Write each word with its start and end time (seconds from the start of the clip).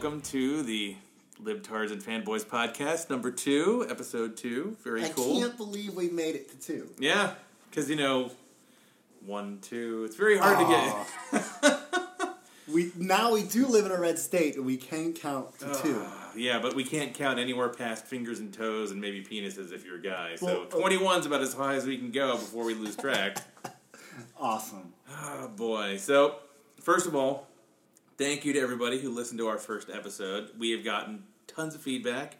Hello, 0.00 0.10
hello, 0.10 0.18
and 0.18 0.22
welcome 0.22 0.30
to 0.30 0.62
the 0.62 0.96
Libtards 1.42 1.90
and 1.92 2.02
Fanboys 2.02 2.44
podcast, 2.44 3.10
number 3.10 3.32
two, 3.32 3.86
episode 3.90 4.36
two. 4.36 4.76
Very 4.84 5.04
I 5.04 5.08
cool. 5.08 5.38
I 5.38 5.40
can't 5.40 5.56
believe 5.56 5.94
we 5.94 6.08
made 6.08 6.36
it 6.36 6.50
to 6.50 6.58
two. 6.58 6.90
Yeah, 6.98 7.34
because 7.68 7.90
you 7.90 7.96
know, 7.96 8.30
one, 9.26 9.58
two. 9.60 10.04
It's 10.04 10.16
very 10.16 10.38
hard 10.38 10.58
to 10.58 10.66
get. 11.32 11.80
We 12.70 12.92
now 12.98 13.32
we 13.32 13.44
do 13.44 13.66
live 13.66 13.86
in 13.86 13.92
a 13.92 13.98
red 13.98 14.18
state 14.18 14.56
and 14.56 14.66
we 14.66 14.76
can 14.76 15.14
count 15.14 15.58
to 15.60 15.74
two. 15.82 16.02
yeah, 16.36 16.58
but 16.58 16.74
we 16.74 16.84
can't 16.84 17.14
count 17.14 17.38
anywhere 17.38 17.70
past 17.70 18.04
fingers 18.04 18.40
and 18.40 18.52
toes 18.52 18.90
and 18.90 19.00
maybe 19.00 19.24
penises 19.24 19.72
if 19.72 19.86
you're 19.86 19.96
a 19.96 20.02
guy. 20.02 20.36
So 20.36 20.68
Well, 20.70 20.84
uh, 20.84 20.88
21's 20.90 21.24
about 21.24 21.40
as 21.40 21.54
high 21.54 21.76
as 21.76 21.86
we 21.86 21.96
can 21.96 22.10
go 22.10 22.32
before 22.32 22.64
we 22.66 22.74
lose 22.74 22.94
track. 22.94 23.38
Awesome. 24.38 24.92
Oh 25.10 25.48
boy. 25.56 25.96
So, 25.96 26.36
first 26.82 27.06
of 27.06 27.14
all, 27.16 27.48
thank 28.18 28.44
you 28.44 28.52
to 28.52 28.60
everybody 28.60 28.98
who 28.98 29.10
listened 29.10 29.38
to 29.38 29.46
our 29.48 29.58
first 29.58 29.88
episode. 29.88 30.50
We 30.58 30.72
have 30.72 30.84
gotten 30.84 31.22
tons 31.46 31.74
of 31.74 31.80
feedback, 31.80 32.36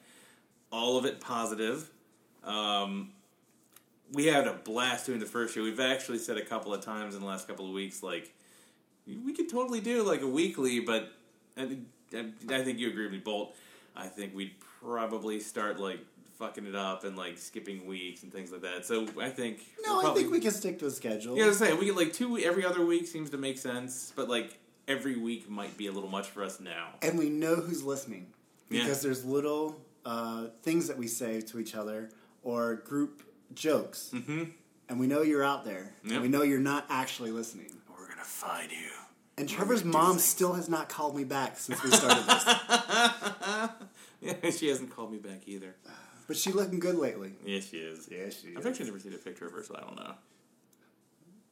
all 0.71 0.99
of 0.99 1.05
it 1.05 1.21
positive. 1.21 1.91
Um, 2.45 3.13
we 4.13 4.27
had 4.27 4.47
a 4.47 4.55
blast 4.55 5.07
doing 5.07 5.21
the 5.21 5.27
first 5.27 5.55
show. 5.55 5.63
We've 5.63 5.81
actually 5.81 6.19
said 6.19 6.37
a 6.37 6.45
couple 6.45 6.75
of 6.75 6.81
times 6.85 7.15
in 7.15 7.21
the 7.21 7.27
last 7.27 7.47
couple 7.47 7.67
of 7.67 7.73
weeks, 7.73 8.03
like, 8.03 8.35
we 9.07 9.33
could 9.33 9.49
totally 9.49 9.81
do 9.81 10.03
like 10.03 10.21
a 10.21 10.27
weekly, 10.27 10.81
but 10.81 11.13
I, 11.57 11.79
I, 12.15 12.27
I 12.51 12.63
think 12.63 12.79
you 12.79 12.89
agree 12.89 13.05
with 13.05 13.13
me, 13.13 13.19
Bolt. 13.19 13.55
I 13.97 14.07
think 14.07 14.35
we'd 14.35 14.53
probably 14.83 15.41
start 15.41 15.81
like 15.81 16.01
fucking 16.39 16.67
it 16.67 16.75
up 16.75 17.05
and 17.05 17.17
like 17.17 17.39
skipping 17.39 17.87
weeks 17.87 18.23
and 18.23 18.31
things 18.33 18.53
like 18.53 18.61
that. 18.63 18.85
So 18.85 19.07
I 19.21 19.31
think 19.31 19.61
No, 19.85 19.99
we'll 19.99 20.11
I 20.11 20.15
think 20.15 20.31
we 20.31 20.41
can 20.41 20.51
stick 20.51 20.79
to 20.81 20.87
a 20.87 20.91
schedule. 20.91 21.37
yeah, 21.37 21.45
I 21.45 21.49
was 21.49 21.59
saying 21.59 21.79
we 21.79 21.87
get 21.87 21.97
like 21.97 22.13
two 22.13 22.37
every 22.39 22.65
other 22.67 22.85
week 22.85 23.07
seems 23.07 23.31
to 23.31 23.39
make 23.39 23.57
sense, 23.57 24.13
but 24.15 24.29
like 24.29 24.59
every 24.89 25.17
week 25.17 25.49
might 25.49 25.77
be 25.77 25.87
a 25.87 25.93
little 25.93 26.09
much 26.11 26.27
for 26.29 26.43
us 26.43 26.59
now. 26.59 26.89
And 27.03 27.17
we 27.19 27.29
know 27.31 27.55
who's 27.57 27.83
listening 27.85 28.33
Yeah. 28.71 28.83
because 28.83 29.03
there's 29.03 29.25
little 29.25 29.81
uh, 30.05 30.47
things 30.63 30.89
that 30.89 30.97
we 30.99 31.07
say 31.07 31.41
to 31.43 31.61
each 31.61 31.75
other 31.77 32.11
or 32.43 32.77
group 32.77 33.23
jokes, 33.55 34.11
Mm-hmm. 34.15 34.45
and 34.89 34.99
we 35.01 35.07
know 35.07 35.23
you're 35.23 35.45
out 35.45 35.65
there. 35.65 35.93
Yep. 36.05 36.13
And 36.13 36.23
we 36.23 36.29
know 36.29 36.43
you're 36.43 36.59
not 36.61 36.87
actually 36.89 37.31
listening. 37.31 37.71
We're 37.91 38.09
gonna 38.09 38.23
find 38.25 38.71
you. 38.71 38.91
And 39.37 39.49
Trevor's 39.49 39.85
mom 39.85 40.19
still 40.19 40.55
has 40.55 40.69
not 40.69 40.89
called 40.89 41.15
me 41.15 41.23
back 41.25 41.59
since 41.59 41.81
we 41.85 41.91
started 41.93 42.25
this, 42.27 42.45
yeah, 44.21 44.51
she 44.51 44.69
hasn't 44.69 44.91
called 44.95 45.13
me 45.13 45.19
back 45.19 45.43
either. 45.47 45.77
but 46.27 46.37
she 46.37 46.51
looking 46.53 46.81
good 46.81 46.97
lately. 46.97 47.33
Yeah, 47.45 47.61
she 47.61 47.77
is. 47.77 48.09
Yeah, 48.11 48.31
she. 48.31 48.49
Is. 48.49 48.57
I've 48.57 48.67
actually 48.67 48.87
never 48.87 48.99
seen 48.99 49.15
a 49.15 49.19
picture 49.19 49.47
of 49.47 49.53
her, 49.53 49.63
so 49.63 49.77
I 49.77 49.81
don't 49.83 49.97
know. 49.97 50.15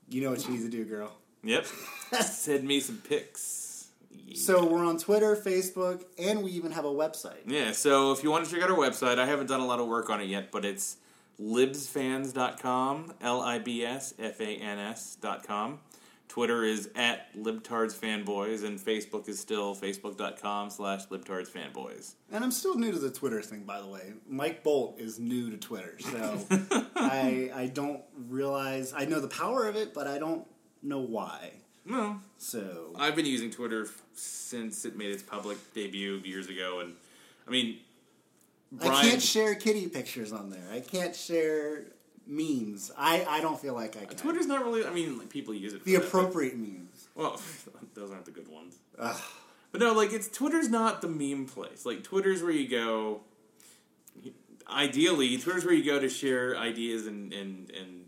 You 0.09 0.23
know 0.23 0.31
what 0.31 0.41
she 0.41 0.49
needs 0.51 0.65
to 0.65 0.71
do, 0.71 0.85
girl. 0.85 1.17
Yep. 1.43 1.67
Send 2.23 2.65
me 2.65 2.81
some 2.81 2.99
pics. 2.99 3.89
Yeah. 4.11 4.37
So 4.37 4.67
we're 4.67 4.85
on 4.85 4.99
Twitter, 4.99 5.37
Facebook, 5.37 6.05
and 6.19 6.43
we 6.43 6.51
even 6.53 6.73
have 6.73 6.85
a 6.85 6.93
website. 6.93 7.47
Yeah, 7.47 7.73
so 7.73 8.13
if 8.13 8.23
you 8.23 8.31
want 8.31 8.45
to 8.45 8.51
check 8.51 8.63
out 8.63 8.71
our 8.71 8.77
website, 8.77 9.19
I 9.19 9.27
haven't 9.27 9.47
done 9.47 9.61
a 9.61 9.67
lot 9.67 9.79
of 9.79 9.87
work 9.87 10.11
on 10.11 10.21
it 10.21 10.27
yet, 10.27 10.51
but 10.51 10.65
it's 10.65 10.97
libsfans.com, 11.41 13.15
L 13.21 13.41
I 13.41 13.59
B 13.59 13.85
S 13.85 14.15
F 14.19 14.41
A 14.41 14.57
N 14.57 14.79
S.com. 14.79 15.81
Twitter 16.29 16.65
is 16.65 16.91
at 16.95 17.35
libtardsfanboys, 17.35 18.65
and 18.65 18.79
Facebook 18.79 19.29
is 19.29 19.39
still 19.39 19.75
facebook.com 19.75 20.71
slash 20.71 21.07
libtardsfanboys. 21.07 22.15
And 22.33 22.45
I'm 22.45 22.51
still 22.51 22.77
new 22.77 22.93
to 22.93 22.99
the 22.99 23.11
Twitter 23.11 23.41
thing, 23.41 23.63
by 23.63 23.81
the 23.81 23.87
way. 23.87 24.13
Mike 24.29 24.63
Bolt 24.63 24.99
is 24.99 25.19
new 25.19 25.51
to 25.51 25.57
Twitter, 25.57 25.97
so 25.99 26.45
I 26.97 27.51
I 27.55 27.67
don't 27.73 28.03
realize 28.29 28.93
I 28.95 29.05
know 29.05 29.21
the 29.21 29.29
power 29.29 29.67
of 29.67 29.77
it, 29.77 29.95
but 29.95 30.07
I 30.07 30.19
don't 30.19 30.47
know 30.87 31.01
why. 31.01 31.53
No, 31.85 32.21
So 32.39 32.91
I've 32.97 33.15
been 33.15 33.27
using 33.27 33.51
Twitter 33.51 33.85
f- 33.85 34.03
since 34.15 34.85
it 34.85 34.97
made 34.97 35.13
its 35.13 35.23
public 35.23 35.57
debut 35.73 36.21
years 36.25 36.49
ago, 36.49 36.81
and 36.81 36.95
I 37.47 37.51
mean, 37.53 37.79
I 38.81 39.03
can't 39.03 39.23
share 39.23 39.55
kitty 39.55 39.87
pictures 39.87 40.33
on 40.33 40.51
there. 40.51 40.65
I 40.73 40.81
can't 40.81 41.15
share 41.15 41.85
memes. 42.27 42.91
I, 42.99 43.25
I 43.29 43.41
don't 43.41 43.61
feel 43.61 43.75
like 43.75 43.97
I 43.97 44.05
can. 44.07 44.17
Twitter's 44.17 44.47
not 44.49 44.65
really. 44.65 44.85
I 44.85 44.91
mean, 44.91 45.17
like, 45.17 45.29
people 45.31 45.55
use 45.55 45.75
it. 45.75 45.79
For 45.79 45.85
the 45.85 45.93
that, 45.93 46.01
but- 46.01 46.07
appropriate 46.09 46.57
memes. 46.57 47.07
Well, 47.15 47.41
those 47.95 48.11
aren't 48.11 48.25
the 48.25 48.33
good 48.33 48.49
ones. 48.49 48.75
Ugh. 48.99 49.21
But 49.71 49.81
no, 49.81 49.93
like 49.93 50.13
it's 50.13 50.27
Twitter's 50.29 50.69
not 50.69 51.03
the 51.03 51.09
meme 51.09 51.47
place. 51.47 51.87
Like 51.87 52.03
Twitter's 52.03 52.43
where 52.43 52.51
you 52.53 52.69
go. 52.69 53.21
Ideally, 54.69 55.39
Twitter's 55.39 55.65
where 55.65 55.75
you 55.75 55.85
go 55.85 56.01
to 56.01 56.09
share 56.09 56.57
ideas 56.57 57.07
and 57.07 57.33
and 57.33 57.71
and 57.71 58.06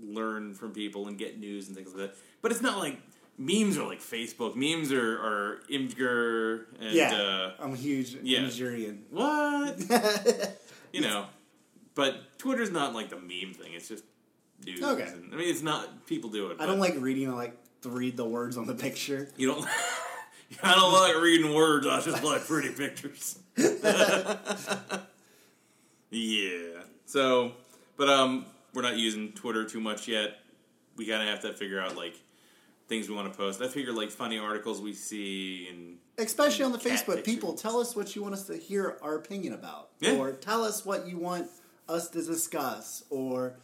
learn 0.00 0.54
from 0.54 0.72
people 0.72 1.08
and 1.08 1.18
get 1.18 1.38
news 1.38 1.68
and 1.68 1.76
things 1.76 1.94
like 1.94 2.10
that. 2.10 2.16
But 2.42 2.52
it's 2.52 2.62
not 2.62 2.78
like 2.78 3.00
memes 3.38 3.78
are 3.78 3.86
like 3.86 4.00
Facebook. 4.00 4.54
Memes 4.56 4.92
are 4.92 5.18
are 5.18 5.60
Imgur 5.70 6.66
and 6.80 6.92
Yeah, 6.92 7.14
uh, 7.14 7.52
I'm 7.58 7.72
a 7.72 7.76
huge 7.76 8.16
yeah. 8.22 8.42
Nigerian. 8.42 9.04
what 9.10 9.78
you 10.92 11.00
know. 11.00 11.26
But 11.94 12.38
Twitter's 12.38 12.70
not 12.70 12.94
like 12.94 13.08
the 13.08 13.16
meme 13.16 13.54
thing. 13.54 13.72
It's 13.72 13.88
just 13.88 14.04
news. 14.64 14.82
Okay. 14.82 15.02
And, 15.02 15.32
I 15.32 15.36
mean, 15.36 15.48
it's 15.48 15.62
not 15.62 16.06
people 16.06 16.30
do 16.30 16.50
it. 16.50 16.60
I 16.60 16.66
don't 16.66 16.78
like 16.78 16.94
reading. 16.98 17.30
I 17.30 17.34
like 17.34 17.56
to 17.82 17.88
read 17.88 18.16
the 18.16 18.24
words 18.24 18.56
on 18.56 18.66
the 18.66 18.74
picture. 18.74 19.28
You 19.36 19.52
don't. 19.54 19.66
I 20.62 20.74
don't 20.74 20.92
like 20.92 21.16
reading 21.22 21.54
words. 21.54 21.86
I 21.86 22.00
just 22.00 22.22
like 22.22 22.46
pretty 22.46 22.68
pictures. 22.68 23.38
yeah. 26.10 26.82
So, 27.06 27.52
but 27.96 28.08
um, 28.08 28.46
we're 28.76 28.82
not 28.82 28.98
using 28.98 29.32
Twitter 29.32 29.64
too 29.64 29.80
much 29.80 30.06
yet. 30.06 30.38
We 30.96 31.06
gotta 31.06 31.24
have 31.24 31.40
to 31.40 31.52
figure 31.54 31.80
out 31.80 31.96
like 31.96 32.14
things 32.88 33.08
we 33.08 33.14
want 33.16 33.32
to 33.32 33.36
post. 33.36 33.60
I 33.62 33.68
figure 33.68 33.92
like 33.92 34.10
funny 34.10 34.38
articles 34.38 34.80
we 34.82 34.92
see 34.92 35.66
and 35.70 35.96
Especially 36.18 36.64
on 36.64 36.72
the 36.72 36.78
Facebook, 36.78 37.24
people 37.24 37.54
tell 37.54 37.78
us 37.80 37.96
what 37.96 38.14
you 38.14 38.22
want 38.22 38.34
us 38.34 38.44
to 38.44 38.56
hear 38.56 38.98
our 39.02 39.16
opinion 39.16 39.52
about, 39.54 39.90
Yeah. 40.00 40.16
or 40.16 40.32
tell 40.32 40.62
us 40.64 40.84
what 40.84 41.06
you 41.08 41.18
want 41.18 41.50
us 41.88 42.08
to 42.10 42.22
discuss, 42.22 43.02
or 43.10 43.56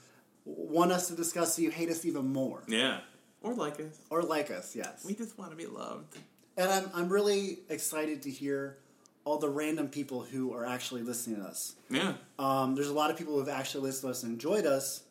want 0.44 0.92
us 0.92 1.08
to 1.08 1.14
discuss 1.14 1.56
so 1.56 1.62
you 1.62 1.70
hate 1.70 1.88
us 1.88 2.04
even 2.04 2.32
more, 2.32 2.62
yeah, 2.68 3.00
or 3.42 3.54
like 3.54 3.80
us. 3.80 3.98
or 4.10 4.22
like 4.22 4.50
us. 4.50 4.74
Yes, 4.76 5.04
We 5.04 5.14
just 5.14 5.38
want 5.38 5.50
to 5.50 5.56
be 5.56 5.66
loved. 5.66 6.16
and 6.56 6.70
I'm 6.70 6.90
I'm 6.94 7.08
really 7.08 7.60
excited 7.70 8.22
to 8.22 8.30
hear 8.30 8.78
all 9.24 9.38
the 9.38 9.48
random 9.48 9.88
people 9.88 10.22
who 10.22 10.52
are 10.52 10.66
actually 10.66 11.02
listening 11.02 11.36
to 11.36 11.42
us. 11.42 11.74
Yeah. 11.90 12.14
Um, 12.38 12.74
there's 12.74 12.88
a 12.88 12.92
lot 12.94 13.10
of 13.10 13.16
people 13.16 13.34
who 13.34 13.40
have 13.40 13.48
actually 13.48 13.82
listened 13.84 14.08
to 14.08 14.10
us 14.10 14.22
and 14.22 14.32
enjoyed 14.32 14.66
us 14.66 15.04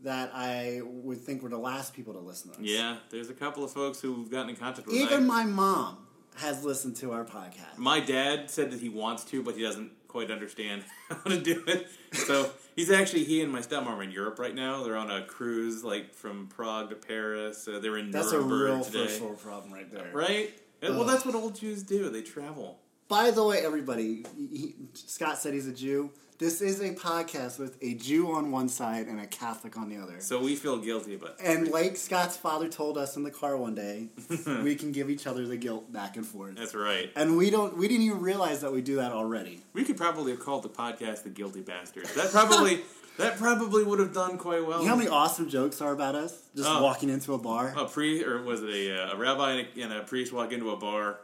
that 0.00 0.32
I 0.34 0.80
would 0.84 1.20
think 1.20 1.42
were 1.42 1.48
the 1.48 1.58
last 1.58 1.94
people 1.94 2.12
to 2.14 2.18
listen 2.18 2.50
to 2.50 2.58
us. 2.58 2.64
Yeah. 2.64 2.96
There's 3.10 3.30
a 3.30 3.34
couple 3.34 3.62
of 3.62 3.70
folks 3.70 4.00
who've 4.00 4.30
gotten 4.30 4.50
in 4.50 4.56
contact 4.56 4.88
with 4.88 4.96
us. 4.96 5.02
Even 5.02 5.26
my 5.26 5.44
mom 5.44 5.98
has 6.36 6.64
listened 6.64 6.96
to 6.96 7.12
our 7.12 7.24
podcast. 7.24 7.76
My 7.76 8.00
dad 8.00 8.50
said 8.50 8.72
that 8.72 8.80
he 8.80 8.88
wants 8.88 9.24
to, 9.24 9.42
but 9.42 9.54
he 9.54 9.62
doesn't 9.62 9.92
quite 10.08 10.30
understand 10.30 10.82
how 11.08 11.30
to 11.30 11.38
do 11.40 11.62
it. 11.66 11.86
So 12.12 12.50
he's 12.74 12.90
actually 12.90 13.24
he 13.24 13.42
and 13.42 13.52
my 13.52 13.60
stepmom 13.60 13.86
are 13.86 14.02
in 14.02 14.10
Europe 14.10 14.38
right 14.38 14.54
now. 14.54 14.82
They're 14.82 14.96
on 14.96 15.10
a 15.10 15.24
cruise, 15.24 15.84
like 15.84 16.14
from 16.14 16.48
Prague 16.48 16.90
to 16.90 16.96
Paris. 16.96 17.68
Uh, 17.68 17.78
they're 17.78 17.96
in 17.96 18.10
That's 18.10 18.32
a 18.32 18.40
real 18.40 18.82
today, 18.82 19.06
first 19.06 19.20
world 19.20 19.40
problem 19.40 19.72
right 19.72 19.90
there. 19.90 20.10
right? 20.12 20.50
And, 20.82 20.96
well, 20.96 21.06
that's 21.06 21.24
what 21.24 21.34
old 21.34 21.54
Jews 21.54 21.82
do. 21.84 22.10
They 22.10 22.22
travel. 22.22 22.80
By 23.12 23.30
the 23.30 23.44
way, 23.44 23.58
everybody, 23.58 24.24
he, 24.50 24.74
Scott 24.94 25.36
said 25.36 25.52
he's 25.52 25.66
a 25.66 25.72
Jew. 25.74 26.08
This 26.38 26.62
is 26.62 26.80
a 26.80 26.94
podcast 26.94 27.58
with 27.58 27.76
a 27.82 27.92
Jew 27.92 28.32
on 28.32 28.50
one 28.50 28.70
side 28.70 29.06
and 29.06 29.20
a 29.20 29.26
Catholic 29.26 29.76
on 29.76 29.90
the 29.90 29.98
other. 29.98 30.18
So 30.20 30.40
we 30.40 30.56
feel 30.56 30.78
guilty, 30.78 31.16
but 31.16 31.36
And 31.44 31.68
like 31.68 31.98
Scott's 31.98 32.38
father 32.38 32.70
told 32.70 32.96
us 32.96 33.16
in 33.16 33.22
the 33.22 33.30
car 33.30 33.54
one 33.58 33.74
day, 33.74 34.08
we 34.62 34.76
can 34.76 34.92
give 34.92 35.10
each 35.10 35.26
other 35.26 35.46
the 35.46 35.58
guilt 35.58 35.92
back 35.92 36.16
and 36.16 36.24
forth. 36.26 36.56
that's 36.56 36.74
right. 36.74 37.10
And 37.14 37.36
we 37.36 37.50
don't. 37.50 37.76
We 37.76 37.86
didn't 37.86 38.06
even 38.06 38.22
realize 38.22 38.62
that 38.62 38.72
we 38.72 38.80
do 38.80 38.96
that 38.96 39.12
already. 39.12 39.60
We 39.74 39.84
could 39.84 39.98
probably 39.98 40.32
have 40.32 40.40
called 40.40 40.62
the 40.62 40.70
podcast 40.70 41.24
"The 41.24 41.28
Guilty 41.28 41.60
Bastards." 41.60 42.14
That 42.14 42.30
probably 42.30 42.80
that 43.18 43.36
probably 43.36 43.84
would 43.84 43.98
have 43.98 44.14
done 44.14 44.38
quite 44.38 44.66
well. 44.66 44.78
You 44.80 44.86
know 44.86 44.92
how 44.92 44.96
many 44.96 45.10
awesome 45.10 45.50
jokes 45.50 45.82
are 45.82 45.92
about 45.92 46.14
us 46.14 46.32
just 46.56 46.66
Oh. 46.66 46.82
walking 46.82 47.10
into 47.10 47.34
a 47.34 47.38
bar? 47.38 47.74
a 47.76 47.84
priest 47.84 48.26
or 48.26 48.42
was 48.42 48.62
it 48.62 48.70
a, 48.70 49.04
uh, 49.10 49.12
a 49.12 49.16
rabbi 49.18 49.50
and 49.52 49.68
a, 49.76 49.82
and 49.82 49.92
a 49.92 50.00
priest 50.00 50.32
walk 50.32 50.50
into 50.52 50.70
a 50.70 50.76
bar? 50.78 51.18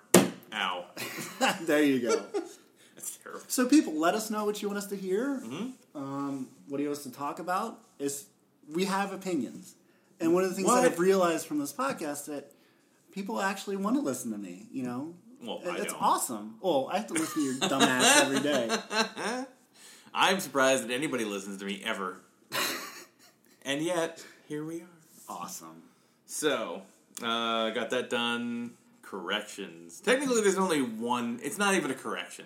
Ow, 0.59 0.85
there 1.63 1.83
you 1.83 2.01
go. 2.01 2.17
that's 2.95 3.17
terrible. 3.23 3.43
So, 3.47 3.67
people, 3.67 3.95
let 3.99 4.15
us 4.15 4.29
know 4.31 4.45
what 4.45 4.61
you 4.61 4.69
want 4.69 4.79
us 4.79 4.87
to 4.89 4.97
hear. 4.97 5.41
Mm-hmm. 5.45 5.97
Um, 5.97 6.49
what 6.69 6.79
do 6.79 6.83
you 6.83 6.89
want 6.89 6.99
us 6.99 7.05
to 7.05 7.13
talk 7.13 7.39
about? 7.39 7.79
Is 7.99 8.27
we 8.73 8.85
have 8.87 9.13
opinions, 9.13 9.75
and 10.21 10.35
one 10.35 10.43
of 10.43 10.51
the 10.51 10.57
things 10.57 10.67
What? 10.67 10.83
that 10.83 10.93
I've 10.93 10.99
realized 10.99 11.47
from 11.47 11.59
this 11.61 11.73
podcast 11.73 12.27
that 12.27 12.51
people 13.13 13.41
actually 13.41 13.77
want 13.77 13.97
to 13.97 14.03
listen 14.03 14.33
to 14.33 14.39
me. 14.39 14.67
You 14.73 14.83
know, 14.83 15.15
Well, 15.43 15.61
it's 15.65 15.95
awesome. 15.99 16.57
Oh, 16.63 16.87
I 16.87 16.97
have 16.99 17.07
to 17.09 17.15
listen 17.15 17.35
to 17.35 17.41
your 17.43 17.69
dumb 17.69 17.83
ass 17.83 18.21
every 18.23 18.41
day. 18.41 18.77
I'm 20.13 20.41
surprised 20.41 20.85
that 20.89 20.93
anybody 20.93 21.25
listens 21.25 21.59
to 21.61 21.65
me 21.65 21.83
ever. 21.85 22.17
and 23.65 23.81
yet, 23.83 24.25
here 24.49 24.65
we 24.65 24.81
are. 24.81 24.87
Awesome. 25.29 25.83
So, 26.27 26.83
uh, 27.23 27.71
got 27.71 27.91
that 27.91 28.11
done. 28.11 28.73
Corrections. 29.09 30.01
Technically, 30.01 30.43
there's 30.43 30.59
only 30.59 30.83
one. 30.83 31.41
It's 31.43 31.57
not 31.57 31.75
even 31.75 31.91
a 31.91 31.95
correction. 31.95 32.45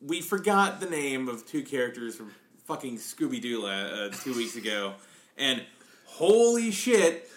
We 0.00 0.22
forgot 0.22 0.80
the 0.80 0.88
name 0.88 1.28
of 1.28 1.46
two 1.46 1.62
characters 1.62 2.16
from 2.16 2.32
fucking 2.64 2.96
Scooby 2.96 3.42
Doo 3.42 3.66
uh, 3.66 3.68
uh, 3.68 4.08
two 4.08 4.34
weeks 4.34 4.56
ago, 4.56 4.94
and 5.36 5.62
holy 6.06 6.70
shit, 6.70 7.28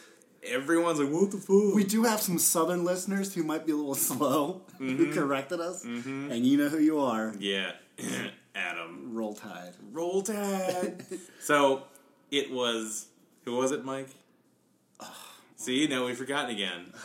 everyone's 0.42 1.02
like, 1.02 1.12
"What 1.12 1.32
the 1.32 1.38
fuck?" 1.38 1.76
We 1.76 1.84
do 1.84 2.04
have 2.04 2.22
some 2.22 2.40
southern 2.40 2.86
listeners 2.86 3.34
who 3.34 3.44
might 3.44 3.66
be 3.66 3.74
a 3.74 3.76
little 3.76 3.94
slow 4.10 4.62
who 4.78 4.86
mm-hmm. 4.86 5.14
corrected 5.14 5.60
us, 5.60 5.84
mm-hmm. 5.84 6.32
and 6.32 6.46
you 6.46 6.58
know 6.58 6.70
who 6.70 6.80
you 6.80 7.02
are. 7.02 7.34
yeah, 7.40 7.74
Adam. 8.56 9.14
Roll 9.14 9.34
Tide. 9.34 9.74
Roll 9.92 10.22
Tide. 10.22 11.04
so 11.42 11.84
it 12.32 12.52
was. 12.52 13.08
Who 13.44 13.58
was 13.58 13.74
it, 13.74 13.84
Mike? 13.84 14.10
See, 15.58 15.88
no, 15.88 16.06
we've 16.06 16.18
forgotten 16.18 16.56
again. 16.56 16.94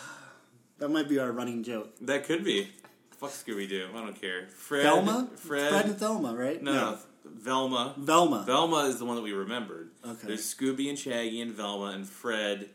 That 0.78 0.88
might 0.88 1.08
be 1.08 1.18
our 1.18 1.32
running 1.32 1.62
joke. 1.62 1.94
That 2.00 2.24
could 2.24 2.44
be. 2.44 2.68
Fuck 3.16 3.30
Scooby 3.30 3.68
Doo. 3.68 3.88
I 3.94 4.00
don't 4.00 4.20
care. 4.20 4.48
Fred. 4.48 4.82
Velma? 4.82 5.30
Fred. 5.36 5.70
Fred 5.70 5.84
and 5.86 5.98
Thelma, 5.98 6.34
right? 6.34 6.62
no, 6.62 6.72
no, 6.72 6.98
Velma. 7.24 7.94
Velma. 7.96 8.44
Velma 8.44 8.84
is 8.88 8.98
the 8.98 9.04
one 9.04 9.16
that 9.16 9.22
we 9.22 9.32
remembered. 9.32 9.90
Okay. 10.04 10.28
There's 10.28 10.42
Scooby 10.42 10.88
and 10.88 10.98
Shaggy 10.98 11.40
and 11.40 11.52
Velma 11.52 11.92
and 11.92 12.06
Fred, 12.06 12.70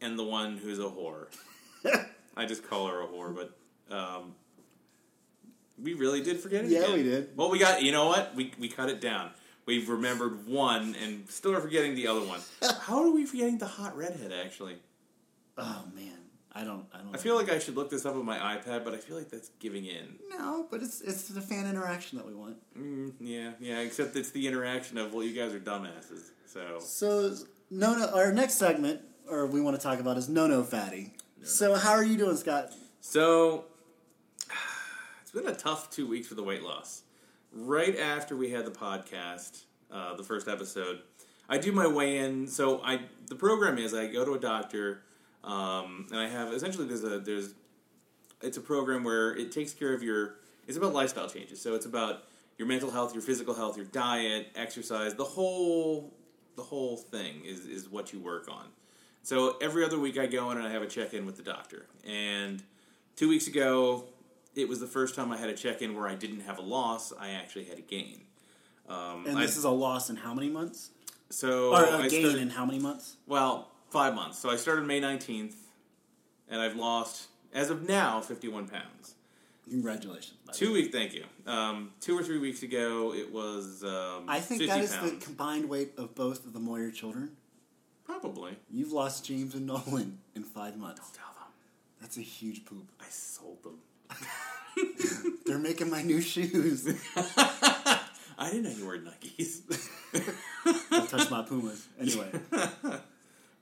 and 0.00 0.18
the 0.18 0.24
one 0.24 0.56
who's 0.56 0.78
a 0.78 0.82
whore. 0.82 1.26
I 2.36 2.46
just 2.46 2.68
call 2.68 2.86
her 2.88 3.02
a 3.02 3.06
whore, 3.06 3.34
but 3.34 3.94
um, 3.94 4.34
we 5.82 5.94
really 5.94 6.22
did 6.22 6.40
forget 6.40 6.64
it. 6.64 6.70
Yeah, 6.70 6.80
again. 6.80 6.92
we 6.92 7.02
did. 7.02 7.36
Well, 7.36 7.50
we 7.50 7.58
got. 7.58 7.82
You 7.82 7.92
know 7.92 8.06
what? 8.06 8.34
We 8.34 8.52
we 8.58 8.68
cut 8.68 8.88
it 8.88 9.00
down. 9.00 9.30
We've 9.66 9.88
remembered 9.88 10.46
one 10.46 10.96
and 11.02 11.28
still 11.28 11.54
are 11.54 11.60
forgetting 11.60 11.94
the 11.94 12.06
other 12.06 12.22
one. 12.22 12.40
How 12.80 13.04
are 13.04 13.10
we 13.10 13.26
forgetting 13.26 13.58
the 13.58 13.66
hot 13.66 13.96
redhead? 13.96 14.32
Actually, 14.32 14.76
oh 15.58 15.84
man, 15.94 16.16
I 16.52 16.64
don't. 16.64 16.84
I 16.92 16.98
don't. 16.98 17.14
I 17.14 17.18
feel 17.18 17.36
like 17.36 17.50
I 17.50 17.58
should 17.58 17.76
look 17.76 17.90
this 17.90 18.04
up 18.04 18.14
on 18.16 18.24
my 18.24 18.36
iPad, 18.38 18.84
but 18.84 18.92
I 18.92 18.96
feel 18.96 19.16
like 19.16 19.30
that's 19.30 19.50
giving 19.60 19.84
in. 19.86 20.18
no, 20.30 20.66
but 20.70 20.82
it's 20.82 21.00
it's 21.00 21.28
the 21.28 21.40
fan 21.40 21.66
interaction 21.66 22.18
that 22.18 22.26
we 22.26 22.34
want. 22.34 22.56
Mm, 22.76 23.12
yeah, 23.20 23.52
yeah. 23.60 23.78
Except 23.80 24.16
it's 24.16 24.30
the 24.30 24.46
interaction 24.48 24.98
of 24.98 25.14
well, 25.14 25.24
you 25.24 25.34
guys 25.34 25.54
are 25.54 25.60
dumbasses. 25.60 26.30
So 26.46 26.78
So 26.80 27.34
no, 27.70 27.96
no. 27.96 28.10
Our 28.14 28.32
next 28.32 28.54
segment, 28.54 29.00
or 29.28 29.46
we 29.46 29.60
want 29.60 29.76
to 29.76 29.82
talk 29.82 30.00
about, 30.00 30.16
is 30.16 30.28
no, 30.28 30.46
no, 30.46 30.62
fatty. 30.64 31.14
So 31.42 31.74
how 31.76 31.92
are 31.92 32.04
you 32.04 32.18
doing, 32.18 32.36
Scott? 32.36 32.72
So 33.00 33.66
it's 35.22 35.30
been 35.30 35.46
a 35.46 35.54
tough 35.54 35.90
two 35.90 36.06
weeks 36.08 36.26
for 36.26 36.34
the 36.34 36.42
weight 36.42 36.62
loss. 36.62 37.02
Right 37.52 37.98
after 37.98 38.36
we 38.36 38.50
had 38.50 38.64
the 38.64 38.70
podcast, 38.70 39.62
uh, 39.90 40.14
the 40.16 40.22
first 40.22 40.48
episode, 40.48 41.00
I 41.48 41.58
do 41.58 41.72
my 41.72 41.86
weigh 41.86 42.18
in. 42.18 42.46
So 42.46 42.80
I 42.82 43.00
the 43.28 43.34
program 43.36 43.78
is 43.78 43.94
I 43.94 44.06
go 44.08 44.24
to 44.24 44.34
a 44.34 44.38
doctor, 44.38 45.02
um, 45.44 46.06
and 46.10 46.18
I 46.20 46.28
have 46.28 46.52
essentially 46.52 46.86
there's 46.86 47.04
a 47.04 47.18
there's 47.20 47.54
it's 48.42 48.56
a 48.56 48.60
program 48.60 49.04
where 49.04 49.36
it 49.36 49.52
takes 49.52 49.72
care 49.72 49.92
of 49.94 50.02
your 50.02 50.36
it's 50.66 50.76
about 50.76 50.92
lifestyle 50.94 51.28
changes. 51.28 51.60
So 51.60 51.74
it's 51.74 51.86
about 51.86 52.24
your 52.58 52.68
mental 52.68 52.90
health, 52.90 53.14
your 53.14 53.22
physical 53.22 53.54
health, 53.54 53.76
your 53.76 53.86
diet, 53.86 54.48
exercise, 54.54 55.14
the 55.14 55.24
whole 55.24 56.12
the 56.56 56.62
whole 56.62 56.96
thing 56.96 57.44
is 57.44 57.66
is 57.66 57.88
what 57.88 58.12
you 58.12 58.20
work 58.20 58.48
on. 58.50 58.66
So 59.22 59.56
every 59.60 59.84
other 59.84 59.98
week 59.98 60.18
I 60.18 60.26
go 60.26 60.50
in 60.50 60.58
and 60.58 60.66
I 60.66 60.70
have 60.70 60.82
a 60.82 60.86
check 60.86 61.12
in 61.14 61.26
with 61.26 61.36
the 61.36 61.42
doctor. 61.42 61.86
And 62.06 62.62
two 63.16 63.28
weeks 63.28 63.46
ago, 63.48 64.04
it 64.54 64.66
was 64.68 64.80
the 64.80 64.86
first 64.86 65.14
time 65.14 65.30
I 65.30 65.36
had 65.36 65.50
a 65.50 65.54
check 65.54 65.82
in 65.82 65.94
where 65.94 66.08
I 66.08 66.14
didn't 66.14 66.40
have 66.40 66.58
a 66.58 66.62
loss. 66.62 67.12
I 67.18 67.30
actually 67.30 67.64
had 67.64 67.78
a 67.78 67.82
gain. 67.82 68.22
Um, 68.88 69.26
And 69.26 69.38
I- 69.38 69.42
this 69.42 69.56
is 69.58 69.64
a 69.64 69.70
loss 69.70 70.08
in 70.10 70.16
how 70.16 70.32
many 70.34 70.48
months? 70.48 70.90
so 71.28 71.70
Or 71.70 71.76
I 71.86 72.06
a 72.06 72.08
gain 72.08 72.22
started- 72.24 72.40
in 72.42 72.50
how 72.50 72.64
many 72.64 72.78
months? 72.80 73.16
well, 73.26 73.69
five 73.90 74.14
months. 74.14 74.38
So 74.38 74.50
I 74.50 74.56
started 74.56 74.86
May 74.86 75.00
nineteenth, 75.00 75.56
and 76.48 76.60
I've 76.60 76.76
lost 76.76 77.28
as 77.52 77.70
of 77.70 77.88
now 77.88 78.20
fifty 78.20 78.48
one 78.48 78.66
pounds. 78.68 79.14
Congratulations. 79.68 80.36
Two 80.52 80.72
weeks, 80.72 80.92
thank 80.92 81.14
you. 81.14 81.24
Um, 81.46 81.92
two 82.00 82.18
or 82.18 82.24
three 82.24 82.38
weeks 82.38 82.62
ago, 82.64 83.14
it 83.14 83.32
was. 83.32 83.84
Um, 83.84 84.24
I 84.26 84.40
think 84.40 84.62
50 84.62 84.66
that 84.66 84.80
is 84.82 84.96
pounds. 84.96 85.10
the 85.12 85.16
combined 85.24 85.68
weight 85.68 85.92
of 85.96 86.14
both 86.16 86.44
of 86.44 86.52
the 86.52 86.58
Moyer 86.58 86.90
children. 86.90 87.36
probably. 88.04 88.56
You've 88.68 88.90
lost 88.90 89.24
James 89.24 89.54
and 89.54 89.66
Nolan 89.66 90.18
in 90.34 90.42
five 90.42 90.76
months. 90.76 91.00
Don't 91.00 91.14
Tell 91.14 91.34
them 91.34 91.52
That's 92.00 92.16
a 92.16 92.20
huge 92.22 92.64
poop. 92.64 92.90
I 93.00 93.04
sold 93.10 93.62
them. 93.62 93.78
They're 95.46 95.58
making 95.58 95.88
my 95.90 96.02
new 96.02 96.20
shoes. 96.20 96.88
I 97.16 98.50
didn't 98.50 98.64
know 98.64 98.70
you 98.70 98.84
wore 98.84 98.96
Nikes. 98.98 99.60
Don't 100.90 101.08
touch 101.08 101.30
my 101.30 101.42
Pumas. 101.42 101.86
Anyway, 102.00 102.28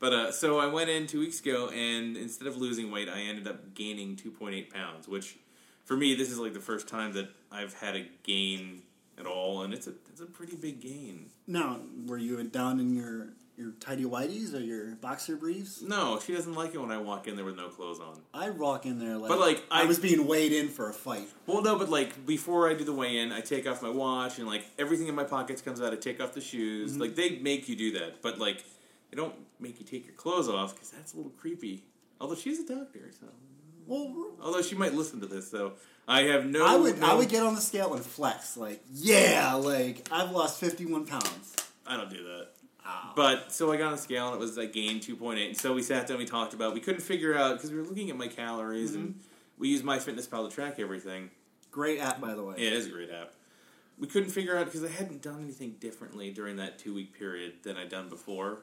But 0.01 0.13
uh, 0.13 0.33
so 0.33 0.59
I 0.59 0.67
went 0.67 0.91
in 0.91 1.07
two 1.07 1.21
weeks 1.21 1.41
ago, 1.41 1.69
and 1.71 2.17
instead 2.17 2.47
of 2.47 2.57
losing 2.57 2.91
weight, 2.91 3.09
I 3.09 3.21
ended 3.23 3.49
up 3.49 3.75
gaining 3.75 4.17
2.8 4.17 4.73
pounds. 4.73 5.09
Which, 5.09 5.37
for 5.85 5.97
me, 5.97 6.15
this 6.15 6.31
is 6.31 6.39
like 6.39 6.55
the 6.55 6.61
first 6.61 6.89
time 6.89 7.13
that 7.15 7.29
I've 7.51 7.75
had 7.75 7.97
a 7.97 8.07
gain 8.23 8.83
at 9.19 9.27
all, 9.27 9.63
and 9.63 9.75
it's 9.75 9.87
a 9.89 9.93
it's 10.11 10.21
a 10.21 10.27
pretty 10.27 10.57
big 10.57 10.81
gain. 10.81 11.27
now 11.47 11.81
were 12.07 12.19
you 12.19 12.43
down 12.45 12.79
in 12.79 12.95
your 12.95 13.31
your 13.57 13.73
tidy 13.81 14.05
whities 14.05 14.55
or 14.55 14.61
your 14.61 14.95
boxer 14.95 15.35
briefs? 15.35 15.83
No, 15.83 16.21
she 16.21 16.33
doesn't 16.33 16.55
like 16.55 16.75
it 16.75 16.79
when 16.81 16.93
I 16.93 16.99
walk 16.99 17.27
in 17.27 17.35
there 17.35 17.45
with 17.45 17.57
no 17.57 17.69
clothes 17.69 17.99
on. 17.99 18.21
I 18.33 18.51
walk 18.51 18.87
in 18.87 19.01
there 19.01 19.17
like, 19.17 19.29
But, 19.29 19.41
like, 19.41 19.65
I, 19.69 19.83
I- 19.83 19.85
was 19.87 19.99
being 19.99 20.29
weighed 20.29 20.53
in 20.53 20.69
for 20.69 20.89
a 20.89 20.93
fight. 20.93 21.27
Well, 21.49 21.61
no, 21.63 21.77
but 21.77 21.89
like 21.91 22.25
before 22.25 22.71
I 22.71 22.75
do 22.75 22.85
the 22.85 22.93
weigh 22.93 23.19
in, 23.19 23.33
I 23.33 23.41
take 23.41 23.67
off 23.69 23.83
my 23.83 23.91
watch 23.91 24.39
and 24.39 24.47
like 24.47 24.65
everything 24.79 25.09
in 25.09 25.17
my 25.17 25.25
pockets 25.25 25.61
comes 25.61 25.81
out. 25.81 25.93
I 25.93 25.97
take 25.97 26.23
off 26.23 26.35
the 26.35 26.41
shoes. 26.41 26.97
Like 26.97 27.17
they 27.17 27.41
make 27.41 27.69
you 27.69 27.75
do 27.75 27.91
that, 27.99 28.23
but 28.23 28.39
like 28.39 28.63
they 29.11 29.17
don't 29.17 29.35
make 29.61 29.79
you 29.81 29.87
take 29.87 30.07
your 30.07 30.15
clothes 30.15 30.49
off 30.49 30.75
because 30.75 30.91
that's 30.91 31.15
a 31.15 31.17
little 31.17 31.33
creepy. 31.33 31.85
Although 32.21 32.35
she's 32.35 32.61
a 32.61 32.67
doctor, 32.67 33.11
so 33.19 33.27
Well, 33.87 34.33
although 34.43 34.63
she 34.63 34.75
might 34.75 34.95
listen 34.95 35.21
to 35.21 35.27
this, 35.27 35.51
so 35.51 35.75
I 36.07 36.23
have 36.23 36.47
no. 36.47 36.67
I 36.67 36.77
would 36.77 37.03
I 37.03 37.15
would 37.15 37.29
get 37.29 37.43
on 37.43 37.55
the 37.55 37.61
scale 37.61 37.95
and 37.95 38.05
flex 38.05 38.57
like, 38.57 38.83
yeah, 38.93 39.55
like 39.55 40.09
I've 40.11 40.31
lost 40.31 40.59
fifty 40.61 40.87
one 40.87 41.07
pounds. 41.07 41.57
I 41.87 41.97
don't 41.97 42.11
do 42.11 42.25
that. 42.25 42.49
But 43.15 43.53
so 43.53 43.73
I 43.73 43.77
got 43.77 43.87
on 43.87 43.93
the 43.93 43.99
scale 43.99 44.29
and 44.29 44.37
it 44.37 44.41
was 44.41 44.59
I 44.59 44.67
gained 44.67 45.03
two 45.03 45.17
point 45.17 45.39
eight. 45.39 45.49
And 45.49 45.57
so 45.57 45.75
we 45.75 45.83
sat 45.83 46.07
down, 46.07 46.19
we 46.19 46.25
talked 46.25 46.55
about. 46.55 46.73
We 46.75 46.81
couldn't 46.81 47.03
figure 47.03 47.37
out 47.37 47.57
because 47.57 47.71
we 47.71 47.79
were 47.79 47.85
looking 47.85 48.11
at 48.11 48.17
my 48.17 48.29
calories 48.29 48.95
and 48.95 49.11
mm-hmm. 49.11 49.21
we 49.59 49.69
use 49.69 49.83
MyFitnessPal 49.83 50.49
to 50.49 50.55
track 50.55 50.79
everything. 50.79 51.31
Great 51.71 51.99
app, 51.99 52.21
by 52.21 52.35
the 52.35 52.43
way. 52.43 52.55
Yeah, 52.59 52.69
it 52.69 52.73
is 52.75 52.87
a 52.87 52.91
great 52.91 53.11
app. 53.11 53.33
We 53.99 54.07
couldn't 54.07 54.31
figure 54.31 54.57
out 54.57 54.67
because 54.67 54.85
I 54.85 54.89
hadn't 54.89 55.23
done 55.23 55.43
anything 55.43 55.77
differently 55.81 56.31
during 56.31 56.57
that 56.57 56.79
two 56.79 56.95
week 56.95 57.19
period 57.19 57.55
than 57.63 57.77
I'd 57.77 57.91
done 57.91 58.09
before. 58.09 58.61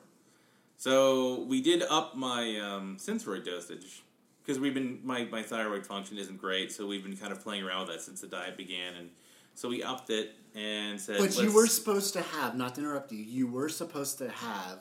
So 0.77 1.41
we 1.43 1.61
did 1.61 1.83
up 1.83 2.15
my 2.15 2.59
um, 2.59 2.97
Synthroid 2.99 3.45
dosage 3.45 4.03
because 4.43 4.59
we've 4.59 4.73
been 4.73 4.99
my, 5.03 5.25
my 5.25 5.41
thyroid 5.41 5.85
function 5.85 6.17
isn't 6.17 6.37
great, 6.39 6.71
so 6.71 6.85
we've 6.85 7.03
been 7.03 7.17
kind 7.17 7.31
of 7.31 7.41
playing 7.41 7.63
around 7.63 7.87
with 7.87 7.95
that 7.95 8.01
since 8.01 8.21
the 8.21 8.27
diet 8.27 8.57
began, 8.57 8.93
and 8.95 9.09
so 9.55 9.69
we 9.69 9.81
upped 9.83 10.09
it 10.09 10.35
and 10.53 10.99
said. 10.99 11.17
But 11.19 11.35
you 11.37 11.43
"Let's- 11.43 11.55
were 11.55 11.67
supposed 11.67 12.13
to 12.13 12.21
have, 12.21 12.55
not 12.55 12.75
to 12.75 12.81
interrupt 12.81 13.11
you, 13.11 13.19
you 13.23 13.47
were 13.47 13.69
supposed 13.69 14.17
to 14.19 14.29
have 14.29 14.79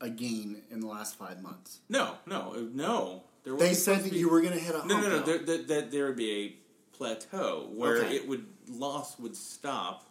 a 0.00 0.10
gain 0.10 0.62
in 0.70 0.80
the 0.80 0.86
last 0.86 1.16
five 1.16 1.40
months. 1.42 1.78
no, 1.88 2.14
no, 2.26 2.54
uh, 2.56 2.60
no. 2.72 3.22
There 3.44 3.54
They 3.56 3.74
said 3.74 4.00
that 4.04 4.12
be- 4.12 4.18
you 4.18 4.30
were 4.30 4.40
going 4.40 4.54
to 4.54 4.58
hit 4.58 4.74
a 4.74 4.86
No, 4.86 5.00
no, 5.00 5.08
no. 5.08 5.18
There, 5.20 5.38
that, 5.38 5.68
that 5.68 5.90
there 5.90 6.06
would 6.06 6.16
be 6.16 6.30
a 6.32 6.96
plateau 6.96 7.68
where 7.74 7.98
Okay. 7.98 8.16
it 8.16 8.26
would 8.28 8.46
loss 8.70 9.18
would 9.18 9.36
stop, 9.36 10.08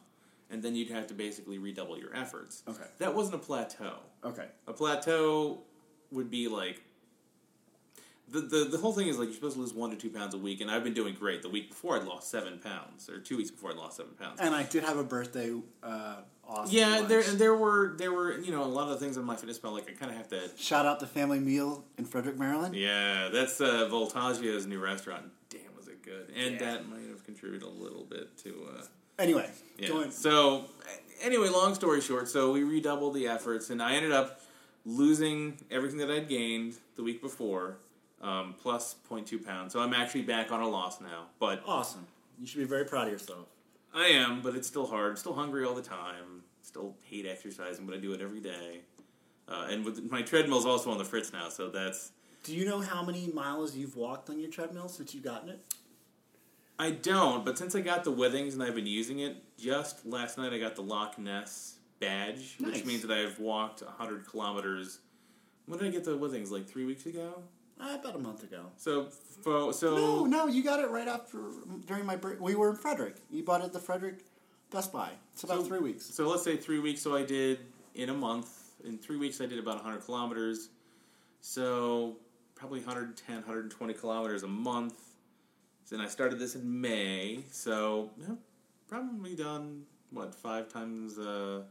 and 0.54 0.62
then 0.64 0.76
you'd 0.76 0.92
have 0.92 1.08
to 1.08 1.14
basically 1.14 1.58
redouble 1.58 1.98
your 1.98 2.16
efforts. 2.16 2.64
Okay. 2.70 2.84
That 3.00 3.14
wasn't 3.16 3.36
a 3.36 3.40
plateau. 3.40 3.96
Okay. 4.24 4.46
A 4.68 4.74
plateau 4.74 5.62
would 6.12 6.30
be 6.30 6.48
like 6.48 6.82
the, 8.30 8.40
the 8.42 8.64
the 8.66 8.78
whole 8.78 8.94
thing 8.94 9.08
is 9.08 9.18
like 9.18 9.26
you're 9.28 9.36
supposed 9.36 9.56
to 9.56 9.62
lose 9.62 9.74
one 9.74 9.90
to 9.90 9.96
two 9.98 10.10
pounds 10.10 10.34
a 10.34 10.38
week, 10.38 10.62
and 10.62 10.72
I've 10.72 10.84
been 10.84 10.94
doing 10.94 11.14
great. 11.14 11.42
The 11.42 11.50
week 11.50 11.70
before, 11.70 11.98
I'd 12.00 12.06
lost 12.06 12.30
seven 12.32 12.58
pounds, 12.60 13.10
or 13.10 13.20
two 13.20 13.36
weeks 13.38 13.52
before, 13.52 13.72
I 13.72 13.76
lost 13.76 13.98
seven 13.98 14.14
pounds. 14.14 14.40
And 14.40 14.56
I 14.56 14.64
did 14.64 14.84
have 14.84 14.98
a 14.98 15.04
birthday 15.04 15.52
uh, 15.84 16.16
awesome 16.48 16.74
yeah, 16.76 16.98
lunch. 16.98 17.10
there 17.10 17.22
there 17.24 17.56
were 17.56 17.96
there 17.98 18.12
were 18.14 18.38
you 18.40 18.52
know 18.52 18.64
a 18.64 18.66
lot 18.66 18.84
of 18.84 18.92
the 18.92 18.98
things 19.06 19.18
on 19.18 19.26
my 19.26 19.36
fitness 19.36 19.60
pal 19.60 19.74
like 19.74 19.90
I 19.90 19.94
kind 19.94 20.10
of 20.12 20.18
have 20.18 20.30
to. 20.30 20.50
Shout 20.56 20.86
out 20.86 21.00
the 21.00 21.08
Family 21.08 21.40
Meal 21.40 21.84
in 21.98 22.06
Frederick, 22.06 22.38
Maryland. 22.40 22.76
Yeah, 22.76 23.30
that's 23.32 23.60
uh, 23.60 23.90
Voltaggio's 23.92 24.66
new 24.68 24.80
restaurant. 24.80 25.26
Damn, 25.50 25.76
was 25.76 25.88
it 25.88 26.02
good? 26.02 26.32
And 26.36 26.54
Yeah. 26.54 26.60
that 26.60 26.88
might 26.90 27.08
have 27.10 27.24
contributed 27.26 27.68
a 27.68 27.72
little 27.72 28.06
bit 28.06 28.38
to. 28.44 28.68
Uh, 28.80 28.84
Anyway, 29.20 29.50
Yeah. 29.78 30.10
So, 30.10 30.66
anyway, 31.22 31.50
long 31.50 31.76
story 31.76 32.02
short, 32.02 32.28
so 32.28 32.52
we 32.52 32.64
redoubled 32.64 33.14
the 33.14 33.28
efforts, 33.28 33.70
and 33.70 33.82
I 33.82 33.94
ended 33.96 34.12
up 34.12 34.42
losing 34.86 35.58
everything 35.72 35.98
that 36.00 36.12
I'd 36.12 36.28
gained 36.28 36.76
the 36.96 37.04
week 37.04 37.22
before, 37.22 37.78
um, 38.22 38.56
plus 38.62 38.96
0.2 39.10 39.44
pounds. 39.44 39.74
So 39.74 39.80
I'm 39.80 39.94
actually 39.94 40.24
back 40.24 40.52
on 40.52 40.62
a 40.62 40.68
loss 40.68 41.00
now, 41.02 41.28
but 41.40 41.62
awesome. 41.66 42.08
You 42.40 42.48
should 42.48 42.60
be 42.60 42.66
very 42.66 42.86
proud 42.86 43.08
of 43.08 43.14
yourself. 43.14 43.48
I 43.94 44.08
am, 44.08 44.42
but 44.42 44.56
it's 44.56 44.68
still 44.68 44.88
hard. 44.88 45.18
Still 45.20 45.34
hungry 45.34 45.66
all 45.66 45.76
the 45.76 45.82
time. 45.82 46.44
Still 46.62 46.96
hate 47.04 47.26
exercising, 47.26 47.86
but 47.86 47.96
I 47.96 48.00
do 48.00 48.14
it 48.14 48.22
every 48.22 48.40
day. 48.40 48.82
Uh, 49.48 49.68
and 49.70 49.86
with 49.86 50.10
my 50.10 50.22
treadmill's 50.22 50.66
also 50.66 50.90
on 50.90 50.98
the 50.98 51.06
fritz 51.06 51.32
now, 51.32 51.50
so 51.50 51.70
that's. 51.70 52.12
Do 52.44 52.56
you 52.56 52.66
know 52.66 52.82
how 52.82 53.04
many 53.04 53.28
miles 53.28 53.76
you've 53.76 53.96
walked 53.96 54.30
on 54.30 54.40
your 54.40 54.50
treadmill 54.50 54.90
since 54.90 55.14
you've 55.14 55.24
gotten 55.24 55.50
it? 55.50 55.62
I 56.80 56.92
don't, 56.92 57.46
but 57.46 57.58
since 57.58 57.76
I 57.76 57.82
got 57.82 58.04
the 58.04 58.12
Withings 58.12 58.54
and 58.54 58.64
I've 58.64 58.76
been 58.76 58.88
using 58.88 59.20
it, 59.20 59.38
just 59.58 60.06
last 60.06 60.38
night 60.38 60.54
I 60.54 60.58
got 60.60 60.76
the 60.76 60.82
Loch 60.82 61.18
Ness 61.20 61.76
badge, 62.00 62.56
Nice. 62.60 62.74
which 62.76 62.86
means 62.86 63.02
that 63.04 63.12
I've 63.12 63.40
walked 63.40 63.82
100 63.84 64.26
kilometers. 64.28 65.00
When 65.66 65.80
did 65.80 65.88
I 65.88 65.92
get 65.92 66.04
the 66.04 66.18
Withings? 66.18 66.52
Like 66.52 66.68
three 66.68 66.86
weeks 66.86 67.06
ago? 67.06 67.44
Uh, 67.80 67.98
about 68.00 68.16
a 68.16 68.20
month 68.20 68.44
ago. 68.44 68.66
So, 68.78 69.08
so 69.72 69.96
No, 69.96 70.26
no, 70.26 70.48
you 70.48 70.64
got 70.64 70.80
it 70.80 70.90
right 70.90 71.08
after 71.08 71.40
during 71.86 72.06
my 72.06 72.16
break. 72.16 72.40
We 72.40 72.56
were 72.56 72.70
in 72.72 72.76
Frederick. 72.76 73.16
You 73.32 73.44
bought 73.44 73.62
it 73.62 73.66
at 73.66 73.74
the 73.74 73.80
Frederick 73.80 74.26
Best 74.72 74.92
Buy. 74.92 75.12
It's 75.34 75.44
about 75.44 75.60
So- 75.62 75.66
three 75.66 75.80
weeks. 75.80 76.06
So 76.06 76.28
let's 76.28 76.44
say 76.44 76.58
three 76.58 76.80
weeks. 76.80 77.02
So 77.02 77.16
I 77.16 77.24
did 77.24 77.60
in 77.96 78.10
a 78.10 78.14
month. 78.14 78.50
In 78.84 78.98
three 78.98 79.18
weeks, 79.18 79.40
I 79.40 79.46
did 79.46 79.60
about 79.60 79.76
100 79.76 80.02
kilometers. 80.06 80.70
So 81.42 82.18
probably 82.56 82.80
110, 82.80 83.36
120 83.38 83.94
kilometers 83.94 84.44
a 84.44 84.48
month. 84.48 84.96
And 85.94 86.02
I 86.02 86.08
started 86.08 86.40
this 86.40 86.56
in 86.56 86.82
May, 86.82 87.44
so 87.52 88.10
yeah, 88.20 88.34
probably 88.88 89.36
done 89.36 89.84
what 90.10 90.34
five 90.34 90.68
times 90.68 91.20
uh, 91.20 91.62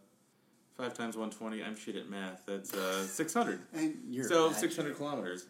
five 0.76 0.95
times 0.95 1.17
120. 1.17 1.62
I'm 1.62 1.76
shit 1.76 1.97
at 1.97 2.09
math. 2.09 2.45
That's 2.47 2.73
uh, 2.73 3.02
600. 3.05 3.61
And 3.75 3.97
you're 4.09 4.25
so 4.25 4.52
600 4.52 4.97
kilometers. 4.97 5.47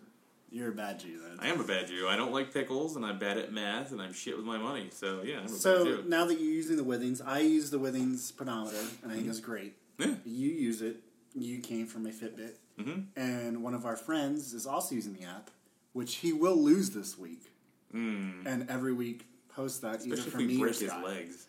You're 0.51 0.69
a 0.71 0.75
bad 0.75 1.01
Jew 1.01 1.19
then. 1.21 1.39
I 1.41 1.49
am 1.49 1.61
a 1.61 1.65
bad 1.65 1.87
Jew. 1.89 2.07
I 2.09 2.17
don't 2.17 2.33
like 2.33 2.53
pickles, 2.53 2.97
and 2.97 3.05
I'm 3.07 3.19
bad 3.19 3.39
at 3.39 3.53
math, 3.53 3.93
and 3.93 4.01
I'm 4.03 4.13
shit 4.13 4.37
with 4.37 4.45
my 4.47 4.59
money. 4.59 4.89
So 4.91 5.23
yeah, 5.23 5.37
I'm 5.37 5.41
a 5.45 5.49
bad 5.49 5.51
So 5.57 5.85
Jew. 5.85 6.05
now 6.09 6.25
that 6.27 6.35
you're 6.41 6.51
using 6.53 6.77
the 6.77 6.85
Withings, 6.85 7.21
I 7.25 7.41
use 7.41 7.71
the 7.71 7.79
Withings 7.79 8.35
pedometer, 8.37 8.77
and 9.03 9.13
I 9.13 9.17
think 9.17 9.29
it's 9.29 9.41
great. 9.41 9.75
Yeah. 9.99 10.15
You 10.25 10.49
use 10.51 10.81
it. 10.83 10.97
You 11.35 11.61
came 11.61 11.87
from 11.87 12.07
a 12.07 12.11
Fitbit, 12.11 12.57
Mhm. 12.79 13.07
and 13.17 13.63
one 13.63 13.75
of 13.75 13.85
our 13.87 13.97
friends 13.97 14.53
is 14.55 14.67
also 14.67 14.95
using 14.95 15.15
the 15.15 15.25
app, 15.25 15.51
which 15.95 16.17
he 16.17 16.33
will 16.33 16.57
lose 16.57 16.91
this 16.91 17.17
week, 17.19 17.52
Mm. 17.95 18.47
and 18.47 18.71
every 18.71 18.93
week 18.93 19.27
post 19.55 19.83
that 19.83 20.01
either 20.05 20.15
Especially 20.15 20.31
for 20.31 20.41
if 20.41 20.47
we 20.47 20.57
me 20.59 20.63
or 20.65 20.73
Scott. 20.73 21.05
legs. 21.05 21.47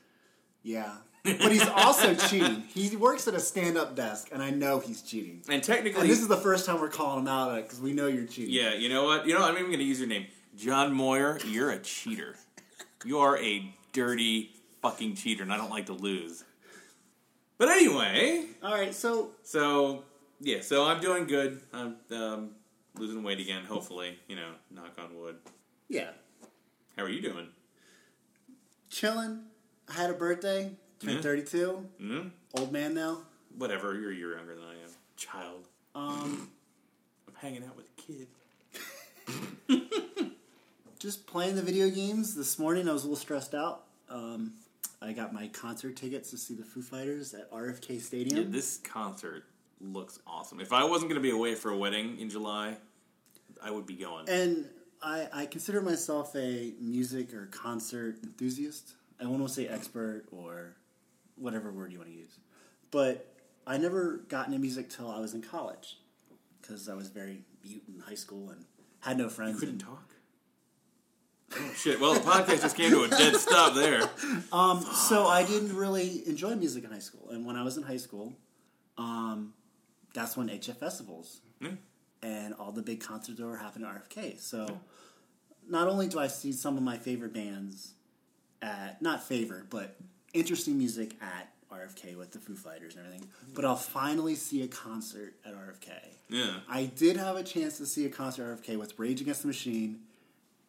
Yeah, 0.62 0.92
but 1.24 1.52
he's 1.52 1.68
also 1.68 2.14
cheating. 2.16 2.64
He 2.74 2.96
works 2.96 3.28
at 3.28 3.34
a 3.34 3.40
stand-up 3.40 3.96
desk, 3.96 4.30
and 4.32 4.42
I 4.44 4.50
know 4.50 4.80
he's 4.80 5.02
cheating. 5.02 5.42
And 5.50 5.64
technically, 5.64 6.02
And 6.02 6.10
this 6.10 6.20
is 6.22 6.28
the 6.28 6.38
first 6.38 6.66
time 6.66 6.80
we're 6.82 6.90
calling 6.90 7.20
him 7.20 7.28
out 7.28 7.56
because 7.56 7.80
we 7.80 7.94
know 7.94 8.08
you're 8.08 8.26
cheating. 8.26 8.54
Yeah, 8.54 8.74
you 8.74 8.90
know 8.90 9.04
what? 9.06 9.26
You 9.28 9.34
know, 9.34 9.44
I'm 9.44 9.54
even 9.56 9.68
going 9.68 9.80
to 9.80 9.86
use 9.86 10.00
your 10.00 10.10
name. 10.10 10.28
John 10.58 10.94
Moyer, 10.94 11.40
you're 11.48 11.72
a 11.72 11.80
cheater. 11.80 12.36
You 13.06 13.20
are 13.20 13.38
a 13.38 13.74
dirty 13.94 14.52
fucking 14.82 15.16
cheater, 15.16 15.44
and 15.44 15.52
I 15.54 15.58
don't 15.58 15.70
like 15.72 15.86
to 15.88 15.94
lose. 15.94 16.44
But 17.58 17.70
anyway, 17.70 18.46
All 18.62 18.74
right, 18.74 18.94
so 18.94 19.32
so, 19.44 20.04
yeah, 20.42 20.62
so 20.62 20.86
I'm 20.86 21.00
doing 21.02 21.26
good. 21.28 21.62
I'm 21.74 21.96
um, 22.12 22.50
losing 22.98 23.24
weight 23.24 23.40
again, 23.40 23.64
hopefully. 23.64 24.18
You 24.28 24.36
know, 24.36 24.50
knock 24.72 24.98
on 24.98 25.16
wood. 25.18 25.38
yeah, 25.88 26.10
How 26.98 27.04
are 27.04 27.10
you 27.10 27.22
doing? 27.22 27.48
chilling. 28.90 29.40
I 29.90 29.94
had 29.94 30.12
a 30.12 30.14
birthday. 30.14 30.72
Turned 31.00 31.16
Yeah. 31.16 31.22
32. 31.22 31.90
hmm 31.98 32.28
Old 32.56 32.72
man 32.72 32.94
now. 32.94 33.24
Whatever, 33.58 33.96
you're 34.00 34.12
a 34.12 34.16
year 34.16 34.36
younger 34.38 34.54
than 34.56 34.64
I 34.64 34.74
am. 34.74 34.90
Child. 35.18 35.68
Um, 35.96 36.50
I'm 37.28 37.34
hanging 37.36 37.64
out 37.64 37.76
with 37.76 37.88
a 37.88 38.02
kid. 38.02 38.28
just 41.00 41.26
playing 41.26 41.56
the 41.56 41.64
video 41.64 41.90
games. 41.90 42.36
This 42.36 42.60
morning 42.60 42.88
I 42.88 42.94
was 42.94 43.04
a 43.04 43.08
little 43.08 43.16
stressed 43.18 43.56
out. 43.56 43.84
Um, 44.10 44.54
I 45.02 45.12
got 45.14 45.34
my 45.34 45.48
concert 45.48 45.96
tickets 45.96 46.30
to 46.30 46.38
see 46.38 46.54
the 46.54 46.64
Foo 46.64 46.82
Fighters 46.84 47.34
at 47.34 47.52
RFK 47.52 48.00
Stadium. 48.00 48.38
Yeah, 48.44 48.48
this 48.50 48.78
concert 48.78 49.44
looks 49.82 50.20
awesome. 50.28 50.60
If 50.60 50.72
I 50.72 50.84
wasn't 50.84 51.10
going 51.10 51.20
to 51.22 51.28
be 51.28 51.32
away 51.32 51.56
for 51.56 51.72
a 51.72 51.78
wedding 51.78 52.20
in 52.20 52.30
July, 52.30 52.78
I 53.62 53.72
would 53.72 53.88
be 53.88 53.96
going. 53.96 54.30
and 54.30 54.66
I, 55.04 55.28
I 55.34 55.46
consider 55.46 55.82
myself 55.82 56.36
a 56.36 56.74
music 56.80 57.34
or 57.34 57.48
concert 57.48 58.18
enthusiast. 58.24 58.94
I 59.22 59.26
won't 59.26 59.50
say 59.52 59.68
expert 59.68 60.26
or 60.32 60.76
whatever 61.36 61.72
word 61.72 61.92
you 61.92 62.00
want 62.00 62.10
to 62.10 62.16
use. 62.16 62.38
But 62.92 63.34
I 63.68 63.78
never 63.78 64.18
got 64.30 64.48
into 64.48 64.60
music 64.60 64.90
till 64.90 65.10
I 65.10 65.20
was 65.20 65.34
in 65.34 65.42
college 65.42 65.98
because 66.62 66.88
I 66.90 66.94
was 66.94 67.10
very 67.10 67.42
mute 67.64 67.84
in 67.94 68.00
high 68.02 68.16
school 68.16 68.50
and 68.50 68.66
had 69.02 69.18
no 69.18 69.30
friends. 69.30 69.60
couldn't 69.60 69.76
and- 69.76 69.82
talk. 69.84 70.10
Oh 71.56 71.72
shit! 71.76 72.00
Well, 72.00 72.16
the 72.16 72.20
podcast 72.22 72.62
just 72.64 72.76
came 72.76 72.90
to 72.90 73.04
a 73.04 73.08
dead 73.10 73.36
stop 73.36 73.76
there. 73.76 74.02
Um, 74.52 74.82
so 74.82 75.28
I 75.28 75.44
didn't 75.44 75.76
really 75.76 76.28
enjoy 76.28 76.56
music 76.56 76.84
in 76.84 76.90
high 76.90 76.98
school, 76.98 77.30
and 77.30 77.46
when 77.46 77.56
I 77.56 77.62
was 77.64 77.78
in 77.78 77.84
high 77.84 77.98
school, 77.98 78.34
um, 78.98 79.54
that's 80.16 80.36
when 80.36 80.48
HF 80.50 80.78
festivals 80.78 81.42
Yeah. 81.62 81.74
and 82.24 82.56
all 82.56 82.72
the 82.72 82.82
big 82.82 83.02
concerts 83.02 83.40
were 83.40 83.56
happening 83.58 83.88
at 83.88 83.94
RFK. 84.10 84.40
So 84.40 84.80
not 85.70 85.88
only 85.88 86.08
do 86.08 86.20
I 86.20 86.28
see 86.28 86.52
some 86.52 86.78
of 86.78 86.84
my 86.84 86.98
favorite 86.98 87.34
bands 87.34 87.94
at 88.62 89.02
not 89.02 89.24
favorite, 89.24 89.70
but 89.70 89.96
interesting 90.34 90.78
music 90.78 91.16
at 91.22 91.50
RFK 91.72 92.16
with 92.18 92.32
the 92.32 92.40
Foo 92.40 92.56
Fighters 92.56 92.96
and 92.96 93.06
everything, 93.06 93.28
but 93.54 93.66
I'll 93.66 93.76
finally 93.76 94.36
see 94.36 94.62
a 94.64 94.68
concert 94.68 95.34
at 95.46 95.54
RFK. 95.56 95.92
Yeah. 96.30 96.58
I 96.70 96.86
did 96.86 97.18
have 97.18 97.36
a 97.36 97.44
chance 97.44 97.78
to 97.80 97.86
see 97.86 98.06
a 98.06 98.10
concert 98.10 98.52
at 98.52 98.62
RFK 98.62 98.78
with 98.78 98.98
Rage 99.00 99.22
Against 99.22 99.42
the 99.42 99.48
Machine 99.48 100.00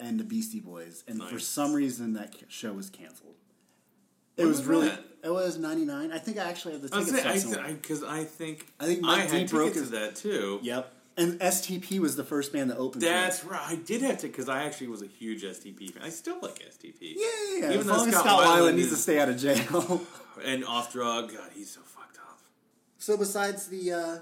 and 0.00 0.18
the 0.18 0.24
Beastie 0.24 0.60
Boys, 0.60 1.04
and 1.06 1.22
for 1.22 1.38
some 1.38 1.72
reason 1.72 2.14
that 2.14 2.34
show 2.48 2.72
was 2.72 2.90
canceled. 2.90 3.34
It 4.36 4.42
When 4.42 4.48
was, 4.48 4.58
was 4.58 4.66
really. 4.66 4.90
It 5.22 5.30
was 5.32 5.56
ninety 5.58 5.84
nine. 5.84 6.10
I 6.12 6.18
think 6.18 6.38
I 6.38 6.42
actually 6.50 6.72
have 6.72 6.82
the 6.82 6.94
I 6.94 7.02
tickets. 7.04 7.42
somewhere. 7.42 7.64
I 7.64 7.72
because 7.74 8.02
I, 8.02 8.24
think 8.24 8.66
I 8.80 8.86
think 8.86 8.98
I 9.04 9.06
Mike 9.06 9.30
had 9.30 9.46
D 9.46 9.52
broke 9.52 9.74
his- 9.74 9.84
to 9.90 9.96
that 9.96 10.16
too. 10.16 10.58
Yep. 10.62 10.92
And 11.16 11.38
STP 11.38 12.00
was 12.00 12.16
the 12.16 12.24
first 12.24 12.52
band 12.52 12.70
that 12.70 12.76
opened. 12.76 13.02
for 13.04 13.08
it. 13.08 13.12
That's 13.12 13.44
right. 13.44 13.62
I 13.64 13.76
did 13.76 14.02
have 14.02 14.18
to 14.18 14.26
because 14.26 14.48
I 14.48 14.64
actually 14.64 14.88
was 14.88 15.00
a 15.02 15.06
huge 15.06 15.44
STP 15.44 15.92
fan. 15.92 16.02
I 16.02 16.08
still 16.08 16.38
like 16.42 16.58
STP. 16.58 16.94
Yeah, 17.00 17.10
yeah, 17.52 17.58
yeah. 17.58 17.66
Even 17.68 17.80
as 17.80 17.86
though 17.86 17.92
long 17.96 18.10
Scott 18.10 18.24
Scott 18.24 18.44
Weiland 18.44 18.72
Weiland 18.72 18.74
needs 18.76 18.90
to 18.90 18.96
stay 18.96 19.20
out 19.20 19.28
of 19.28 19.38
jail. 19.38 20.02
And 20.44 20.64
off 20.64 20.92
drug. 20.92 21.30
God, 21.32 21.50
he's 21.54 21.70
so 21.70 21.80
fucked 21.82 22.18
up. 22.18 22.40
so 22.98 23.16
besides 23.16 23.68
the 23.68 23.92
uh, 23.92 24.18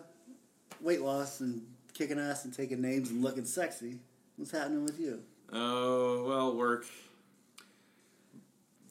weight 0.83 1.01
loss 1.01 1.41
and 1.41 1.63
kicking 1.95 2.19
ass 2.19 2.45
and 2.45 2.53
taking 2.53 2.83
names 2.83 3.09
and 3.11 3.23
looking 3.23 3.47
sexy, 3.47 3.99
what's 4.37 4.51
happening 4.51 4.85
with 4.85 5.01
you? 5.01 5.23
Oh 5.51 6.25
well, 6.29 6.55
work. 6.55 6.85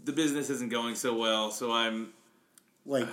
The 0.03 0.11
business 0.13 0.49
isn't 0.49 0.69
going 0.69 0.95
so 0.95 1.15
well, 1.15 1.51
so 1.51 1.71
I'm 1.71 2.11
Like, 2.87 3.07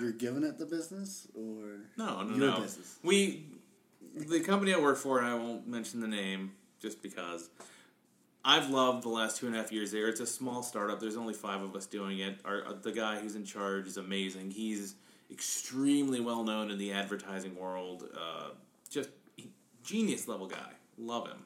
you're 0.00 0.10
giving 0.10 0.42
it 0.42 0.58
the 0.58 0.66
business, 0.66 1.28
or 1.36 1.78
no, 1.96 2.22
no, 2.24 2.36
no. 2.36 2.60
business. 2.62 2.98
We, 3.04 3.44
the 4.16 4.40
company 4.40 4.72
I 4.74 4.78
work 4.78 4.96
for, 4.96 5.18
and 5.18 5.26
I 5.26 5.34
won't 5.34 5.66
mention 5.68 6.00
the 6.00 6.08
name 6.08 6.52
just 6.80 7.02
because. 7.02 7.50
I've 8.44 8.70
loved 8.70 9.02
the 9.02 9.08
last 9.08 9.38
two 9.38 9.46
and 9.46 9.56
a 9.56 9.58
half 9.58 9.72
years 9.72 9.90
there. 9.90 10.08
It's 10.08 10.20
a 10.20 10.26
small 10.26 10.62
startup. 10.62 11.00
There's 11.00 11.16
only 11.16 11.34
five 11.34 11.62
of 11.62 11.74
us 11.74 11.84
doing 11.86 12.20
it. 12.20 12.38
Our, 12.44 12.64
uh, 12.64 12.72
the 12.80 12.92
guy 12.92 13.18
who's 13.18 13.34
in 13.34 13.44
charge 13.44 13.88
is 13.88 13.96
amazing. 13.96 14.52
He's 14.52 14.94
extremely 15.32 16.20
well 16.20 16.44
known 16.44 16.70
in 16.70 16.78
the 16.78 16.92
advertising 16.92 17.56
world. 17.56 18.04
Uh, 18.16 18.50
just 18.88 19.08
genius 19.82 20.28
level 20.28 20.46
guy. 20.46 20.70
Love 20.96 21.26
him. 21.26 21.38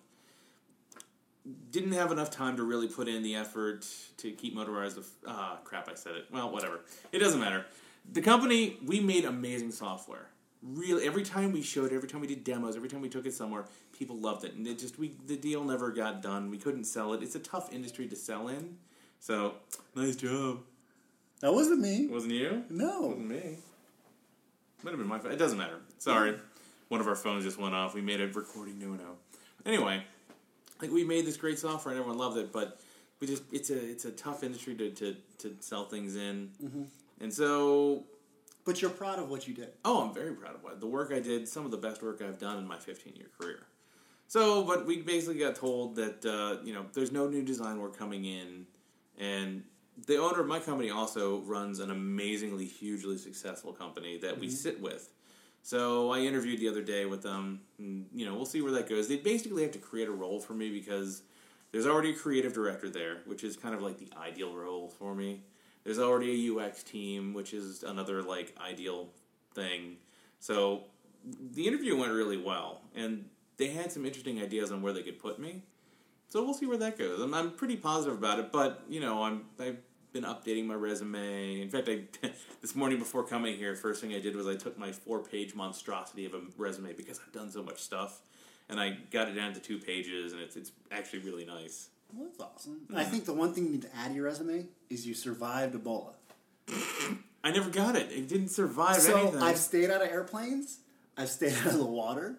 Didn't 1.70 1.92
have 1.92 2.12
enough 2.12 2.30
time 2.30 2.58
to 2.58 2.62
really 2.64 2.86
put 2.86 3.08
in 3.08 3.22
the 3.22 3.34
effort 3.34 3.86
to 4.18 4.30
keep 4.32 4.54
Motorized. 4.54 4.98
f- 4.98 5.06
Ah, 5.26 5.58
crap! 5.64 5.88
I 5.88 5.94
said 5.94 6.14
it. 6.16 6.26
Well, 6.30 6.50
whatever. 6.52 6.80
It 7.12 7.18
doesn't 7.20 7.40
matter. 7.40 7.64
The 8.12 8.20
company 8.20 8.76
we 8.84 9.00
made 9.00 9.24
amazing 9.24 9.72
software. 9.72 10.28
Really, 10.62 11.06
every 11.06 11.22
time 11.22 11.52
we 11.52 11.62
showed, 11.62 11.92
it, 11.92 11.94
every 11.94 12.08
time 12.08 12.20
we 12.20 12.26
did 12.26 12.44
demos, 12.44 12.76
every 12.76 12.88
time 12.88 13.00
we 13.00 13.08
took 13.08 13.24
it 13.24 13.32
somewhere, 13.32 13.64
people 13.98 14.18
loved 14.18 14.44
it, 14.44 14.54
and 14.54 14.66
it 14.66 14.78
just 14.78 14.98
we 14.98 15.14
the 15.26 15.36
deal 15.36 15.64
never 15.64 15.90
got 15.90 16.20
done. 16.20 16.50
We 16.50 16.58
couldn't 16.58 16.84
sell 16.84 17.14
it. 17.14 17.22
It's 17.22 17.34
a 17.34 17.40
tough 17.40 17.72
industry 17.72 18.06
to 18.08 18.16
sell 18.16 18.48
in. 18.48 18.76
So, 19.20 19.54
nice 19.94 20.16
job. 20.16 20.60
that 21.40 21.52
wasn't 21.52 21.80
me. 21.80 22.08
Wasn't 22.08 22.32
you? 22.32 22.64
No. 22.70 23.00
Wasn't 23.02 23.28
me. 23.28 23.58
Might 24.82 24.90
have 24.90 24.98
been 24.98 25.08
my 25.08 25.18
phone. 25.18 25.32
It 25.32 25.38
doesn't 25.38 25.58
matter. 25.58 25.80
Sorry. 25.98 26.36
One 26.88 27.00
of 27.00 27.06
our 27.06 27.16
phones 27.16 27.44
just 27.44 27.58
went 27.58 27.74
off. 27.74 27.94
We 27.94 28.00
made 28.00 28.20
a 28.20 28.28
recording 28.28 28.78
no 28.78 28.88
no. 28.88 29.16
Anyway, 29.64 30.02
like 30.80 30.90
we 30.90 31.04
made 31.04 31.26
this 31.26 31.36
great 31.36 31.58
software 31.58 31.92
and 31.92 32.00
everyone 32.00 32.18
loved 32.18 32.38
it, 32.38 32.52
but 32.52 32.80
we 33.20 33.26
just 33.26 33.42
it's 33.52 33.70
a 33.70 33.90
it's 33.90 34.06
a 34.06 34.10
tough 34.10 34.42
industry 34.42 34.74
to 34.76 34.90
to, 34.90 35.16
to 35.38 35.56
sell 35.60 35.84
things 35.84 36.16
in. 36.16 36.50
Mm-hmm. 36.62 36.82
And 37.20 37.32
so 37.32 38.04
But 38.64 38.82
you're 38.82 38.90
proud 38.90 39.18
of 39.18 39.28
what 39.30 39.48
you 39.48 39.54
did. 39.54 39.72
Oh, 39.84 40.06
I'm 40.06 40.14
very 40.14 40.32
proud 40.32 40.54
of 40.54 40.62
what 40.62 40.80
the 40.80 40.86
work 40.86 41.12
I 41.12 41.20
did. 41.20 41.48
Some 41.48 41.64
of 41.64 41.70
the 41.70 41.78
best 41.78 42.02
work 42.02 42.22
I've 42.22 42.38
done 42.38 42.58
in 42.58 42.66
my 42.66 42.78
15 42.78 43.14
year 43.16 43.28
career. 43.38 43.66
So, 44.28 44.62
but 44.62 44.86
we 44.86 45.02
basically 45.02 45.40
got 45.40 45.56
told 45.56 45.96
that 45.96 46.24
uh, 46.24 46.62
you 46.62 46.72
know 46.72 46.86
there's 46.92 47.10
no 47.10 47.28
new 47.28 47.42
design 47.42 47.80
work 47.80 47.96
coming 47.98 48.24
in, 48.24 48.66
and 49.18 49.64
the 50.06 50.18
owner 50.18 50.40
of 50.40 50.46
my 50.46 50.58
company 50.58 50.90
also 50.90 51.40
runs 51.40 51.78
an 51.78 51.90
amazingly 51.90 52.64
hugely 52.66 53.18
successful 53.18 53.72
company 53.72 54.18
that 54.18 54.38
we 54.38 54.48
sit 54.48 54.80
with. 54.80 55.10
So 55.62 56.10
I 56.10 56.20
interviewed 56.20 56.60
the 56.60 56.68
other 56.68 56.82
day 56.82 57.04
with 57.04 57.22
them. 57.22 57.60
And, 57.78 58.06
you 58.14 58.24
know, 58.24 58.34
we'll 58.34 58.46
see 58.46 58.62
where 58.62 58.72
that 58.72 58.88
goes. 58.88 59.08
They 59.08 59.16
basically 59.16 59.62
have 59.62 59.72
to 59.72 59.78
create 59.78 60.08
a 60.08 60.12
role 60.12 60.40
for 60.40 60.54
me 60.54 60.70
because 60.70 61.22
there's 61.72 61.86
already 61.86 62.10
a 62.10 62.14
creative 62.14 62.52
director 62.52 62.88
there, 62.88 63.18
which 63.26 63.44
is 63.44 63.56
kind 63.56 63.74
of 63.74 63.82
like 63.82 63.98
the 63.98 64.08
ideal 64.18 64.54
role 64.54 64.88
for 64.88 65.14
me. 65.14 65.42
There's 65.84 65.98
already 65.98 66.48
a 66.48 66.54
UX 66.54 66.82
team, 66.82 67.34
which 67.34 67.54
is 67.54 67.82
another 67.82 68.22
like 68.22 68.54
ideal 68.60 69.08
thing. 69.54 69.96
So 70.38 70.84
the 71.52 71.66
interview 71.66 71.96
went 71.96 72.12
really 72.12 72.36
well, 72.36 72.82
and 72.94 73.26
they 73.56 73.68
had 73.68 73.92
some 73.92 74.06
interesting 74.06 74.40
ideas 74.40 74.72
on 74.72 74.82
where 74.82 74.92
they 74.92 75.02
could 75.02 75.18
put 75.18 75.38
me. 75.38 75.62
So 76.28 76.44
we'll 76.44 76.54
see 76.54 76.66
where 76.66 76.78
that 76.78 76.96
goes. 76.96 77.20
I'm, 77.20 77.34
I'm 77.34 77.50
pretty 77.50 77.76
positive 77.76 78.16
about 78.16 78.38
it, 78.38 78.52
but 78.52 78.82
you 78.88 79.00
know, 79.00 79.22
I'm 79.22 79.46
I've 79.58 79.78
been 80.12 80.24
updating 80.24 80.66
my 80.66 80.74
resume. 80.74 81.60
In 81.60 81.68
fact, 81.70 81.88
I 81.88 82.02
this 82.60 82.74
morning 82.74 82.98
before 82.98 83.24
coming 83.24 83.56
here, 83.56 83.74
first 83.74 84.00
thing 84.00 84.14
I 84.14 84.20
did 84.20 84.36
was 84.36 84.46
I 84.46 84.56
took 84.56 84.78
my 84.78 84.92
four 84.92 85.20
page 85.20 85.54
monstrosity 85.54 86.26
of 86.26 86.34
a 86.34 86.40
resume 86.56 86.92
because 86.92 87.20
I've 87.24 87.32
done 87.32 87.50
so 87.50 87.62
much 87.62 87.80
stuff, 87.80 88.20
and 88.68 88.80
I 88.80 88.98
got 89.10 89.28
it 89.28 89.32
down 89.32 89.54
to 89.54 89.60
two 89.60 89.78
pages, 89.78 90.32
and 90.32 90.40
it's 90.40 90.56
it's 90.56 90.72
actually 90.90 91.20
really 91.20 91.44
nice. 91.44 91.88
Well, 92.14 92.26
that's 92.28 92.40
awesome. 92.40 92.80
I 92.94 93.04
think 93.04 93.24
the 93.24 93.32
one 93.32 93.52
thing 93.52 93.64
you 93.66 93.70
need 93.72 93.82
to 93.82 93.96
add 93.96 94.08
to 94.08 94.14
your 94.14 94.24
resume 94.24 94.66
is 94.88 95.06
you 95.06 95.14
survived 95.14 95.74
Ebola. 95.74 96.12
I 97.44 97.50
never 97.52 97.70
got 97.70 97.96
it. 97.96 98.10
It 98.12 98.28
didn't 98.28 98.48
survive 98.48 98.96
So 98.96 99.16
anything. 99.16 99.42
I've 99.42 99.58
stayed 99.58 99.90
out 99.90 100.02
of 100.02 100.08
airplanes. 100.08 100.78
I've 101.16 101.30
stayed 101.30 101.54
out 101.54 101.66
of 101.66 101.78
the 101.78 101.84
water. 101.86 102.36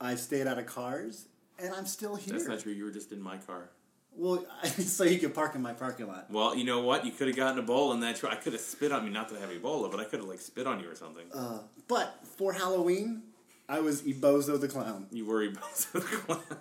I've 0.00 0.18
stayed 0.18 0.46
out 0.46 0.58
of 0.58 0.66
cars, 0.66 1.26
and 1.58 1.72
I'm 1.74 1.86
still 1.86 2.16
here. 2.16 2.32
That's 2.34 2.48
not 2.48 2.60
true. 2.60 2.72
You 2.72 2.84
were 2.84 2.90
just 2.90 3.12
in 3.12 3.22
my 3.22 3.36
car. 3.36 3.70
Well, 4.14 4.44
so 4.64 5.04
you 5.04 5.18
could 5.18 5.34
park 5.34 5.54
in 5.54 5.62
my 5.62 5.72
parking 5.72 6.06
lot. 6.08 6.30
Well, 6.30 6.56
you 6.56 6.64
know 6.64 6.80
what? 6.80 7.06
You 7.06 7.12
could 7.12 7.28
have 7.28 7.36
gotten 7.36 7.64
Ebola 7.64 7.94
in 7.94 8.00
that 8.00 8.16
truck. 8.16 8.32
I 8.32 8.36
could 8.36 8.52
have 8.52 8.62
spit 8.62 8.92
on 8.92 9.04
you. 9.04 9.10
Not 9.10 9.28
that 9.28 9.38
I 9.38 9.40
have 9.40 9.50
Ebola, 9.50 9.90
but 9.90 10.00
I 10.00 10.04
could 10.04 10.18
have 10.20 10.28
like 10.28 10.40
spit 10.40 10.66
on 10.66 10.80
you 10.80 10.90
or 10.90 10.94
something. 10.96 11.24
Uh, 11.32 11.60
but 11.88 12.18
for 12.36 12.52
Halloween, 12.52 13.22
I 13.68 13.80
was 13.80 14.04
Ebozo 14.06 14.56
the 14.58 14.68
clown. 14.68 15.06
you 15.12 15.24
were 15.24 15.46
Ebola. 15.46 16.40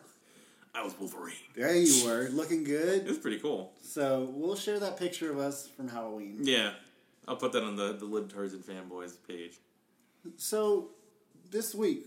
I 0.74 0.84
was 0.84 0.98
Wolverine. 0.98 1.36
There 1.56 1.76
you 1.76 2.06
were, 2.06 2.30
looking 2.32 2.64
good. 2.64 3.04
It 3.04 3.08
was 3.08 3.18
pretty 3.18 3.40
cool. 3.40 3.74
So 3.82 4.30
we'll 4.34 4.56
share 4.56 4.80
that 4.80 4.98
picture 4.98 5.32
of 5.32 5.38
us 5.38 5.68
from 5.68 5.90
Halloween. 5.90 6.40
Yeah, 6.44 6.72
I'll 7.28 7.36
put 7.36 7.52
that 7.54 7.64
on 7.64 7.76
the 7.76 7.94
the 7.94 8.06
Libtards 8.06 8.54
and 8.54 8.64
Fanboys 8.64 9.16
page. 9.28 9.60
So 10.38 10.90
this 11.50 11.76
week, 11.76 12.06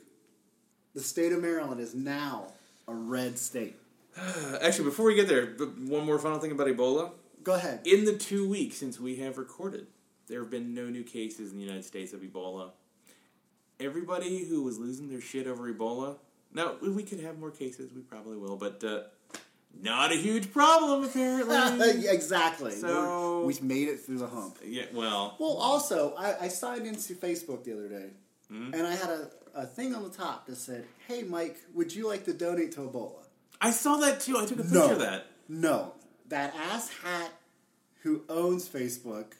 the 0.94 1.02
state 1.02 1.32
of 1.32 1.42
Maryland 1.42 1.80
is 1.80 1.94
now 1.94 2.52
a 2.88 2.94
red 2.94 3.38
state. 3.38 3.76
Actually, 4.62 4.84
before 4.84 5.06
we 5.06 5.14
get 5.14 5.28
there, 5.28 5.46
one 5.46 6.06
more 6.06 6.18
final 6.18 6.38
thing 6.38 6.52
about 6.52 6.68
Ebola. 6.68 7.10
Go 7.42 7.54
ahead. 7.54 7.80
In 7.84 8.06
the 8.06 8.14
two 8.14 8.48
weeks 8.48 8.76
since 8.76 8.98
we 8.98 9.16
have 9.16 9.36
recorded, 9.36 9.86
there 10.28 10.40
have 10.40 10.50
been 10.50 10.74
no 10.74 10.88
new 10.88 11.02
cases 11.02 11.52
in 11.52 11.58
the 11.58 11.64
United 11.64 11.84
States 11.84 12.14
of 12.14 12.20
Ebola. 12.20 12.70
Everybody 13.78 14.44
who 14.44 14.62
was 14.62 14.78
losing 14.78 15.10
their 15.10 15.20
shit 15.20 15.46
over 15.46 15.70
Ebola, 15.70 16.16
now 16.54 16.74
we 16.80 17.02
could 17.02 17.20
have 17.20 17.38
more 17.38 17.50
cases, 17.50 17.92
we 17.92 18.00
probably 18.02 18.36
will, 18.36 18.56
but 18.56 18.82
uh, 18.84 19.00
not 19.82 20.12
a 20.12 20.16
huge 20.16 20.52
problem 20.52 21.04
apparently. 21.04 22.06
exactly. 22.08 22.72
So- 22.72 22.88
We're- 23.38 23.46
We've 23.46 23.62
made 23.62 23.88
it 23.88 24.00
through 24.00 24.18
the 24.18 24.26
hump. 24.28 24.56
yeah, 24.64 24.84
well, 24.94 25.36
Well, 25.38 25.56
also, 25.58 26.14
I, 26.16 26.44
I 26.44 26.48
signed 26.48 26.86
into 26.86 27.14
Facebook 27.14 27.64
the 27.64 27.72
other 27.74 27.88
day, 27.88 28.06
Hmm? 28.48 28.72
and 28.72 28.86
I 28.86 28.94
had 28.94 29.10
a, 29.10 29.30
a 29.54 29.66
thing 29.66 29.94
on 29.94 30.02
the 30.02 30.08
top 30.10 30.46
that 30.46 30.56
said, 30.56 30.84
"Hey, 31.08 31.22
Mike, 31.24 31.56
would 31.74 31.94
you 31.94 32.06
like 32.08 32.24
to 32.26 32.32
donate 32.32 32.72
to 32.72 32.80
Ebola?" 32.80 33.24
I 33.60 33.70
saw 33.70 33.96
that 33.98 34.20
too. 34.20 34.36
I 34.38 34.46
took 34.46 34.58
a 34.60 34.62
picture 34.62 34.78
No. 34.78 34.92
of 34.92 34.98
that. 35.00 35.26
No, 35.48 35.92
that 36.28 36.54
ass 36.70 36.88
hat 37.02 37.32
who 38.02 38.22
owns 38.28 38.66
Facebook 38.68 39.32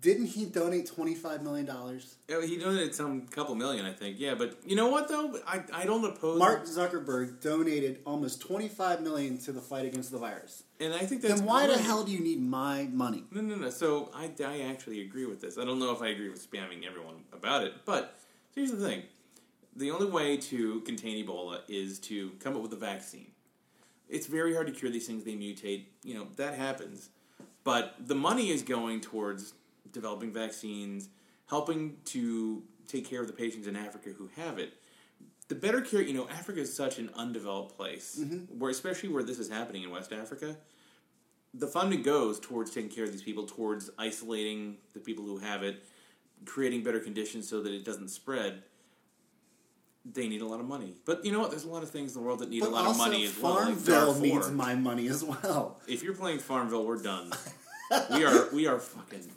didn't 0.00 0.26
he 0.26 0.44
donate 0.44 0.86
twenty 0.86 1.14
five 1.14 1.42
million 1.42 1.66
dollars? 1.66 2.16
Yeah, 2.28 2.44
He 2.44 2.58
donated 2.58 2.94
some 2.94 3.22
couple 3.26 3.54
million, 3.54 3.86
I 3.86 3.92
think. 3.92 4.16
Yeah, 4.18 4.34
but 4.34 4.58
you 4.66 4.76
know 4.76 4.88
what 4.88 5.08
though? 5.08 5.38
I, 5.46 5.62
I 5.72 5.84
don't 5.84 6.04
oppose 6.04 6.38
Mark 6.38 6.64
Zuckerberg 6.66 7.40
donated 7.40 8.00
almost 8.04 8.40
twenty 8.40 8.68
five 8.68 9.00
million 9.02 9.38
to 9.38 9.52
the 9.52 9.60
fight 9.60 9.86
against 9.86 10.10
the 10.12 10.18
virus. 10.18 10.64
and 10.80 10.92
I 10.94 11.00
think 11.00 11.22
that's 11.22 11.40
Then 11.40 11.44
why 11.48 11.66
the 11.66 11.78
hell 11.78 12.04
do 12.04 12.12
you 12.12 12.20
need 12.20 12.40
my 12.40 12.84
money? 12.92 13.24
No, 13.30 13.40
no, 13.40 13.56
no. 13.56 13.70
So 13.70 14.10
I, 14.14 14.30
I 14.44 14.60
actually 14.70 15.00
agree 15.00 15.26
with 15.26 15.40
this. 15.40 15.58
I 15.58 15.64
don't 15.64 15.78
know 15.78 15.92
if 15.92 16.02
I 16.02 16.08
agree 16.08 16.28
with 16.28 16.48
spamming 16.50 16.86
everyone 16.86 17.24
about 17.32 17.64
it, 17.64 17.72
but 17.84 18.18
here's 18.54 18.70
the 18.70 18.86
thing: 18.86 19.02
the 19.74 19.90
only 19.90 20.10
way 20.10 20.36
to 20.36 20.80
contain 20.82 21.24
Ebola 21.26 21.60
is 21.68 21.98
to 22.00 22.30
come 22.40 22.54
up 22.56 22.62
with 22.62 22.72
a 22.72 22.76
vaccine. 22.76 23.32
It's 24.08 24.26
very 24.26 24.54
hard 24.54 24.66
to 24.68 24.72
cure 24.72 24.90
these 24.90 25.06
things; 25.06 25.24
they 25.24 25.34
mutate. 25.34 25.84
You 26.02 26.14
know 26.14 26.26
that 26.36 26.54
happens, 26.54 27.08
but 27.64 27.94
the 27.98 28.14
money 28.14 28.50
is 28.50 28.62
going 28.62 29.00
towards 29.00 29.54
developing 29.92 30.32
vaccines, 30.32 31.08
helping 31.48 31.96
to 32.06 32.62
take 32.86 33.08
care 33.08 33.20
of 33.20 33.26
the 33.26 33.32
patients 33.32 33.66
in 33.66 33.76
Africa 33.76 34.10
who 34.16 34.28
have 34.36 34.58
it. 34.58 34.74
The 35.48 35.54
better 35.54 35.80
care, 35.80 36.02
you 36.02 36.12
know, 36.12 36.28
Africa 36.28 36.60
is 36.60 36.74
such 36.74 36.98
an 36.98 37.10
undeveloped 37.14 37.76
place, 37.76 38.18
mm-hmm. 38.20 38.58
where 38.58 38.70
especially 38.70 39.08
where 39.08 39.22
this 39.22 39.38
is 39.38 39.48
happening 39.48 39.82
in 39.82 39.90
West 39.90 40.12
Africa 40.12 40.56
the 41.54 41.66
funding 41.66 42.02
goes 42.02 42.38
towards 42.38 42.70
taking 42.70 42.90
care 42.90 43.04
of 43.04 43.12
these 43.12 43.22
people, 43.22 43.46
towards 43.46 43.90
isolating 43.98 44.76
the 44.94 45.00
people 45.00 45.24
who 45.24 45.38
have 45.38 45.62
it, 45.62 45.84
creating 46.44 46.82
better 46.82 47.00
conditions 47.00 47.48
so 47.48 47.62
that 47.62 47.72
it 47.72 47.84
doesn't 47.84 48.08
spread. 48.08 48.62
They 50.04 50.28
need 50.28 50.40
a 50.40 50.46
lot 50.46 50.60
of 50.60 50.66
money, 50.66 50.94
but 51.04 51.24
you 51.24 51.32
know 51.32 51.40
what? 51.40 51.50
There's 51.50 51.64
a 51.64 51.68
lot 51.68 51.82
of 51.82 51.90
things 51.90 52.14
in 52.14 52.22
the 52.22 52.26
world 52.26 52.38
that 52.38 52.48
need 52.48 52.60
But 52.60 52.70
a 52.70 52.72
lot 52.72 52.86
of 52.86 52.96
money 52.96 53.24
as 53.26 53.38
well. 53.38 53.56
Farmville 53.56 54.20
needs 54.20 54.50
my 54.50 54.74
money 54.74 55.08
as 55.08 55.22
well. 55.22 55.80
If 55.86 56.02
you're 56.02 56.14
playing 56.14 56.38
Farmville, 56.38 56.86
we're 56.86 57.02
done. 57.02 57.30
we 58.10 58.24
are 58.24 58.48
we 58.52 58.66
are 58.66 58.78
fucking. 58.78 59.28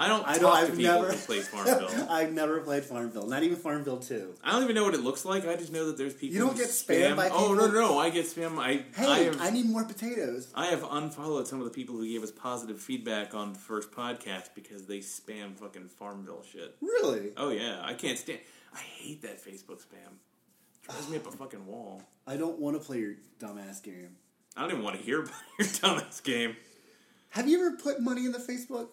I 0.00 0.06
don't 0.06 0.24
I 0.28 0.38
don't. 0.38 0.54
I've 0.54 0.76
people 0.76 0.82
never 0.84 1.12
played 1.12 1.42
Farmville. 1.52 2.06
I've 2.08 2.32
never 2.32 2.60
played 2.60 2.84
Farmville. 2.84 3.26
Not 3.26 3.42
even 3.42 3.56
Farmville 3.56 3.98
Two. 3.98 4.34
I 4.44 4.52
don't 4.52 4.62
even 4.62 4.76
know 4.76 4.84
what 4.84 4.94
it 4.94 5.00
looks 5.02 5.24
like. 5.24 5.46
I 5.48 5.56
just 5.56 5.72
know 5.72 5.86
that 5.86 5.98
there's 5.98 6.14
people. 6.14 6.36
You 6.36 6.44
don't 6.46 6.56
get 6.56 6.68
spammed 6.68 7.14
spam. 7.14 7.16
by 7.16 7.28
Oh 7.30 7.52
no, 7.54 7.66
no, 7.66 7.72
no! 7.72 7.98
I 7.98 8.10
get 8.10 8.26
spam. 8.26 8.58
I 8.58 8.84
I 8.96 9.16
Hey, 9.16 9.24
have 9.24 9.40
I 9.40 9.50
need 9.50 9.66
more 9.66 9.84
potatoes. 9.84 10.52
I 10.54 10.66
have 10.66 10.84
unfollowed 10.88 11.48
some 11.48 11.58
of 11.58 11.64
the 11.64 11.72
people 11.72 11.96
who 11.96 12.06
gave 12.06 12.22
us 12.22 12.30
positive 12.30 12.78
feedback 12.80 13.34
on 13.34 13.54
the 13.54 13.58
first 13.58 13.90
podcast 13.90 14.50
because 14.54 14.86
they 14.86 14.98
spam 14.98 15.56
fucking 15.56 15.88
Farmville 15.88 16.44
shit. 16.52 16.76
Really? 16.80 17.32
Oh 17.36 17.50
yeah, 17.50 17.80
I 17.82 17.94
can't 17.94 18.18
stand. 18.18 18.38
I 18.72 18.78
hate 18.78 19.22
that 19.22 19.44
Facebook 19.44 19.80
spam. 19.84 20.14
Drives 20.82 21.08
me 21.08 21.16
up 21.16 21.26
a 21.26 21.32
fucking 21.32 21.66
wall. 21.66 22.02
I 22.26 22.36
don't 22.36 22.60
want 22.60 22.80
to 22.80 22.86
play 22.86 22.98
your 23.00 23.14
dumbass 23.40 23.82
game. 23.82 24.10
I 24.56 24.60
don't 24.62 24.70
even 24.70 24.84
want 24.84 24.96
to 24.96 25.02
hear 25.02 25.22
about 25.22 25.34
your 25.58 25.66
dumbass 25.66 26.22
game. 26.22 26.54
Have 27.30 27.48
you 27.48 27.58
ever 27.66 27.76
put 27.76 28.00
money 28.00 28.24
in 28.26 28.32
the 28.32 28.38
Facebook? 28.38 28.88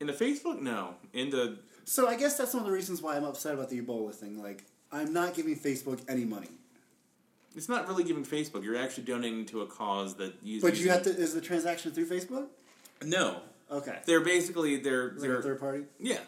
In 0.00 0.06
the 0.06 0.12
Facebook, 0.12 0.60
no. 0.60 0.94
In 1.12 1.30
the 1.30 1.58
So 1.84 2.08
I 2.08 2.16
guess 2.16 2.36
that's 2.38 2.54
one 2.54 2.62
of 2.62 2.66
the 2.66 2.72
reasons 2.72 3.02
why 3.02 3.16
I'm 3.16 3.24
upset 3.24 3.54
about 3.54 3.68
the 3.70 3.80
Ebola 3.80 4.14
thing. 4.14 4.40
Like, 4.40 4.64
I'm 4.92 5.12
not 5.12 5.34
giving 5.34 5.56
Facebook 5.56 6.00
any 6.08 6.24
money. 6.24 6.48
it's 7.56 7.68
not 7.68 7.88
really 7.88 8.04
giving 8.04 8.24
Facebook. 8.24 8.62
You're 8.62 8.76
actually 8.76 9.04
donating 9.04 9.44
to 9.46 9.62
a 9.62 9.66
cause 9.66 10.14
that 10.16 10.34
uses. 10.42 10.68
But 10.70 10.78
you 10.78 10.90
have 10.90 11.02
to. 11.02 11.10
Is 11.10 11.34
the 11.34 11.40
transaction 11.40 11.90
through 11.92 12.06
Facebook? 12.06 12.46
No, 13.04 13.40
Okay. 13.70 13.98
they're 14.06 14.20
basically 14.20 14.76
they're 14.78 15.10
Is 15.14 15.22
they're 15.22 15.42
third 15.42 15.60
party? 15.60 15.84
Yeah. 15.98 16.18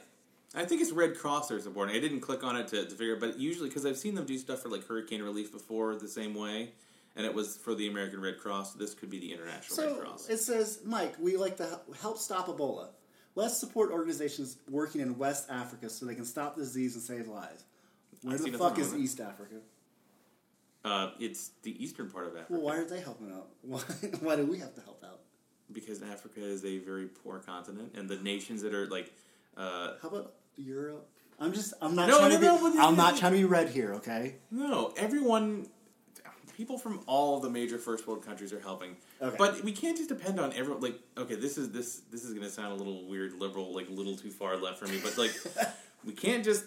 I 0.54 0.64
think 0.64 0.80
it's 0.82 0.90
Red 0.90 1.16
Cross 1.16 1.48
they're 1.48 1.60
supporting. 1.60 1.94
I 1.94 2.00
didn't 2.00 2.20
click 2.20 2.42
on 2.42 2.56
it 2.56 2.66
to, 2.68 2.84
to 2.84 2.90
figure 2.90 3.14
it, 3.14 3.20
but 3.20 3.38
usually, 3.38 3.68
because 3.68 3.86
I've 3.86 3.96
seen 3.96 4.16
them 4.16 4.24
do 4.26 4.36
stuff 4.36 4.62
for 4.62 4.68
like 4.68 4.84
hurricane 4.86 5.22
relief 5.22 5.52
before 5.52 5.94
the 5.94 6.08
same 6.08 6.34
way, 6.34 6.72
and 7.14 7.24
it 7.24 7.32
was 7.32 7.56
for 7.56 7.76
the 7.76 7.86
American 7.86 8.20
Red 8.20 8.38
Cross. 8.38 8.74
This 8.74 8.92
could 8.92 9.10
be 9.10 9.20
the 9.20 9.32
International 9.32 9.76
So 9.76 9.92
Red 9.94 10.00
Cross. 10.00 10.28
it 10.28 10.38
says, 10.38 10.80
Mike, 10.84 11.14
we 11.20 11.36
like 11.36 11.56
to 11.58 11.80
help 12.02 12.18
stop 12.18 12.48
Ebola. 12.48 12.88
Let's 13.34 13.56
support 13.58 13.90
organizations 13.92 14.56
working 14.68 15.00
in 15.00 15.16
West 15.18 15.48
Africa 15.50 15.88
so 15.88 16.04
they 16.06 16.14
can 16.14 16.24
stop 16.24 16.56
the 16.56 16.62
disease 16.62 16.94
and 16.94 17.02
save 17.02 17.28
lives. 17.28 17.64
Where 18.22 18.36
the 18.36 18.52
fuck 18.58 18.78
is. 18.78 18.94
East 18.94 19.20
Africa? 19.20 19.56
Uh, 20.84 21.10
it's 21.18 21.50
the 21.62 21.82
eastern 21.82 22.10
part 22.10 22.26
of 22.26 22.32
Africa. 22.34 22.52
Well, 22.52 22.62
why 22.62 22.76
aren't 22.76 22.88
they 22.88 23.00
helping 23.00 23.30
out? 23.32 23.48
Why, 23.62 23.80
why 24.20 24.36
do 24.36 24.46
we 24.46 24.58
have 24.58 24.74
to 24.76 24.80
help 24.80 25.04
out? 25.04 25.20
Because 25.72 26.02
Africa 26.02 26.40
is 26.42 26.64
a 26.64 26.78
very 26.78 27.06
poor 27.06 27.38
continent, 27.38 27.92
and 27.96 28.08
the 28.08 28.16
nations 28.16 28.62
that 28.62 28.74
are 28.74 28.86
like. 28.88 29.12
Uh, 29.56 29.92
How 30.02 30.08
about 30.08 30.32
Europe? 30.56 31.06
I'm 31.38 31.52
just. 31.52 31.74
I'm 31.80 31.94
not 31.94 32.08
No, 32.08 32.18
trying 32.18 32.30
no, 32.40 32.56
to 32.58 32.70
be. 32.72 32.76
no, 32.76 32.88
I'm 32.88 32.96
not 32.96 33.16
trying 33.18 33.32
to 33.32 33.38
be 33.38 33.44
red 33.44 33.68
here. 33.68 33.94
Okay. 33.96 34.36
no, 34.50 34.92
everyone. 34.96 35.66
People 36.60 36.76
from 36.76 37.00
all 37.06 37.40
the 37.40 37.48
major 37.48 37.78
first 37.78 38.06
world 38.06 38.22
countries 38.22 38.52
are 38.52 38.60
helping, 38.60 38.94
Okay. 39.22 39.34
but 39.38 39.64
we 39.64 39.72
can't 39.72 39.96
just 39.96 40.10
depend 40.10 40.38
on 40.38 40.52
everyone. 40.52 40.82
Like, 40.82 41.00
okay, 41.16 41.34
this 41.34 41.56
is 41.56 41.70
this 41.70 42.02
this 42.12 42.22
is 42.22 42.34
going 42.34 42.44
to 42.44 42.50
sound 42.52 42.72
a 42.72 42.74
little 42.74 43.06
weird, 43.08 43.32
liberal, 43.40 43.74
like 43.74 43.88
a 43.88 43.92
little 43.92 44.14
too 44.14 44.28
far 44.30 44.58
left 44.58 44.78
for 44.78 44.86
me. 44.86 45.00
But 45.02 45.16
like, 45.16 45.32
we 46.04 46.12
can't 46.12 46.44
just 46.44 46.66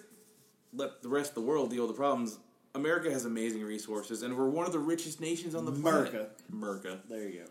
let 0.74 1.04
the 1.04 1.10
rest 1.10 1.30
of 1.30 1.36
the 1.36 1.42
world 1.42 1.70
deal 1.70 1.84
with 1.86 1.92
the 1.96 2.00
problems. 2.00 2.40
America 2.74 3.12
has 3.12 3.26
amazing 3.26 3.62
resources, 3.62 4.24
and 4.24 4.36
we're 4.36 4.50
one 4.50 4.66
of 4.66 4.72
the 4.72 4.80
richest 4.80 5.22
nations 5.22 5.54
on 5.54 5.64
the 5.66 5.72
planet. 5.72 6.10
America. 6.10 6.30
America. 6.52 7.00
There 7.08 7.30
you 7.30 7.42
go. 7.42 7.46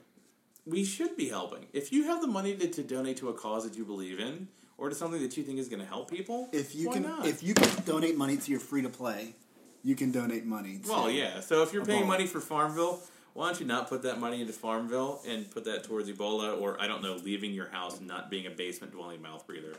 We 0.67 0.85
should 0.85 1.17
be 1.17 1.29
helping. 1.29 1.67
If 1.73 1.93
you 1.93 2.03
have 2.09 2.21
the 2.23 2.27
money 2.27 2.57
to, 2.57 2.67
to 2.67 2.83
donate 2.83 3.19
to 3.19 3.29
a 3.29 3.35
cause 3.35 3.63
that 3.63 3.79
you 3.79 3.85
believe 3.85 4.19
in, 4.19 4.49
or 4.79 4.89
to 4.89 4.97
something 4.97 5.23
that 5.23 5.37
you 5.37 5.45
think 5.45 5.61
is 5.61 5.69
going 5.69 5.79
to 5.81 5.87
help 5.87 6.11
people, 6.11 6.49
If 6.51 6.75
you 6.75 6.91
can, 6.91 7.05
not? 7.05 7.25
if 7.25 7.41
you 7.41 7.55
can 7.55 7.85
donate 7.85 8.17
money 8.19 8.37
to 8.37 8.51
your 8.51 8.59
free 8.59 8.83
to 8.83 8.89
play, 8.89 9.37
you 9.83 9.95
can 9.95 10.11
donate 10.13 10.45
money. 10.45 10.79
To 10.85 10.89
Well, 10.91 11.11
yeah. 11.11 11.41
So 11.41 11.63
if 11.63 11.73
you're 11.73 11.85
paying 11.85 12.05
Ebola. 12.05 12.09
money 12.09 12.27
for 12.27 12.41
Farmville, 12.41 13.01
why 13.35 13.47
don't 13.49 13.61
you 13.61 13.67
not 13.67 13.89
put 13.89 14.03
that 14.03 14.21
money 14.21 14.41
into 14.41 14.53
Farmville 14.53 15.21
and 15.27 15.51
put 15.51 15.65
that 15.65 15.85
towards 15.85 16.09
Ebola, 16.11 16.61
or 16.61 16.81
I 16.81 16.87
don't 16.87 17.03
know, 17.03 17.17
leaving 17.25 17.53
your 17.53 17.69
house 17.71 17.99
and 17.99 18.07
not 18.07 18.31
being 18.31 18.47
a 18.47 18.51
basement 18.51 18.93
dwelling 18.93 19.23
mouth 19.23 19.47
breather? 19.47 19.75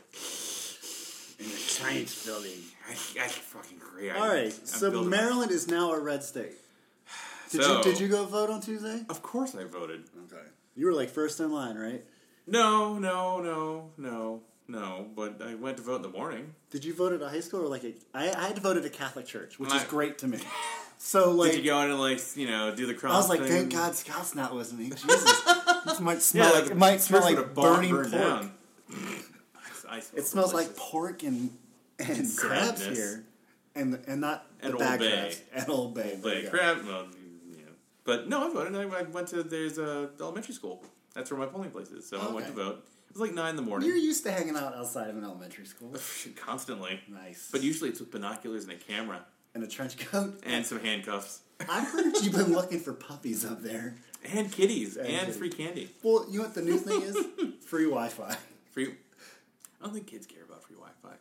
in 1.36 1.46
a 1.46 1.48
science 1.48 2.24
building. 2.24 2.52
I, 2.88 2.92
I 2.92 3.26
fucking 3.28 3.78
agree. 3.78 4.08
I, 4.08 4.16
All 4.18 4.28
right. 4.28 4.44
I'm 4.46 4.66
So 4.66 4.90
building- 4.92 5.10
Maryland 5.10 5.50
is 5.50 5.66
now 5.66 5.92
a 5.92 5.98
red 6.00 6.22
state. 6.22 6.52
Did 7.50 7.62
So- 7.62 7.78
you 7.78 7.82
Did 7.82 7.98
you 8.00 8.08
go 8.08 8.24
vote 8.24 8.50
on 8.50 8.60
Tuesday? 8.60 9.04
Of 9.08 9.20
course, 9.22 9.54
I 9.56 9.64
voted. 9.64 10.04
Okay. 10.32 10.42
You 10.76 10.86
were 10.86 10.92
like 10.92 11.10
first 11.10 11.40
in 11.40 11.50
line, 11.52 11.76
right? 11.76 12.04
No, 12.46 12.98
no, 12.98 13.40
no, 13.40 13.90
no, 13.96 14.42
no. 14.68 15.06
But 15.14 15.40
I 15.42 15.54
went 15.54 15.76
to 15.78 15.82
vote 15.82 15.96
in 15.96 16.02
the 16.02 16.08
morning. 16.08 16.54
Did 16.70 16.84
you 16.84 16.94
vote 16.94 17.12
at 17.12 17.22
a 17.22 17.28
high 17.28 17.40
school 17.40 17.62
or 17.62 17.68
like 17.68 17.84
a? 17.84 17.94
I, 18.14 18.30
I 18.32 18.46
had 18.48 18.56
to 18.56 18.62
vote 18.62 18.76
at 18.76 18.84
a 18.84 18.90
Catholic 18.90 19.26
church, 19.26 19.58
which 19.58 19.72
is 19.74 19.84
great 19.84 20.18
to 20.18 20.26
me. 20.28 20.38
So 20.96 21.32
like, 21.32 21.50
Did 21.50 21.64
you 21.64 21.70
go 21.72 21.80
in 21.82 21.90
and 21.90 22.00
like 22.00 22.20
you 22.36 22.46
know 22.48 22.74
do 22.74 22.86
the 22.86 22.94
cross? 22.94 23.12
I 23.12 23.16
was 23.18 23.28
like, 23.28 23.40
thing? 23.40 23.48
thank 23.68 23.72
God 23.72 23.94
Scott's 23.94 24.34
not 24.34 24.54
listening. 24.54 24.90
Jesus, 24.94 25.42
this 25.84 26.00
might 26.00 26.22
smell 26.22 26.54
Yeah, 26.54 26.60
like 26.60 26.70
it 26.70 26.76
might 26.78 27.00
smell 27.02 27.20
like 27.20 27.36
would 27.36 27.44
have 27.46 27.54
burned- 27.54 27.76
burning 27.90 27.90
pork. 27.94 28.10
down. 28.10 28.52
I- 28.90 28.94
I 29.96 30.00
smell 30.00 30.18
It 30.22 30.26
smells 30.26 30.54
like 30.54 30.74
pork 30.76 31.22
and 31.24 31.50
and 31.98 32.34
crabs 32.36 32.80
sadness. 32.80 32.96
here, 32.96 33.24
and 33.74 34.00
and 34.06 34.20
not 34.20 34.46
And 34.62 34.72
the 34.74 34.78
Bay. 34.78 34.96
crabs 34.96 35.42
and 35.52 35.68
Old 35.68 35.94
Bay. 35.94 36.12
Old 36.14 36.22
Bay 36.22 36.46
crab. 36.48 36.86
Well, 36.86 37.06
yeah. 37.50 37.64
But 38.04 38.28
no, 38.28 38.48
I 38.48 38.52
voted. 38.54 38.74
I 38.74 38.98
I 39.00 39.02
went 39.02 39.28
to 39.28 39.42
there's 39.42 39.76
a 39.78 40.08
elementary 40.20 40.54
school. 40.54 40.84
That's 41.12 41.30
where 41.30 41.38
my 41.38 41.46
polling 41.46 41.70
place 41.70 41.88
is. 41.90 42.08
So 42.08 42.18
I 42.18 42.32
went 42.32 42.46
to 42.46 42.52
vote. 42.52 42.86
It 43.14 43.20
was 43.20 43.28
like 43.28 43.34
nine 43.36 43.50
in 43.50 43.56
the 43.56 43.62
morning. 43.62 43.86
You're 43.88 43.96
used 43.96 44.24
to 44.24 44.32
hanging 44.32 44.56
out 44.56 44.74
outside 44.74 45.08
of 45.08 45.16
an 45.16 45.22
elementary 45.22 45.66
school. 45.66 45.94
Constantly. 46.36 46.98
Nice. 47.08 47.48
But 47.52 47.62
usually 47.62 47.90
it's 47.90 48.00
with 48.00 48.10
binoculars 48.10 48.64
and 48.64 48.72
a 48.72 48.76
camera. 48.76 49.24
and 49.54 49.62
a 49.62 49.68
trench 49.68 49.96
coat. 49.98 50.40
and 50.44 50.66
some 50.66 50.80
handcuffs 50.80 51.40
I've 51.68 51.86
heard 51.88 52.12
you've 52.22 52.32
been 52.34 52.52
looking 52.52 52.80
for 52.80 52.92
puppies 52.92 53.44
up 53.44 53.62
there. 53.62 53.94
and 54.32 54.50
kitties 54.50 54.96
And 54.96 55.06
and, 55.06 55.32
free 55.32 55.48
candy. 55.50 55.90
Well, 56.02 56.26
you 56.28 56.38
know 56.38 56.46
what 56.46 56.54
the 56.56 56.62
new 56.62 56.76
thing 56.76 57.02
is? 57.02 57.16
Free 57.64 57.84
Wi-Fi. 57.84 58.36
Free. 58.72 58.94
I 59.80 59.84
don't 59.84 59.94
think 59.94 60.08
kids 60.08 60.26
care 60.26 60.42
about 60.42 60.64
free 60.64 60.74
Wi-Fi. 60.76 61.14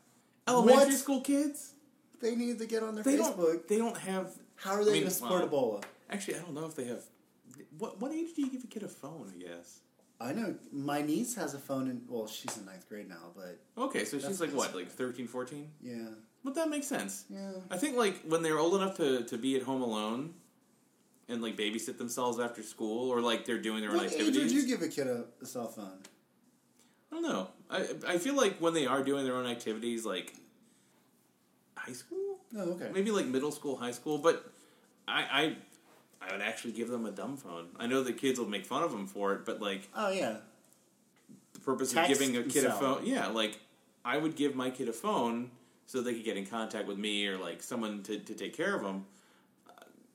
Elementary 0.47 0.85
What? 0.85 0.93
school 0.93 1.21
kids. 1.21 1.73
They 2.21 2.35
need 2.35 2.57
to 2.57 2.65
get 2.65 2.81
on 2.81 2.95
their 2.95 3.03
They 3.03 3.17
Facebook. 3.17 3.37
don't. 3.37 3.67
They 3.67 3.77
don't 3.77 3.97
have. 3.97 4.31
How 4.55 4.71
are 4.71 4.83
they 4.83 4.91
I 4.91 4.93
mean, 4.93 5.01
going 5.03 5.11
to 5.11 5.11
support 5.11 5.51
well, 5.51 5.61
Ebola? 5.81 5.83
Actually, 6.09 6.37
I 6.37 6.39
don't 6.39 6.53
know 6.55 6.65
if 6.65 6.75
they 6.75 6.85
have. 6.85 7.03
What 7.77 8.01
what 8.01 8.11
age 8.11 8.33
do 8.35 8.41
you 8.41 8.49
give 8.49 8.63
a 8.63 8.67
kid 8.67 8.81
a 8.83 8.87
phone? 8.87 9.31
I 9.35 9.37
guess. 9.43 9.79
I 10.23 10.33
know 10.33 10.55
my 10.71 11.01
niece 11.01 11.35
has 11.35 11.53
a 11.53 11.59
phone, 11.59 11.89
and 11.89 12.01
well, 12.07 12.27
she's 12.27 12.57
in 12.57 12.65
ninth 12.65 12.87
grade 12.89 13.09
now, 13.09 13.31
but 13.35 13.59
Okay, 13.77 14.05
so 14.05 14.17
she's 14.17 14.27
That's 14.27 14.39
like 14.41 14.51
what, 14.53 14.75
like 14.75 14.89
13, 14.89 15.27
14? 15.27 15.69
yeah, 15.81 15.93
But 16.43 16.55
that 16.55 16.69
makes 16.69 16.87
sense. 16.87 17.25
yeah. 17.29 17.51
I 17.69 17.77
think 17.77 17.97
like 17.97 18.21
when 18.27 18.41
they're 18.43 18.59
old 18.59 18.75
enough 18.75 18.95
to, 18.97 19.23
to 19.25 19.37
be 19.37 19.55
at 19.55 19.63
home 19.63 19.81
alone 19.81 20.33
and 21.29 21.41
like 21.41 21.55
babysit 21.57 21.97
themselves 21.97 22.39
after 22.39 22.63
school 22.63 23.09
or 23.09 23.21
like 23.21 23.45
they're 23.45 23.61
doing 23.61 23.81
their 23.81 23.91
own 23.91 23.97
What 23.97 24.05
age 24.07 24.11
activities. 24.13 24.41
would 24.43 24.51
you 24.51 24.67
give 24.67 24.81
a 24.81 24.87
kid 24.87 25.07
a, 25.07 25.25
a 25.41 25.45
cell 25.45 25.67
phone? 25.67 25.99
I 27.11 27.15
don't 27.15 27.23
know. 27.23 27.47
I 27.69 27.87
I 28.07 28.17
feel 28.17 28.35
like 28.35 28.57
when 28.59 28.73
they 28.73 28.85
are 28.87 29.03
doing 29.03 29.23
their 29.23 29.35
own 29.35 29.45
activities, 29.45 30.05
like 30.05 30.33
high 31.75 31.93
school, 31.93 32.39
Oh, 32.55 32.71
okay. 32.73 32.89
maybe 32.93 33.11
like 33.11 33.25
middle 33.25 33.51
school, 33.51 33.75
high 33.77 33.91
school. 33.91 34.17
But 34.17 34.43
I 35.07 35.21
I 35.41 35.55
I 36.27 36.31
would 36.31 36.41
actually 36.41 36.71
give 36.73 36.89
them 36.89 37.05
a 37.05 37.11
dumb 37.11 37.37
phone. 37.37 37.67
I 37.79 37.87
know 37.87 38.03
that 38.03 38.17
kids 38.17 38.39
will 38.39 38.47
make 38.49 38.65
fun 38.65 38.83
of 38.83 38.91
them 38.91 39.07
for 39.07 39.33
it, 39.33 39.45
but 39.45 39.61
like 39.61 39.89
Oh 39.95 40.09
yeah. 40.09 40.37
the 41.53 41.59
purpose 41.59 41.91
Text 41.93 42.11
of 42.11 42.17
giving 42.19 42.37
a 42.37 42.43
kid 42.43 42.65
a 42.65 42.71
phone, 42.71 43.05
yeah, 43.05 43.27
like 43.27 43.59
I 44.05 44.17
would 44.17 44.35
give 44.35 44.55
my 44.55 44.69
kid 44.69 44.89
a 44.89 44.93
phone 44.93 45.51
so 45.85 46.01
they 46.01 46.13
could 46.13 46.23
get 46.25 46.37
in 46.37 46.45
contact 46.45 46.87
with 46.87 46.97
me 46.97 47.27
or 47.27 47.37
like 47.37 47.61
someone 47.61 48.03
to, 48.03 48.17
to 48.19 48.33
take 48.33 48.55
care 48.55 48.75
of 48.75 48.81
them. 48.83 49.05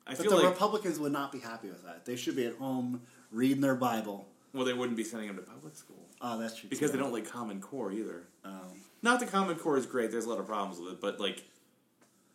I 0.06 0.12
But 0.14 0.18
feel 0.18 0.30
the 0.30 0.36
like 0.36 0.46
Republicans 0.46 0.98
would 0.98 1.12
not 1.12 1.32
be 1.32 1.38
happy 1.38 1.68
with 1.68 1.84
that. 1.84 2.04
They 2.06 2.16
should 2.16 2.36
be 2.36 2.46
at 2.46 2.56
home 2.56 3.02
reading 3.30 3.60
their 3.60 3.74
Bible. 3.74 4.26
well, 4.54 4.64
they 4.64 4.72
wouldn't 4.72 4.96
be 4.96 5.04
sending 5.04 5.28
them 5.28 5.36
to 5.36 5.42
public 5.42 5.76
school 5.76 5.96
Oh, 6.20 6.38
that's 6.38 6.56
true. 6.56 6.68
because 6.70 6.90
too. 6.90 6.96
they 6.96 7.02
don't 7.02 7.12
like 7.12 7.28
Common 7.30 7.60
Core 7.60 7.92
either. 7.92 8.22
Um, 8.44 8.80
Not 9.02 9.20
that 9.20 9.30
Common 9.30 9.56
Core 9.56 9.76
is 9.76 9.84
great. 9.86 10.10
There's 10.10 10.24
a 10.24 10.28
lot 10.30 10.38
of 10.40 10.46
problems 10.46 10.80
with 10.80 10.94
it, 10.94 11.00
but 11.00 11.20
like 11.20 11.44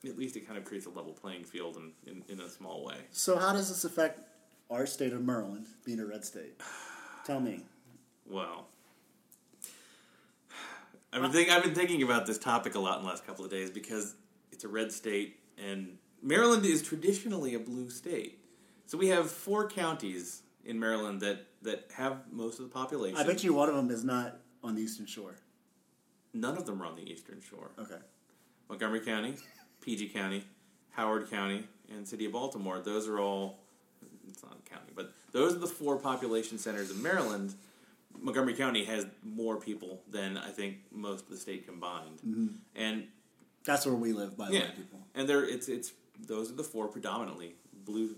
at 0.06 0.18
least 0.18 0.36
it 0.36 0.46
kind 0.46 0.58
of 0.58 0.66
creates 0.66 0.86
a 0.86 0.89
level 0.89 1.13
playing 1.13 1.44
field 1.44 1.78
in, 1.78 1.92
in, 2.12 2.24
in 2.28 2.39
a 2.42 2.50
small 2.50 2.86
way. 2.86 2.98
so 3.12 3.38
how 3.38 3.54
does 3.54 3.70
this 3.70 3.84
affect 3.84 4.22
our 4.70 4.86
state 4.86 5.13
of 5.13 5.22
Maryland 5.22 5.66
being 5.86 6.00
a 6.00 6.06
red 6.06 6.26
state? 6.26 6.60
Tell 7.26 7.39
me. 7.39 7.62
Well, 8.30 8.68
I've 11.12 11.22
been, 11.22 11.32
think, 11.32 11.50
I've 11.50 11.63
been 11.63 11.76
thinking 11.76 12.02
about 12.04 12.26
this 12.26 12.38
topic 12.38 12.76
a 12.76 12.80
lot 12.80 12.98
in 12.98 13.04
the 13.04 13.10
last 13.10 13.26
couple 13.26 13.46
of 13.46 13.52
days 13.52 13.70
because 13.70 14.16
it's 14.52 14.63
a 14.63 14.68
red 14.68 14.92
state 14.92 15.39
and 15.58 15.98
Maryland 16.22 16.66
is 16.66 16.82
traditionally 16.82 17.54
a 17.54 17.60
blue 17.60 17.89
state. 17.89 18.39
So 18.86 18.98
we 18.98 19.10
have 19.10 19.30
four 19.30 19.70
counties 19.70 20.42
in 20.66 20.80
Maryland 20.80 21.22
that, 21.22 21.46
that 21.62 21.89
have 21.96 22.22
most 22.32 22.60
of 22.60 22.66
the 22.66 22.72
population. 22.72 23.18
I 23.18 23.24
bet 23.24 23.44
you 23.44 23.54
one 23.54 23.70
of 23.70 23.76
them 23.76 23.92
is 23.92 24.04
not 24.04 24.39
on 24.63 24.76
the 24.76 24.82
Eastern 24.82 25.06
Shore. 25.06 25.36
None 26.34 26.58
of 26.58 26.66
them 26.66 26.82
are 26.82 26.88
on 26.88 26.96
the 26.96 27.10
eastern 27.10 27.42
shore. 27.42 27.72
Okay. 27.78 28.00
Montgomery 28.68 29.02
County, 29.02 29.36
PG 29.84 30.10
County, 30.10 30.43
Howard 30.91 31.30
County, 31.30 31.65
and 31.89 32.08
City 32.08 32.26
of 32.26 32.32
Baltimore. 32.32 32.80
Those 32.80 33.08
are 33.08 33.19
all, 33.19 33.60
it's 34.28 34.41
not 34.43 34.58
a 34.65 34.69
county, 34.69 34.91
but 34.96 35.12
those 35.32 35.56
are 35.56 35.60
the 35.60 35.67
four 35.67 35.98
population 35.98 36.58
centers 36.58 36.89
in 36.91 37.02
Maryland. 37.02 37.56
Montgomery 38.19 38.54
County 38.54 38.86
has 38.86 39.06
more 39.24 39.58
people 39.58 40.02
than 40.10 40.38
I 40.38 40.50
think 40.50 40.78
most 40.91 41.26
of 41.26 41.30
the 41.30 41.38
state 41.38 41.65
combined. 41.65 42.19
Mm-hmm. 42.26 42.48
And 42.76 43.08
That's 43.65 43.86
where 43.86 43.96
we 43.96 44.13
live, 44.13 44.38
by 44.38 44.48
the 44.50 44.54
yeah, 44.54 44.60
way, 44.62 44.72
people. 44.78 45.00
and 45.15 45.28
there 45.28 45.43
it's 45.43 45.67
it's 45.67 45.93
those 46.28 46.52
are 46.52 46.56
the 46.56 46.63
four 46.63 46.88
predominantly 46.88 47.56
blue 47.86 48.15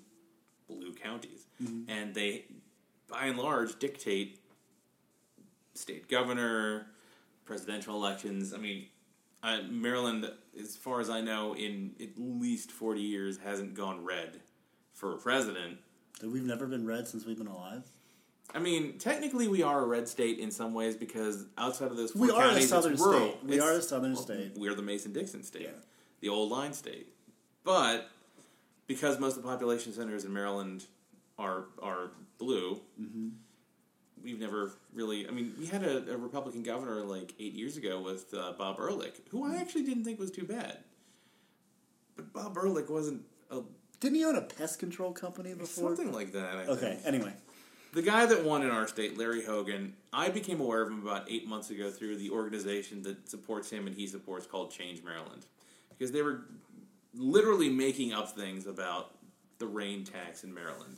blue 0.68 0.94
counties, 0.94 1.46
mm-hmm. 1.64 1.90
and 1.90 2.14
they 2.14 2.46
by 3.08 3.26
and 3.26 3.38
large 3.38 3.80
dictate 3.80 4.40
state 5.74 6.10
governor, 6.10 6.88
presidential 7.46 7.96
elections. 7.96 8.54
I 8.54 8.58
mean, 8.58 8.88
uh, 9.46 9.62
Maryland, 9.70 10.30
as 10.60 10.76
far 10.76 11.00
as 11.00 11.10
I 11.10 11.22
know, 11.22 11.54
in 11.56 11.94
at 12.02 12.10
least 12.18 12.72
forty 12.72 13.02
years 13.02 13.38
hasn't 13.38 13.76
gone 13.76 14.04
red 14.04 14.42
for 14.94 15.14
a 15.14 15.18
president. 15.18 15.78
That 16.22 16.30
we've 16.32 16.44
never 16.46 16.66
been 16.66 16.86
red 16.88 17.08
since 17.08 17.26
we've 17.26 17.38
been 17.38 17.48
alive. 17.48 17.84
I 18.54 18.60
mean, 18.60 18.98
technically, 18.98 19.48
we 19.48 19.64
are 19.64 19.82
a 19.82 19.86
red 19.86 20.08
state 20.08 20.40
in 20.40 20.50
some 20.52 20.74
ways 20.74 20.96
because 20.96 21.46
outside 21.58 21.92
of 21.92 21.98
those 21.98 22.12
four 22.12 22.22
We 22.28 22.32
are 22.32 22.50
a 22.52 22.62
southern 22.62 22.98
state. 22.98 23.38
We 23.44 23.56
It's- 23.56 23.62
are 23.62 23.74
a 23.74 23.82
southern 23.82 24.14
well, 24.14 24.22
state. 24.22 24.52
We're 24.56 24.76
the 24.76 24.82
Mason 24.84 25.12
Dixon 25.14 25.44
state, 25.44 25.64
Yeah. 25.64 25.80
the 26.22 26.30
old 26.30 26.52
line 26.52 26.74
state. 26.74 27.08
But 27.64 28.10
because 28.88 29.20
most 29.20 29.36
of 29.36 29.44
the 29.44 29.50
population 29.50 29.92
centers 29.94 30.24
in 30.26 30.32
Maryland 30.34 30.86
are 31.38 31.66
are 31.82 32.12
blue, 32.38 32.82
Mm-hmm. 33.02 33.30
We've 34.26 34.40
never 34.40 34.72
really. 34.94 35.28
I 35.28 35.32
mean, 35.32 35.54
we 35.60 35.68
had 35.68 35.84
a, 35.84 36.14
a 36.14 36.18
Republican 36.18 36.64
governor 36.64 37.02
like 37.04 37.34
eight 37.40 37.54
years 37.54 37.78
ago 37.78 38.02
with 38.02 38.34
uh, 38.34 38.54
Bob 38.58 38.78
Ehrlich, 38.80 39.16
who 39.30 39.46
I 39.50 39.56
actually 39.58 39.84
didn't 39.84 40.04
think 40.04 40.20
was 40.20 40.32
too 40.32 40.44
bad. 40.46 40.80
But 42.16 42.34
Bob 42.34 42.58
Ehrlich 42.58 42.90
wasn't 42.90 43.22
a, 43.52 43.60
Didn't 44.00 44.16
he 44.18 44.26
own 44.26 44.36
a 44.36 44.42
pest 44.42 44.80
control 44.80 45.12
company 45.12 45.54
before? 45.54 45.96
something 45.96 46.12
like 46.14 46.32
that. 46.34 46.58
I 46.58 46.66
Okay. 46.66 46.96
think. 46.96 47.02
Anyway, 47.06 47.34
The 47.94 48.02
guy 48.02 48.26
that 48.26 48.44
won 48.44 48.62
in 48.64 48.70
our 48.72 48.88
state, 48.88 49.18
Larry 49.18 49.44
Hogan, 49.46 49.94
I 50.14 50.30
became 50.30 50.60
aware 50.62 50.82
of 50.82 50.90
him 50.90 51.02
about 51.02 51.30
eight 51.30 51.48
months 51.48 51.70
ago 51.70 51.92
through 51.92 52.18
the 52.18 52.30
organization 52.30 53.04
that 53.04 53.30
supports 53.30 53.70
him 53.70 53.88
and 53.88 53.96
he 53.96 54.08
supports 54.08 54.46
called 54.48 54.72
Change 54.72 55.04
Maryland. 55.04 55.46
Because 55.90 56.12
they 56.12 56.22
were 56.22 56.42
literally 57.14 57.70
making 57.70 58.12
up 58.14 58.32
things 58.36 58.66
about 58.68 59.12
the 59.60 59.68
rain 59.68 60.04
tax 60.04 60.44
in 60.44 60.54
Maryland. 60.54 60.98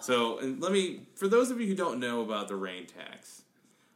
So, 0.00 0.38
and 0.38 0.60
let 0.60 0.72
me, 0.72 1.02
for 1.14 1.28
those 1.28 1.50
of 1.50 1.60
you 1.60 1.66
who 1.66 1.74
don't 1.74 2.00
know 2.00 2.22
about 2.22 2.48
the 2.48 2.56
rain 2.56 2.86
tax, 2.86 3.42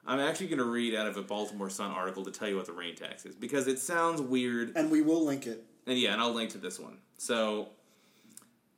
I'm 0.06 0.18
actually 0.18 0.48
going 0.48 0.58
to 0.58 0.64
read 0.64 0.94
out 0.94 1.06
of 1.06 1.16
a 1.16 1.22
Baltimore 1.22 1.70
Sun 1.70 1.90
article 1.92 2.24
to 2.24 2.30
tell 2.30 2.48
you 2.48 2.56
what 2.56 2.66
the 2.66 2.72
rain 2.72 2.96
tax 2.96 3.24
is 3.24 3.34
because 3.34 3.68
it 3.68 3.78
sounds 3.78 4.20
weird 4.20 4.72
and 4.76 4.90
we 4.90 5.00
will 5.00 5.24
link 5.24 5.46
it. 5.46 5.64
and 5.86 5.96
yeah, 5.98 6.12
and 6.12 6.20
I'll 6.20 6.32
link 6.32 6.50
to 6.50 6.58
this 6.58 6.78
one. 6.78 6.98
So, 7.18 7.68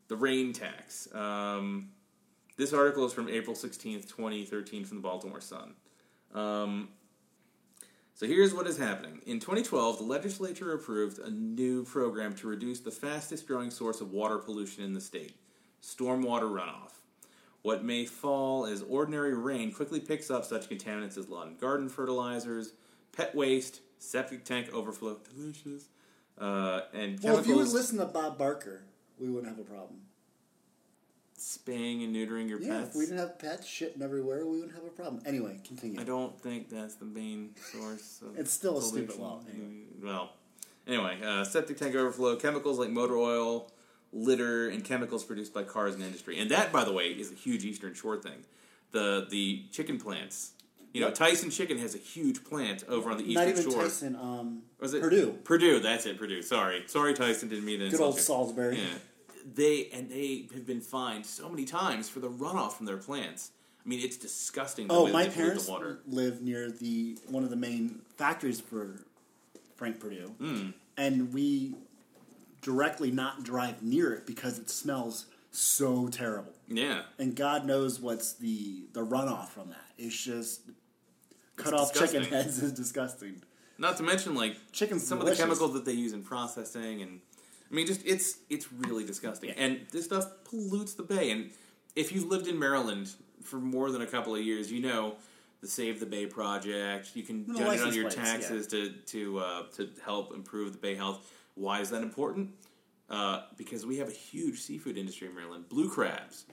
the 0.08 0.16
rain 0.16 0.52
tax. 0.52 1.08
Um, 1.14 1.90
this 2.56 2.72
article 2.72 3.04
is 3.06 3.12
from 3.12 3.28
April 3.28 3.56
16th, 3.56 4.08
2013, 4.08 4.84
from 4.84 4.98
the 4.98 5.02
Baltimore 5.02 5.40
Sun. 5.40 5.74
Um, 6.34 6.90
so, 8.14 8.26
here's 8.26 8.52
what 8.52 8.66
is 8.66 8.76
happening. 8.76 9.22
In 9.26 9.40
2012, 9.40 9.98
the 9.98 10.04
legislature 10.04 10.74
approved 10.74 11.18
a 11.18 11.30
new 11.30 11.84
program 11.84 12.34
to 12.36 12.46
reduce 12.48 12.80
the 12.80 12.90
fastest 12.90 13.46
growing 13.48 13.70
source 13.70 14.00
of 14.00 14.12
water 14.12 14.38
pollution 14.38 14.84
in 14.84 14.92
the 14.92 15.00
state 15.00 15.36
stormwater 15.84 16.50
runoff. 16.50 16.90
What 17.62 17.84
may 17.84 18.04
fall 18.04 18.66
as 18.66 18.82
ordinary 18.82 19.34
rain 19.34 19.72
quickly 19.72 20.00
picks 20.00 20.30
up 20.30 20.44
such 20.44 20.68
contaminants 20.68 21.16
as 21.16 21.28
lawn 21.28 21.48
and 21.48 21.60
garden 21.60 21.88
fertilizers, 21.88 22.72
pet 23.12 23.34
waste, 23.34 23.80
septic 23.98 24.44
tank 24.44 24.72
overflow, 24.72 25.18
delicious, 25.34 25.88
uh, 26.38 26.82
and 26.92 27.18
Well, 27.22 27.38
if 27.38 27.46
you 27.46 27.56
would 27.56 27.68
listen 27.68 27.98
to 27.98 28.04
Bob 28.06 28.36
Barker, 28.38 28.82
we 29.18 29.28
wouldn't 29.30 29.48
have 29.56 29.64
a 29.64 29.68
problem. 29.68 30.00
spaying 31.36 32.02
and 32.02 32.14
neutering 32.14 32.48
your 32.48 32.60
Yeah, 32.60 32.78
pets. 32.80 32.90
if 32.90 32.94
we 32.96 33.04
didn't 33.06 33.18
have 33.18 33.38
pets 33.38 33.66
shitting 33.66 34.00
everywhere, 34.00 34.46
we 34.46 34.60
wouldn't 34.60 34.74
have 34.74 34.84
a 34.84 34.88
problem. 34.90 35.20
Anyway, 35.26 35.60
continue. 35.66 36.00
I 36.00 36.04
don't 36.04 36.40
think 36.40 36.70
that's 36.70 36.94
the 36.94 37.04
main 37.04 37.54
source. 37.72 38.20
Of 38.22 38.38
It's 38.38 38.50
still 38.52 38.78
a 38.78 38.82
stupid 38.82 39.16
law, 39.18 39.42
anyway. 39.52 39.82
Well, 40.02 40.32
anyway, 40.86 41.20
uh, 41.22 41.44
septic 41.44 41.76
tank 41.76 41.94
overflow, 41.96 42.36
chemicals 42.36 42.78
like 42.78 42.88
motor 42.90 43.16
oil, 43.16 43.70
litter, 44.14 44.68
and 44.70 44.82
chemicals 44.84 45.24
produced 45.24 45.52
by 45.52 45.64
cars 45.64 45.94
and 45.94 46.02
industry. 46.02 46.38
And 46.38 46.50
that, 46.50 46.72
by 46.72 46.84
the 46.84 46.92
way, 46.92 47.08
is 47.08 47.30
a 47.30 47.34
huge 47.34 47.64
Eastern 47.64 47.92
Shore 47.94 48.16
thing. 48.16 48.44
The 48.92 49.26
the 49.28 49.64
chicken 49.72 49.98
plants. 49.98 50.52
You 50.92 51.00
know, 51.00 51.10
Tyson 51.10 51.50
Chicken 51.50 51.78
has 51.78 51.96
a 51.96 51.98
huge 51.98 52.44
plant 52.44 52.84
over 52.88 53.10
on 53.10 53.16
the 53.18 53.24
Not 53.34 53.48
Eastern 53.48 53.58
even 53.62 53.72
Shore. 53.72 53.82
Tyson. 53.82 54.14
Um, 54.14 54.62
Was 54.78 54.94
it 54.94 55.02
Perdue. 55.02 55.38
Perdue, 55.42 55.80
that's 55.80 56.06
it. 56.06 56.16
Perdue. 56.18 56.40
Sorry, 56.42 56.84
sorry, 56.86 57.14
Tyson. 57.14 57.48
Didn't 57.48 57.64
mean 57.64 57.80
to. 57.80 57.86
Good 57.86 57.92
insult 57.94 58.06
old 58.10 58.16
you. 58.16 58.22
Salisbury. 58.22 58.76
Yeah. 58.78 58.84
They 59.54 59.88
and 59.92 60.08
they 60.08 60.46
have 60.54 60.64
been 60.66 60.80
fined 60.80 61.26
so 61.26 61.48
many 61.48 61.64
times 61.64 62.08
for 62.08 62.20
the 62.20 62.30
runoff 62.30 62.74
from 62.74 62.86
their 62.86 62.96
plants. 62.96 63.50
I 63.84 63.88
mean, 63.88 64.00
it's 64.00 64.16
disgusting. 64.16 64.86
The 64.86 64.94
Oh, 64.94 65.04
way 65.06 65.12
my 65.12 65.24
they 65.24 65.30
pollute 65.30 65.44
parents 65.46 65.66
the 65.66 65.72
water. 65.72 65.98
live 66.06 66.40
near 66.40 66.70
the 66.70 67.18
one 67.26 67.42
of 67.44 67.50
the 67.50 67.56
main 67.56 68.00
factories 68.16 68.60
for 68.60 69.00
Frank 69.76 69.98
Perdue, 70.00 70.28
Hmm. 70.38 70.68
and 70.96 71.34
we 71.34 71.74
directly 72.64 73.10
not 73.12 73.44
drive 73.44 73.82
near 73.82 74.12
it 74.12 74.26
because 74.26 74.58
it 74.58 74.68
smells 74.68 75.26
so 75.52 76.08
terrible. 76.08 76.52
Yeah, 76.66 77.02
And 77.18 77.36
God 77.36 77.64
knows 77.64 78.00
what's 78.00 78.32
the 78.32 78.86
the 78.92 79.04
runoff 79.06 79.48
from 79.50 79.68
that. 79.68 79.84
It's 79.98 80.16
just 80.20 80.62
cut 81.56 81.72
It's 81.74 81.82
off 81.82 81.94
chicken 81.94 82.24
heads 82.24 82.60
is 82.60 82.72
disgusting. 82.72 83.42
not 83.78 83.96
to 83.98 84.02
mention 84.02 84.34
like 84.34 84.56
Chicken's 84.72 85.06
some 85.06 85.18
delicious. 85.18 85.38
of 85.38 85.48
the 85.48 85.54
chemicals 85.54 85.72
that 85.74 85.84
they 85.84 85.92
use 85.92 86.12
in 86.12 86.22
processing, 86.22 87.02
and 87.02 87.20
I 87.70 87.74
mean, 87.74 87.86
just 87.86 88.04
it's 88.04 88.38
it's 88.50 88.72
really 88.72 89.04
disgusting. 89.04 89.50
And 89.50 89.80
this 89.92 90.06
stuff 90.06 90.26
pollutes 90.44 90.94
the 90.94 91.02
bay. 91.04 91.30
And 91.30 91.50
if 91.94 92.10
you've 92.12 92.26
lived 92.28 92.48
in 92.48 92.58
Maryland 92.58 93.10
for 93.42 93.56
more 93.56 93.90
than 93.92 94.02
a 94.02 94.06
couple 94.06 94.34
of 94.34 94.40
years, 94.42 94.72
you 94.72 94.80
know 94.80 95.16
the 95.60 95.68
Save 95.68 96.00
the 96.00 96.06
Bay 96.06 96.26
project. 96.26 97.10
You 97.14 97.22
can 97.22 97.44
donate 97.44 97.80
on 97.80 97.94
your 97.94 98.04
plates, 98.10 98.16
taxes 98.16 98.66
to 98.68 98.90
to 99.06 99.38
uh, 99.38 99.62
to 99.76 99.88
help 100.04 100.34
improve 100.34 100.72
the 100.72 100.78
bay 100.78 100.94
health. 100.96 101.30
Why 101.54 101.80
is 101.80 101.90
that 101.90 102.02
important? 102.02 102.50
uh, 103.10 103.42
because 103.56 103.84
we 103.84 103.98
have 103.98 104.08
a 104.08 104.12
huge 104.12 104.60
seafood 104.60 104.96
industry 104.96 105.28
in 105.28 105.34
Maryland. 105.34 105.68
Blue 105.68 105.88
crabs, 105.88 106.46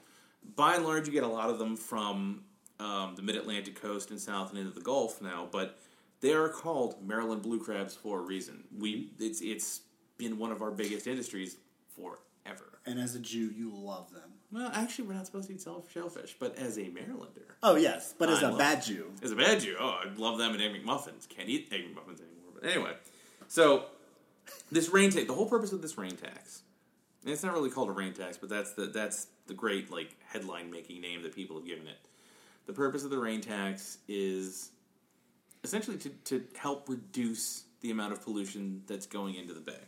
by 0.56 0.76
and 0.76 0.86
large, 0.86 1.08
you 1.08 1.14
get 1.14 1.24
a 1.24 1.28
lot 1.28 1.50
of 1.50 1.60
them 1.60 1.76
from 1.76 2.44
um, 2.80 3.16
the 3.16 3.22
Mid 3.22 3.36
Atlantic 3.36 3.80
coast 3.80 4.12
and 4.12 4.20
south 4.20 4.50
and 4.50 4.60
into 4.60 4.72
the 4.72 4.82
Gulf 4.82 5.22
now, 5.22 5.48
but 5.52 5.80
they 6.20 6.34
are 6.34 6.50
called 6.50 7.06
Maryland 7.06 7.42
blue 7.42 7.60
crabs 7.60 7.96
for 7.96 8.20
a 8.20 8.22
reason. 8.22 8.64
We 8.78 9.12
it's 9.20 9.42
it's 9.42 9.82
been 10.18 10.38
one 10.38 10.52
of 10.52 10.62
our 10.62 10.72
biggest 10.72 11.08
industries 11.08 11.58
forever. 11.96 12.80
And 12.86 13.00
as 13.00 13.16
a 13.16 13.20
Jew, 13.20 13.52
you 13.56 13.72
love 13.74 14.12
them. 14.12 14.30
Well, 14.52 14.70
actually, 14.74 15.08
we're 15.08 15.14
not 15.14 15.26
supposed 15.26 15.48
to 15.48 15.54
eat 15.54 15.66
shellfish, 15.94 16.36
but 16.38 16.58
as 16.58 16.78
a 16.78 16.82
Marylander, 16.82 17.54
Oh 17.64 17.76
yes, 17.76 18.14
but 18.18 18.30
as 18.30 18.44
I 18.44 18.52
a 18.52 18.58
bad 18.58 18.84
Jew, 18.84 19.12
as 19.24 19.32
a 19.32 19.36
bad 19.36 19.62
Jew, 19.62 19.78
oh, 19.80 20.00
I 20.04 20.10
love 20.18 20.38
them 20.38 20.54
and 20.54 20.62
egg 20.62 20.72
McMuffins. 20.74 21.30
Can't 21.30 21.48
eat 21.48 21.70
egg 21.72 21.82
McMuffins 21.82 22.20
anymore. 22.20 22.52
But 22.60 22.70
anyway, 22.70 22.94
so 23.48 23.86
this 24.72 24.90
rain 24.90 25.12
tax. 25.12 25.28
The 25.28 25.34
whole 25.34 25.50
purpose 25.50 25.72
of 25.72 25.82
this 25.82 25.98
rain 25.98 26.16
tax, 26.16 26.64
and 27.24 27.32
it's 27.32 27.44
not 27.44 27.54
really 27.54 27.70
called 27.70 27.90
a 27.90 27.94
rain 27.94 28.14
tax, 28.14 28.38
but 28.38 28.50
that's 28.50 28.74
the 28.74 28.86
that's 28.88 29.28
the 29.48 29.54
great 29.54 29.92
like 29.92 30.16
headline 30.28 30.72
making 30.72 31.02
name 31.02 31.24
that 31.24 31.36
people 31.36 31.58
have 31.58 31.66
given 31.66 31.88
it. 31.88 31.98
The 32.68 32.74
purpose 32.74 33.04
of 33.04 33.10
the 33.10 33.18
rain 33.18 33.42
tax 33.42 33.98
is 34.08 34.70
essentially 35.64 35.98
to, 35.98 36.10
to 36.10 36.44
help 36.56 36.88
reduce 36.90 37.64
the 37.82 37.92
amount 37.92 38.14
of 38.14 38.22
pollution 38.24 38.84
that's 38.88 39.06
going 39.06 39.36
into 39.36 39.54
the 39.54 39.60
bay. 39.60 39.80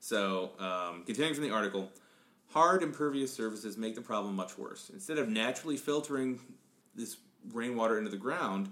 So, 0.00 0.52
um, 0.58 1.02
continuing 1.04 1.34
from 1.34 1.44
the 1.44 1.50
article, 1.50 1.90
hard 2.50 2.82
impervious 2.82 3.32
surfaces 3.32 3.76
make 3.76 3.94
the 3.94 4.00
problem 4.00 4.34
much 4.34 4.56
worse. 4.56 4.90
Instead 4.92 5.18
of 5.18 5.28
naturally 5.28 5.76
filtering 5.76 6.40
this 6.94 7.16
rainwater 7.52 7.98
into 7.98 8.10
the 8.10 8.16
ground, 8.16 8.70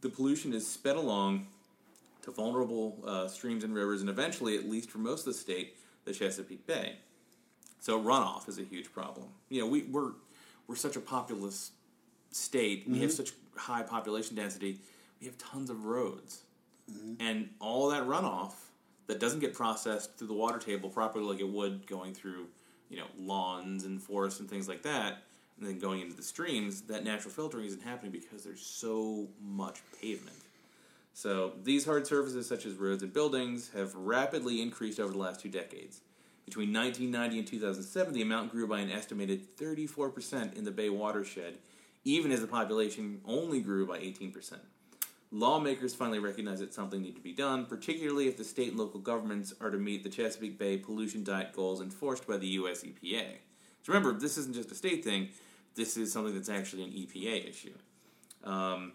the 0.00 0.08
pollution 0.08 0.52
is 0.52 0.66
sped 0.66 0.96
along 0.96 1.46
to 2.26 2.32
vulnerable 2.32 3.02
uh, 3.06 3.28
streams 3.28 3.64
and 3.64 3.74
rivers, 3.74 4.02
and 4.02 4.10
eventually, 4.10 4.56
at 4.56 4.68
least 4.68 4.90
for 4.90 4.98
most 4.98 5.20
of 5.20 5.32
the 5.32 5.38
state, 5.38 5.76
the 6.04 6.12
Chesapeake 6.12 6.66
Bay. 6.66 6.96
So 7.80 8.02
runoff 8.02 8.48
is 8.48 8.58
a 8.58 8.64
huge 8.64 8.92
problem. 8.92 9.28
You 9.48 9.60
know, 9.60 9.66
we, 9.66 9.84
we're 9.84 10.12
we're 10.66 10.76
such 10.76 10.96
a 10.96 11.00
populous 11.00 11.70
state. 12.32 12.84
We 12.88 12.98
have 13.00 13.12
such 13.12 13.30
high 13.56 13.82
population 13.82 14.34
density. 14.34 14.80
We 15.20 15.26
have 15.26 15.38
tons 15.38 15.70
of 15.70 15.84
roads, 15.84 16.42
and 17.20 17.48
all 17.60 17.88
that 17.90 18.04
runoff 18.04 18.54
that 19.06 19.20
doesn't 19.20 19.38
get 19.38 19.54
processed 19.54 20.18
through 20.18 20.26
the 20.26 20.34
water 20.34 20.58
table 20.58 20.90
properly, 20.90 21.24
like 21.24 21.40
it 21.40 21.48
would 21.48 21.86
going 21.86 22.12
through 22.12 22.46
you 22.90 22.98
know 22.98 23.06
lawns 23.16 23.84
and 23.84 24.02
forests 24.02 24.40
and 24.40 24.50
things 24.50 24.66
like 24.66 24.82
that, 24.82 25.22
and 25.58 25.68
then 25.68 25.78
going 25.78 26.00
into 26.00 26.16
the 26.16 26.24
streams. 26.24 26.82
That 26.82 27.04
natural 27.04 27.32
filtering 27.32 27.66
isn't 27.66 27.82
happening 27.82 28.10
because 28.10 28.42
there's 28.42 28.66
so 28.66 29.28
much 29.40 29.80
pavement. 30.00 30.36
So 31.16 31.52
these 31.62 31.86
hard 31.86 32.06
surfaces, 32.06 32.46
such 32.46 32.66
as 32.66 32.74
roads 32.74 33.02
and 33.02 33.10
buildings, 33.10 33.70
have 33.74 33.94
rapidly 33.94 34.60
increased 34.60 35.00
over 35.00 35.12
the 35.12 35.18
last 35.18 35.40
two 35.40 35.48
decades. 35.48 36.02
Between 36.44 36.74
1990 36.74 37.38
and 37.38 37.48
2007, 37.48 38.12
the 38.12 38.20
amount 38.20 38.52
grew 38.52 38.68
by 38.68 38.80
an 38.80 38.90
estimated 38.90 39.56
34% 39.56 40.54
in 40.58 40.64
the 40.64 40.70
Bay 40.70 40.90
watershed, 40.90 41.56
even 42.04 42.30
as 42.30 42.42
the 42.42 42.46
population 42.46 43.22
only 43.24 43.62
grew 43.62 43.86
by 43.86 43.98
18%. 43.98 44.58
Lawmakers 45.30 45.94
finally 45.94 46.18
recognize 46.18 46.60
that 46.60 46.74
something 46.74 47.00
needs 47.00 47.16
to 47.16 47.22
be 47.22 47.32
done, 47.32 47.64
particularly 47.64 48.28
if 48.28 48.36
the 48.36 48.44
state 48.44 48.68
and 48.68 48.78
local 48.78 49.00
governments 49.00 49.54
are 49.58 49.70
to 49.70 49.78
meet 49.78 50.04
the 50.04 50.10
Chesapeake 50.10 50.58
Bay 50.58 50.76
pollution 50.76 51.24
diet 51.24 51.54
goals 51.54 51.80
enforced 51.80 52.26
by 52.26 52.36
the 52.36 52.48
U.S. 52.48 52.82
EPA. 52.82 53.36
So 53.84 53.94
remember, 53.94 54.12
this 54.12 54.36
isn't 54.36 54.54
just 54.54 54.70
a 54.70 54.74
state 54.74 55.02
thing, 55.02 55.30
this 55.76 55.96
is 55.96 56.12
something 56.12 56.34
that's 56.34 56.50
actually 56.50 56.84
an 56.84 56.90
EPA 56.90 57.48
issue. 57.48 57.72
Um, 58.44 58.92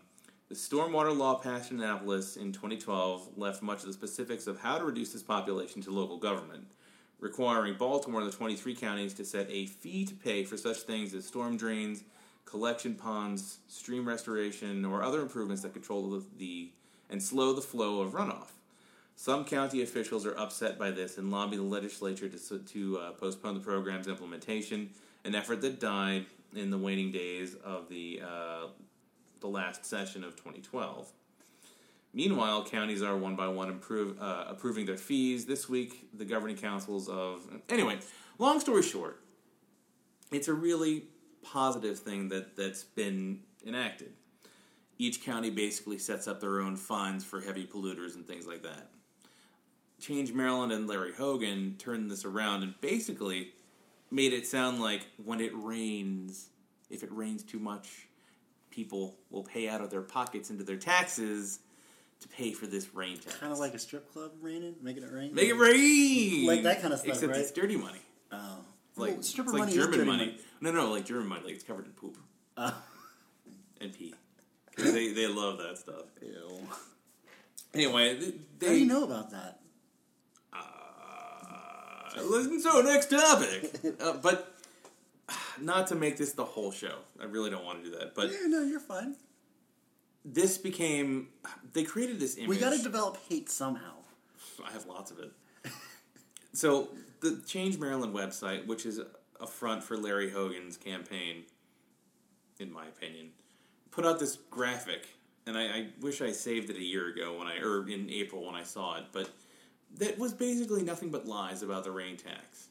the 0.52 0.58
stormwater 0.58 1.18
law 1.18 1.36
passed 1.36 1.72
in 1.72 1.82
Annapolis 1.82 2.36
in 2.36 2.52
2012 2.52 3.38
left 3.38 3.62
much 3.62 3.80
of 3.80 3.86
the 3.86 3.94
specifics 3.94 4.48
of 4.48 4.60
how 4.60 4.78
to 4.78 4.84
reduce 4.84 5.14
this 5.14 5.24
population 5.24 5.82
to 5.82 5.92
local 5.92 6.18
government, 6.18 6.68
requiring 7.22 7.76
Baltimore 7.76 8.20
and 8.20 8.30
the 8.30 8.36
23 8.36 8.76
counties 8.76 9.14
to 9.14 9.24
set 9.24 9.50
a 9.50 9.68
fee 9.68 10.04
to 10.04 10.14
pay 10.14 10.44
for 10.44 10.58
such 10.58 10.80
things 10.80 11.14
as 11.14 11.26
storm 11.26 11.56
drains, 11.56 12.04
collection 12.44 12.96
ponds, 12.96 13.60
stream 13.70 14.06
restoration, 14.06 14.84
or 14.84 15.04
other 15.04 15.22
improvements 15.22 15.62
that 15.62 15.72
control 15.72 16.10
the, 16.10 16.26
the 16.38 16.70
and 17.10 17.24
slow 17.24 17.54
the 17.54 17.62
flow 17.62 18.02
of 18.02 18.12
runoff. 18.12 18.50
Some 19.16 19.46
county 19.46 19.82
officials 19.82 20.26
are 20.26 20.38
upset 20.38 20.78
by 20.78 20.92
this 20.92 21.18
and 21.18 21.32
lobby 21.32 21.56
the 21.56 21.64
legislature 21.64 22.28
to, 22.28 22.60
to 22.60 22.98
uh, 22.98 23.12
postpone 23.12 23.54
the 23.54 23.62
program's 23.62 24.08
implementation, 24.10 24.90
an 25.24 25.34
effort 25.34 25.62
that 25.62 25.80
died 25.80 26.26
in 26.54 26.72
the 26.72 26.78
waning 26.78 27.14
days 27.14 27.56
of 27.64 27.88
the 27.88 28.22
uh, 28.22 28.68
the 29.42 29.48
last 29.48 29.86
session 29.86 30.24
of 30.24 30.36
2012. 30.36 31.12
Meanwhile, 32.14 32.66
counties 32.66 33.02
are 33.02 33.18
one 33.18 33.36
by 33.36 33.48
one 33.48 33.70
improve, 33.70 34.22
uh, 34.22 34.46
approving 34.48 34.86
their 34.86 34.98
fees. 34.98 35.46
This 35.46 35.70
week, 35.70 36.10
the 36.14 36.26
governing 36.26 36.58
councils 36.58 37.08
of. 37.08 37.42
Anyway, 37.70 38.00
long 38.38 38.60
story 38.60 38.84
short, 38.84 39.22
it's 40.32 40.48
a 40.48 40.54
really 40.54 41.06
positive 41.42 42.00
thing 42.00 42.30
that, 42.30 42.56
that's 42.56 42.84
been 42.84 43.40
enacted. 43.66 44.14
Each 44.98 45.24
county 45.24 45.50
basically 45.50 45.98
sets 45.98 46.28
up 46.28 46.42
their 46.42 46.62
own 46.62 46.76
fines 46.76 47.24
for 47.24 47.42
heavy 47.42 47.66
polluters 47.66 48.16
and 48.16 48.28
things 48.28 48.46
like 48.46 48.62
that. 48.64 48.92
Change 50.00 50.34
Maryland 50.34 50.72
and 50.72 50.88
Larry 50.88 51.14
Hogan 51.14 51.76
turned 51.78 52.12
this 52.12 52.26
around 52.26 52.64
and 52.64 52.80
basically 52.82 53.54
made 54.12 54.34
it 54.34 54.46
sound 54.46 54.82
like 54.82 55.08
when 55.24 55.40
it 55.40 55.52
rains, 55.56 56.50
if 56.90 57.04
it 57.04 57.12
rains 57.12 57.44
too 57.44 57.60
much, 57.60 58.08
people 58.72 59.18
will 59.30 59.44
pay 59.44 59.70
out 59.70 59.82
of 59.82 59.90
their 59.92 60.02
pockets 60.02 60.50
into 60.50 60.64
their 60.64 60.78
taxes 60.78 61.60
to 62.22 62.28
pay 62.28 62.52
for 62.54 62.66
this 62.68 62.94
rain 62.96 63.18
tax. 63.18 63.36
kind 63.38 63.52
of 63.52 63.60
like 63.60 63.74
a 63.74 63.80
strip 63.80 64.12
club 64.14 64.32
raining, 64.42 64.76
making 64.82 65.04
it 65.04 65.12
rain. 65.12 65.34
Make 65.36 65.50
it 65.50 65.54
rain! 65.56 66.46
Like 66.48 66.64
that 66.64 66.82
kind 66.82 66.94
of 66.94 67.00
stuff, 67.00 67.14
Except 67.16 67.32
right? 67.32 67.42
it's 67.42 67.52
dirty 67.52 67.78
money. 67.78 68.00
Oh, 68.32 68.60
It's 68.90 68.98
like, 69.00 69.14
well, 69.14 69.24
stripper 69.24 69.50
it's 69.50 69.54
like 69.54 69.60
money 69.62 69.74
German 69.74 69.90
is 69.92 69.98
dirty 69.98 70.10
money. 70.10 70.38
No, 70.62 70.72
no, 70.72 70.92
like 70.92 71.06
German 71.06 71.28
money. 71.28 71.42
Like 71.46 71.56
it's 71.56 71.64
covered 71.64 71.86
in 71.86 71.92
poop 71.92 72.18
Uh, 72.58 72.72
and 73.82 73.94
pee. 73.94 74.14
'Cause 74.78 74.94
they, 74.94 75.12
they 75.12 75.28
love 75.28 75.58
that 75.58 75.78
stuff. 75.78 76.06
ew. 76.22 76.60
Anyway, 77.74 78.18
th- 78.20 78.36
they. 78.60 78.68
How 78.68 78.74
do 78.74 78.80
you 78.80 78.86
know 78.86 79.04
about 79.04 79.32
that? 79.32 79.60
Uh, 80.54 82.22
listen, 82.24 82.60
so 82.62 82.82
next 82.82 83.10
topic. 83.10 83.72
uh, 84.00 84.14
but 84.22 84.56
not 85.62 85.88
to 85.88 85.96
make 85.96 86.18
this 86.18 86.34
the 86.34 86.46
whole 86.46 86.72
show. 86.72 87.00
I 87.20 87.26
really 87.26 87.50
don't 87.50 87.66
want 87.66 87.84
to 87.84 87.90
do 87.90 87.98
that. 87.98 88.16
But 88.16 88.32
Yeah, 88.32 88.48
no, 88.48 88.64
you're 88.64 88.80
fine. 88.80 89.16
this 90.26 90.58
became. 90.58 91.30
They 91.74 91.84
created 91.84 92.20
this 92.20 92.38
image. 92.38 92.50
We 92.50 92.58
got 92.58 92.72
to 92.72 92.82
develop 92.82 93.18
hate 93.30 93.50
somehow. 93.50 93.94
I 94.66 94.72
have 94.72 94.86
lots 94.86 95.12
of 95.12 95.20
it. 95.20 95.32
so 96.54 96.90
the 97.22 97.42
Change 97.46 97.78
Maryland 97.78 98.14
website, 98.14 98.66
which 98.66 98.86
is 98.86 99.00
a 99.40 99.48
front 99.48 99.84
for 99.84 99.98
Larry 99.98 100.30
Hogan's 100.30 100.78
campaign, 100.78 101.44
in 102.60 102.72
my 102.72 102.86
opinion, 102.86 103.30
put 103.90 104.06
out 104.06 104.20
this 104.20 104.38
graphic, 104.50 105.08
and 105.48 105.58
I, 105.58 105.64
I 105.64 105.88
wish 106.00 106.22
I 106.22 106.32
saved 106.32 106.70
it 106.70 106.78
a 106.78 106.84
year 106.84 107.08
ago 107.08 107.38
when 107.38 107.48
I, 107.48 107.58
or 107.60 107.88
in 107.90 108.10
April 108.10 108.46
when 108.46 108.56
I 108.56 108.64
saw 108.64 108.98
it, 108.98 109.06
but 109.12 109.30
that 109.98 110.18
was 110.18 110.34
basically 110.34 110.84
nothing 110.84 111.10
but 111.10 111.26
lies 111.28 111.64
about 111.64 111.84
the 111.84 111.92
rain 111.92 112.18
tax. 112.18 112.70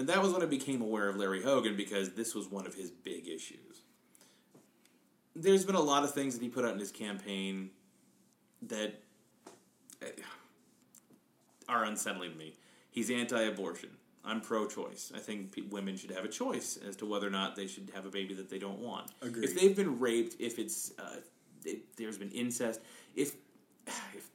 And 0.00 0.08
that 0.08 0.22
was 0.22 0.32
when 0.32 0.40
I 0.40 0.46
became 0.46 0.80
aware 0.80 1.10
of 1.10 1.16
Larry 1.16 1.42
Hogan 1.42 1.76
because 1.76 2.12
this 2.12 2.34
was 2.34 2.48
one 2.48 2.66
of 2.66 2.74
his 2.74 2.90
big 2.90 3.28
issues. 3.28 3.82
There's 5.36 5.66
been 5.66 5.74
a 5.74 5.80
lot 5.80 6.04
of 6.04 6.14
things 6.14 6.32
that 6.38 6.42
he 6.42 6.48
put 6.48 6.64
out 6.64 6.72
in 6.72 6.78
his 6.78 6.90
campaign 6.90 7.68
that 8.62 8.98
eh, 10.00 10.06
are 11.68 11.84
unsettling 11.84 12.32
to 12.32 12.38
me. 12.38 12.54
He's 12.90 13.10
anti-abortion. 13.10 13.90
I'm 14.24 14.40
pro-choice. 14.40 15.12
I 15.14 15.18
think 15.18 15.52
pe- 15.54 15.68
women 15.68 15.98
should 15.98 16.12
have 16.12 16.24
a 16.24 16.28
choice 16.28 16.78
as 16.88 16.96
to 16.96 17.04
whether 17.04 17.26
or 17.26 17.30
not 17.30 17.54
they 17.54 17.66
should 17.66 17.90
have 17.94 18.06
a 18.06 18.10
baby 18.10 18.32
that 18.32 18.48
they 18.48 18.58
don't 18.58 18.78
want. 18.78 19.10
Agreed. 19.20 19.44
If 19.44 19.54
they've 19.54 19.76
been 19.76 20.00
raped, 20.00 20.36
if 20.38 20.58
it's 20.58 20.92
uh, 20.98 21.16
if 21.66 21.94
there's 21.96 22.16
been 22.16 22.30
incest, 22.30 22.80
if 23.14 23.34
if 24.14 24.29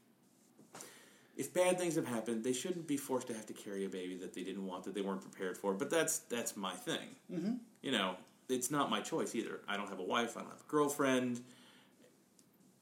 if 1.35 1.53
bad 1.53 1.77
things 1.77 1.95
have 1.95 2.07
happened, 2.07 2.43
they 2.43 2.53
shouldn't 2.53 2.87
be 2.87 2.97
forced 2.97 3.27
to 3.27 3.33
have 3.33 3.45
to 3.47 3.53
carry 3.53 3.85
a 3.85 3.89
baby 3.89 4.15
that 4.17 4.33
they 4.33 4.43
didn't 4.43 4.65
want, 4.65 4.83
that 4.85 4.93
they 4.93 5.01
weren't 5.01 5.21
prepared 5.21 5.57
for. 5.57 5.73
But 5.73 5.89
that's 5.89 6.19
that's 6.19 6.55
my 6.55 6.71
thing. 6.71 7.15
Mm-hmm. 7.31 7.53
You 7.81 7.91
know, 7.91 8.15
it's 8.49 8.71
not 8.71 8.89
my 8.89 9.01
choice 9.01 9.35
either. 9.35 9.59
I 9.67 9.77
don't 9.77 9.89
have 9.89 9.99
a 9.99 10.03
wife. 10.03 10.37
I 10.37 10.41
don't 10.41 10.49
have 10.49 10.61
a 10.61 10.71
girlfriend. 10.71 11.41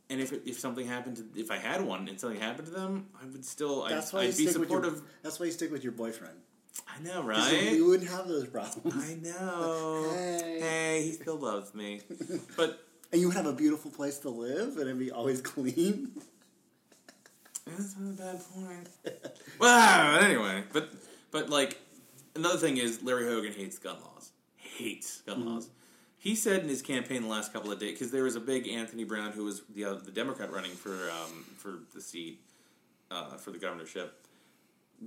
And 0.10 0.22
if 0.22 0.32
it, 0.34 0.44
if 0.46 0.60
something 0.60 0.86
happened 0.86 1.18
to 1.18 1.40
if 1.40 1.50
I 1.50 1.58
had 1.58 1.82
one 1.82 2.08
and 2.08 2.20
something 2.20 2.40
happened 2.40 2.68
to 2.68 2.74
them, 2.74 3.08
I 3.20 3.26
would 3.26 3.46
still 3.46 3.84
I'd, 3.84 3.94
That's 3.94 4.14
why 4.14 4.22
I'd 4.22 4.38
be 4.38 4.46
with 4.46 4.56
your. 4.56 4.66
supportive. 4.66 5.02
That's 5.24 5.40
why 5.40 5.48
you 5.48 5.52
stick 5.52 5.72
with 5.72 5.84
your 5.84 5.94
boyfriend. 5.94 6.36
I 6.88 7.02
know, 7.04 7.24
right? 7.24 7.72
You 7.72 7.88
wouldn't 7.88 8.10
have 8.10 8.28
those 8.28 8.48
problems, 8.48 8.96
I 8.96 9.16
know. 9.16 10.12
Hey. 10.14 10.60
hey, 10.60 11.04
he 11.04 11.12
still 11.14 11.38
loves 11.38 11.74
me, 11.76 12.02
but 12.58 12.84
and 13.12 13.22
you 13.22 13.28
would 13.28 13.38
have 13.38 13.46
a 13.46 13.54
beautiful 13.54 13.92
place 13.92 14.18
to 14.20 14.30
live, 14.30 14.78
and 14.78 14.82
it'd 14.82 15.00
be 15.00 15.12
always 15.12 15.42
clean. 15.42 16.12
That's 17.66 17.96
not 17.98 18.14
a 18.14 18.18
bad 18.34 18.42
point. 18.54 18.90
well, 19.60 20.20
anyway, 20.24 20.64
but 20.74 20.90
but 21.32 21.50
like 21.50 21.80
another 22.36 22.58
thing 22.58 22.78
is 22.78 23.02
Larry 23.04 23.26
Hogan 23.26 23.54
hates 23.54 23.78
gun 23.78 23.98
laws. 24.02 24.32
Hates 24.58 25.22
gun 25.22 25.40
Mm-hmm. 25.40 25.48
laws. 25.50 25.70
He 26.18 26.36
said 26.36 26.62
in 26.62 26.70
his 26.70 26.82
campaign 26.82 27.22
the 27.24 27.28
last 27.28 27.52
couple 27.52 27.72
of 27.72 27.80
days 27.80 27.92
because 27.92 28.12
there 28.12 28.24
was 28.24 28.36
a 28.36 28.40
big 28.40 28.68
Anthony 28.68 29.04
Brown 29.04 29.32
who 29.32 29.44
was 29.44 29.62
the 29.76 29.86
uh, 29.86 29.94
the 29.96 30.12
Democrat 30.12 30.52
running 30.52 30.72
for 30.72 30.92
um, 30.94 31.46
for 31.58 31.80
the 31.94 32.02
seat 32.02 32.40
uh, 33.12 33.38
for 33.38 33.52
the 33.52 33.58
governorship 33.58 34.26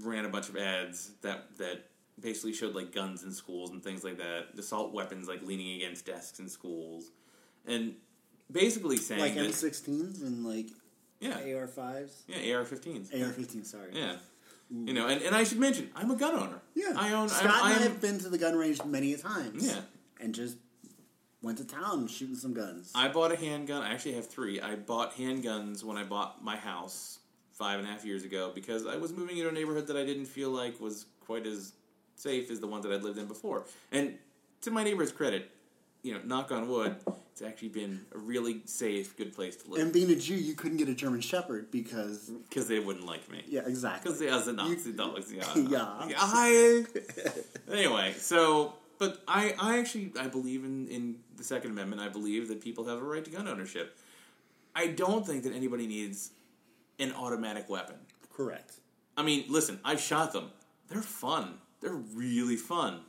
ran 0.02 0.26
a 0.26 0.28
bunch 0.28 0.48
of 0.50 0.56
ads 0.56 1.12
that 1.22 1.56
that 1.58 1.86
basically 2.20 2.52
showed 2.52 2.74
like 2.74 2.92
guns 2.94 3.22
in 3.22 3.32
schools 3.32 3.70
and 3.70 3.82
things 3.82 4.02
like 4.04 4.18
that, 4.18 4.48
assault 4.58 4.92
weapons 4.92 5.26
like 5.28 5.42
leaning 5.42 5.76
against 5.76 6.04
desks 6.06 6.38
in 6.38 6.48
schools, 6.48 7.10
and 7.66 7.94
basically 8.50 8.96
saying 8.98 9.20
Like 9.20 9.34
M16s 9.34 10.22
and 10.22 10.44
like 10.44 10.66
yeah 11.20 11.40
AR5s, 11.40 12.10
yeah 12.28 12.56
AR-15s 12.56 13.12
AR-15. 13.12 13.66
Sorry. 13.66 13.90
yeah. 13.92 14.16
You 14.68 14.92
know, 14.92 15.06
and, 15.06 15.22
and 15.22 15.34
I 15.34 15.44
should 15.44 15.60
mention, 15.60 15.90
I'm 15.94 16.10
a 16.10 16.16
gun 16.16 16.34
owner. 16.34 16.60
Yeah. 16.74 16.92
I 16.96 17.12
own. 17.12 17.28
Scott 17.28 17.44
I'm, 17.62 17.72
and 17.72 17.80
I 17.80 17.82
have 17.84 18.00
been 18.00 18.18
to 18.18 18.28
the 18.28 18.38
gun 18.38 18.56
range 18.56 18.84
many 18.84 19.14
a 19.14 19.18
times. 19.18 19.64
Yeah. 19.64 19.80
And 20.20 20.34
just 20.34 20.56
went 21.40 21.58
to 21.58 21.64
town 21.64 22.08
shooting 22.08 22.34
some 22.34 22.52
guns. 22.52 22.90
I 22.94 23.06
bought 23.06 23.30
a 23.30 23.36
handgun. 23.36 23.82
I 23.82 23.92
actually 23.92 24.14
have 24.14 24.26
three. 24.26 24.60
I 24.60 24.74
bought 24.74 25.14
handguns 25.14 25.84
when 25.84 25.96
I 25.96 26.02
bought 26.02 26.42
my 26.42 26.56
house 26.56 27.20
five 27.52 27.78
and 27.78 27.86
a 27.86 27.90
half 27.90 28.04
years 28.04 28.24
ago 28.24 28.50
because 28.54 28.86
I 28.86 28.96
was 28.96 29.12
moving 29.12 29.36
into 29.38 29.48
a 29.48 29.52
neighborhood 29.52 29.86
that 29.86 29.96
I 29.96 30.04
didn't 30.04 30.26
feel 30.26 30.50
like 30.50 30.80
was 30.80 31.06
quite 31.20 31.46
as 31.46 31.72
safe 32.16 32.50
as 32.50 32.58
the 32.58 32.66
one 32.66 32.80
that 32.82 32.92
I'd 32.92 33.02
lived 33.02 33.18
in 33.18 33.26
before. 33.26 33.66
And 33.92 34.18
to 34.62 34.70
my 34.70 34.82
neighbor's 34.82 35.12
credit, 35.12 35.50
you 36.06 36.14
know, 36.14 36.20
knock 36.24 36.52
on 36.52 36.68
wood, 36.68 36.94
it's 37.32 37.42
actually 37.42 37.68
been 37.68 38.06
a 38.14 38.18
really 38.18 38.60
safe, 38.64 39.16
good 39.16 39.34
place 39.34 39.56
to 39.56 39.70
live. 39.70 39.82
and 39.82 39.92
being 39.92 40.08
a 40.10 40.14
Jew, 40.14 40.36
you 40.36 40.54
couldn't 40.54 40.76
get 40.76 40.88
a 40.88 40.94
German 40.94 41.20
Shepherd 41.20 41.70
because 41.72 42.30
because 42.48 42.68
they 42.68 42.78
wouldn't 42.78 43.04
like 43.04 43.28
me. 43.30 43.42
yeah, 43.48 43.62
exactly. 43.66 44.04
Because 44.04 44.20
they 44.20 44.28
are 44.28 44.40
the 44.40 44.52
Nazi 44.52 44.92
dogs. 44.92 45.32
Yeah. 45.32 45.44
Yeah. 45.56 46.14
Hi. 46.16 46.84
anyway, 47.72 48.14
so 48.16 48.74
but 48.98 49.20
I, 49.26 49.54
I 49.58 49.78
actually 49.78 50.12
I 50.18 50.28
believe 50.28 50.64
in, 50.64 50.86
in 50.86 51.16
the 51.36 51.42
Second 51.44 51.72
Amendment. 51.72 52.00
I 52.00 52.08
believe 52.08 52.46
that 52.48 52.60
people 52.60 52.84
have 52.86 52.98
a 52.98 53.04
right 53.04 53.24
to 53.24 53.30
gun 53.30 53.48
ownership. 53.48 53.98
I 54.74 54.86
don't 54.86 55.26
think 55.26 55.42
that 55.42 55.54
anybody 55.54 55.86
needs 55.88 56.30
an 57.00 57.12
automatic 57.14 57.68
weapon. 57.68 57.96
Correct. 58.32 58.74
I 59.16 59.22
mean, 59.22 59.46
listen, 59.48 59.80
I've 59.84 60.00
shot 60.00 60.32
them. 60.32 60.50
They're 60.88 61.02
fun. 61.02 61.54
They're 61.80 62.00
really 62.14 62.56
fun. 62.56 63.00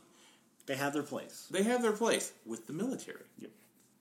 They 0.68 0.76
have 0.76 0.92
their 0.92 1.02
place. 1.02 1.48
They 1.50 1.62
have 1.64 1.82
their 1.82 1.92
place 1.92 2.32
with 2.46 2.66
the 2.66 2.72
military. 2.74 3.24
Yep. 3.38 3.50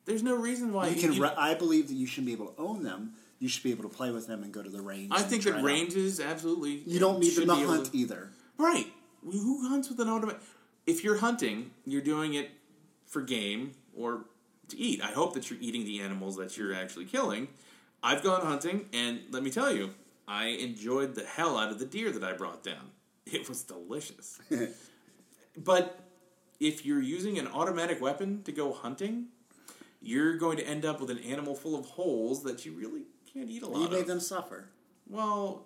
There's 0.06 0.21
no 0.21 0.36
reason 0.36 0.73
why 0.73 0.89
You 0.89 1.01
can. 1.01 1.13
you- 1.13 1.25
I 1.25 1.53
believe 1.53 1.88
that 1.88 1.95
you 1.95 2.06
shouldn't 2.06 2.27
be 2.27 2.34
able 2.34 2.47
to 2.47 2.62
own 2.62 2.84
them. 2.84 3.13
You 3.39 3.47
should 3.47 3.63
be 3.63 3.71
able 3.71 3.84
to 3.84 3.95
play 3.95 4.12
with 4.12 4.27
them 4.27 4.43
and 4.43 4.53
go 4.53 4.62
to 4.62 4.69
the 4.69 4.82
range. 4.82 5.12
I 5.13 5.21
think 5.21 5.43
that 5.43 5.51
it 5.51 5.56
out. 5.58 5.63
ranges 5.63 6.19
absolutely. 6.19 6.84
You 6.86 6.99
don't 6.99 7.19
need 7.19 7.36
them 7.36 7.47
to 7.47 7.56
hunt 7.67 7.89
either. 7.93 8.30
Right. 8.58 8.88
Who 9.23 9.67
hunts 9.67 9.89
with 9.89 9.99
an 9.99 10.10
automatic? 10.10 10.41
If 10.86 11.03
you're 11.03 11.17
hunting, 11.17 11.71
you're 11.86 12.01
doing 12.01 12.34
it 12.34 12.51
for 13.06 13.21
game 13.21 13.71
or 13.95 14.25
to 14.69 14.77
eat. 14.77 15.01
I 15.03 15.08
hope 15.12 15.34
that 15.36 15.49
you're 15.49 15.60
eating 15.62 15.86
the 15.86 16.01
animals 16.01 16.36
that 16.38 16.58
you're 16.58 16.73
actually 16.73 17.06
killing. 17.06 17.47
I've 18.03 18.23
gone 18.23 18.41
hunting, 18.45 18.86
and 18.93 19.21
let 19.32 19.43
me 19.43 19.51
tell 19.51 19.71
you, 19.71 19.91
I 20.27 20.47
enjoyed 20.47 21.15
the 21.15 21.23
hell 21.25 21.58
out 21.58 21.71
of 21.71 21.80
the 21.80 21.86
deer 21.86 22.12
that 22.12 22.23
I 22.23 22.34
brought 22.34 22.63
down. 22.63 22.91
It 23.25 23.47
was 23.49 23.63
delicious. 23.63 24.39
but 25.58 25.99
if 26.60 26.86
you're 26.86 27.02
using 27.02 27.38
an 27.38 27.48
automatic 27.48 28.02
weapon 28.02 28.43
to 28.43 28.52
go 28.52 28.74
hunting, 28.74 29.28
you're 30.02 30.38
going 30.38 30.58
to 30.58 30.63
end 30.67 30.86
up 30.86 31.00
with 31.00 31.10
an 31.10 31.20
animal 31.20 31.56
full 31.56 31.78
of 31.78 31.86
holes 31.86 32.43
that 32.43 32.65
you 32.65 32.74
really 32.74 33.04
can't 33.34 33.50
eat 33.50 33.63
a 33.63 33.67
lot 33.67 33.80
You 33.80 33.86
of. 33.86 33.91
made 33.91 34.08
them 34.08 34.20
suffer. 34.20 34.70
Well, 35.10 35.65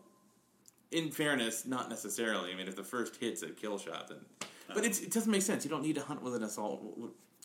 in 0.92 1.10
fairness, 1.12 1.66
not 1.66 1.90
necessarily. 1.90 2.52
I 2.52 2.56
mean, 2.56 2.68
if 2.68 2.76
the 2.76 2.84
first 2.84 3.16
hit's 3.18 3.44
a 3.44 3.50
kill 3.50 3.78
shot, 3.78 4.08
then. 4.10 4.18
Oh. 4.42 4.46
But 4.76 4.86
it's, 4.86 5.00
it 5.02 5.12
doesn't 5.12 5.32
make 5.32 5.42
sense. 5.42 5.64
You 5.64 5.70
don't 5.72 5.84
need 5.84 5.96
to 5.96 6.02
hunt 6.02 6.22
with 6.22 6.36
an 6.36 6.44
assault. 6.44 6.82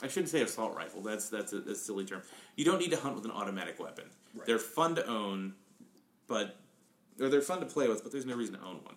I 0.02 0.08
shouldn't 0.08 0.28
say 0.28 0.42
assault 0.42 0.76
rifle. 0.76 1.00
That's 1.00 1.28
that's 1.28 1.52
a, 1.52 1.58
a 1.58 1.74
silly 1.74 2.04
term. 2.04 2.22
You 2.56 2.64
don't 2.64 2.78
need 2.78 2.90
to 2.90 2.96
hunt 2.98 3.14
with 3.14 3.24
an 3.24 3.30
automatic 3.30 3.80
weapon. 3.80 4.04
Right. 4.34 4.46
They're 4.46 4.58
fun 4.58 4.94
to 4.96 5.06
own, 5.06 5.54
but 6.26 6.56
or 7.20 7.28
they're 7.28 7.40
fun 7.40 7.60
to 7.60 7.66
play 7.66 7.88
with. 7.88 8.02
But 8.02 8.12
there's 8.12 8.26
no 8.26 8.36
reason 8.36 8.56
to 8.58 8.60
own 8.64 8.80
one. 8.82 8.96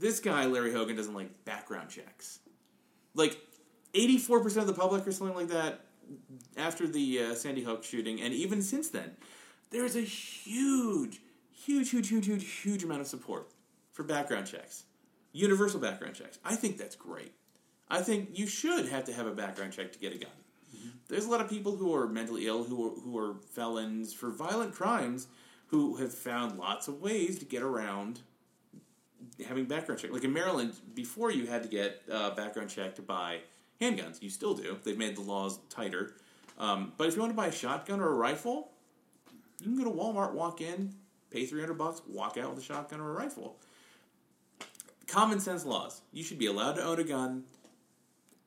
This 0.00 0.18
guy, 0.18 0.46
Larry 0.46 0.72
Hogan, 0.72 0.96
doesn't 0.96 1.14
like 1.14 1.44
background 1.44 1.90
checks. 1.90 2.40
Like 3.14 3.38
eighty 3.94 4.18
four 4.18 4.40
percent 4.42 4.68
of 4.68 4.74
the 4.74 4.80
public 4.80 5.06
or 5.06 5.12
something 5.12 5.36
like 5.36 5.48
that 5.48 5.80
after 6.56 6.86
the 6.86 7.20
uh, 7.22 7.34
Sandy 7.34 7.62
Hook 7.62 7.84
shooting, 7.84 8.20
and 8.20 8.34
even 8.34 8.62
since 8.62 8.88
then, 8.88 9.16
there's 9.70 9.96
a 9.96 10.00
huge, 10.00 11.20
huge, 11.52 11.90
huge, 11.90 12.08
huge, 12.08 12.26
huge, 12.26 12.44
huge 12.62 12.84
amount 12.84 13.00
of 13.00 13.06
support 13.06 13.48
for 13.92 14.02
background 14.02 14.46
checks, 14.46 14.84
universal 15.32 15.78
background 15.78 16.14
checks. 16.14 16.38
I 16.44 16.56
think 16.56 16.78
that's 16.78 16.96
great. 16.96 17.32
I 17.88 18.02
think 18.02 18.38
you 18.38 18.46
should 18.46 18.88
have 18.88 19.04
to 19.04 19.12
have 19.12 19.26
a 19.26 19.32
background 19.32 19.72
check 19.72 19.92
to 19.92 19.98
get 19.98 20.14
a 20.14 20.18
gun. 20.18 20.30
There's 21.08 21.26
a 21.26 21.30
lot 21.30 21.40
of 21.40 21.48
people 21.48 21.76
who 21.76 21.92
are 21.94 22.06
mentally 22.08 22.46
ill, 22.46 22.62
who 22.62 22.86
are, 22.86 23.00
who 23.00 23.18
are 23.18 23.34
felons 23.52 24.12
for 24.14 24.30
violent 24.30 24.72
crimes, 24.72 25.26
who 25.66 25.96
have 25.96 26.14
found 26.14 26.56
lots 26.56 26.86
of 26.86 27.00
ways 27.00 27.38
to 27.40 27.44
get 27.44 27.62
around 27.62 28.20
having 29.46 29.64
background 29.64 30.00
check. 30.00 30.12
Like 30.12 30.24
in 30.24 30.32
Maryland, 30.32 30.74
before 30.94 31.32
you 31.32 31.46
had 31.46 31.64
to 31.64 31.68
get 31.68 32.02
a 32.08 32.30
background 32.30 32.70
check 32.70 32.94
to 32.94 33.02
buy 33.02 33.40
handguns. 33.80 34.22
You 34.22 34.30
still 34.30 34.54
do. 34.54 34.76
They've 34.84 34.98
made 34.98 35.16
the 35.16 35.22
laws 35.22 35.58
tighter. 35.68 36.14
Um, 36.58 36.92
but 36.96 37.08
if 37.08 37.14
you 37.14 37.20
want 37.20 37.32
to 37.32 37.36
buy 37.36 37.46
a 37.46 37.52
shotgun 37.52 38.00
or 38.00 38.08
a 38.08 38.14
rifle, 38.14 38.70
you 39.60 39.66
can 39.66 39.76
go 39.76 39.84
to 39.84 39.90
Walmart, 39.90 40.32
walk 40.32 40.60
in, 40.60 40.94
pay 41.30 41.46
three 41.46 41.60
hundred 41.60 41.78
bucks, 41.78 42.02
walk 42.06 42.36
out 42.36 42.50
with 42.54 42.62
a 42.62 42.66
shotgun 42.66 43.00
or 43.00 43.10
a 43.10 43.14
rifle. 43.14 43.56
Common 45.06 45.40
sense 45.40 45.64
laws. 45.64 46.02
You 46.12 46.22
should 46.22 46.38
be 46.38 46.46
allowed 46.46 46.74
to 46.74 46.84
own 46.84 47.00
a 47.00 47.04
gun. 47.04 47.44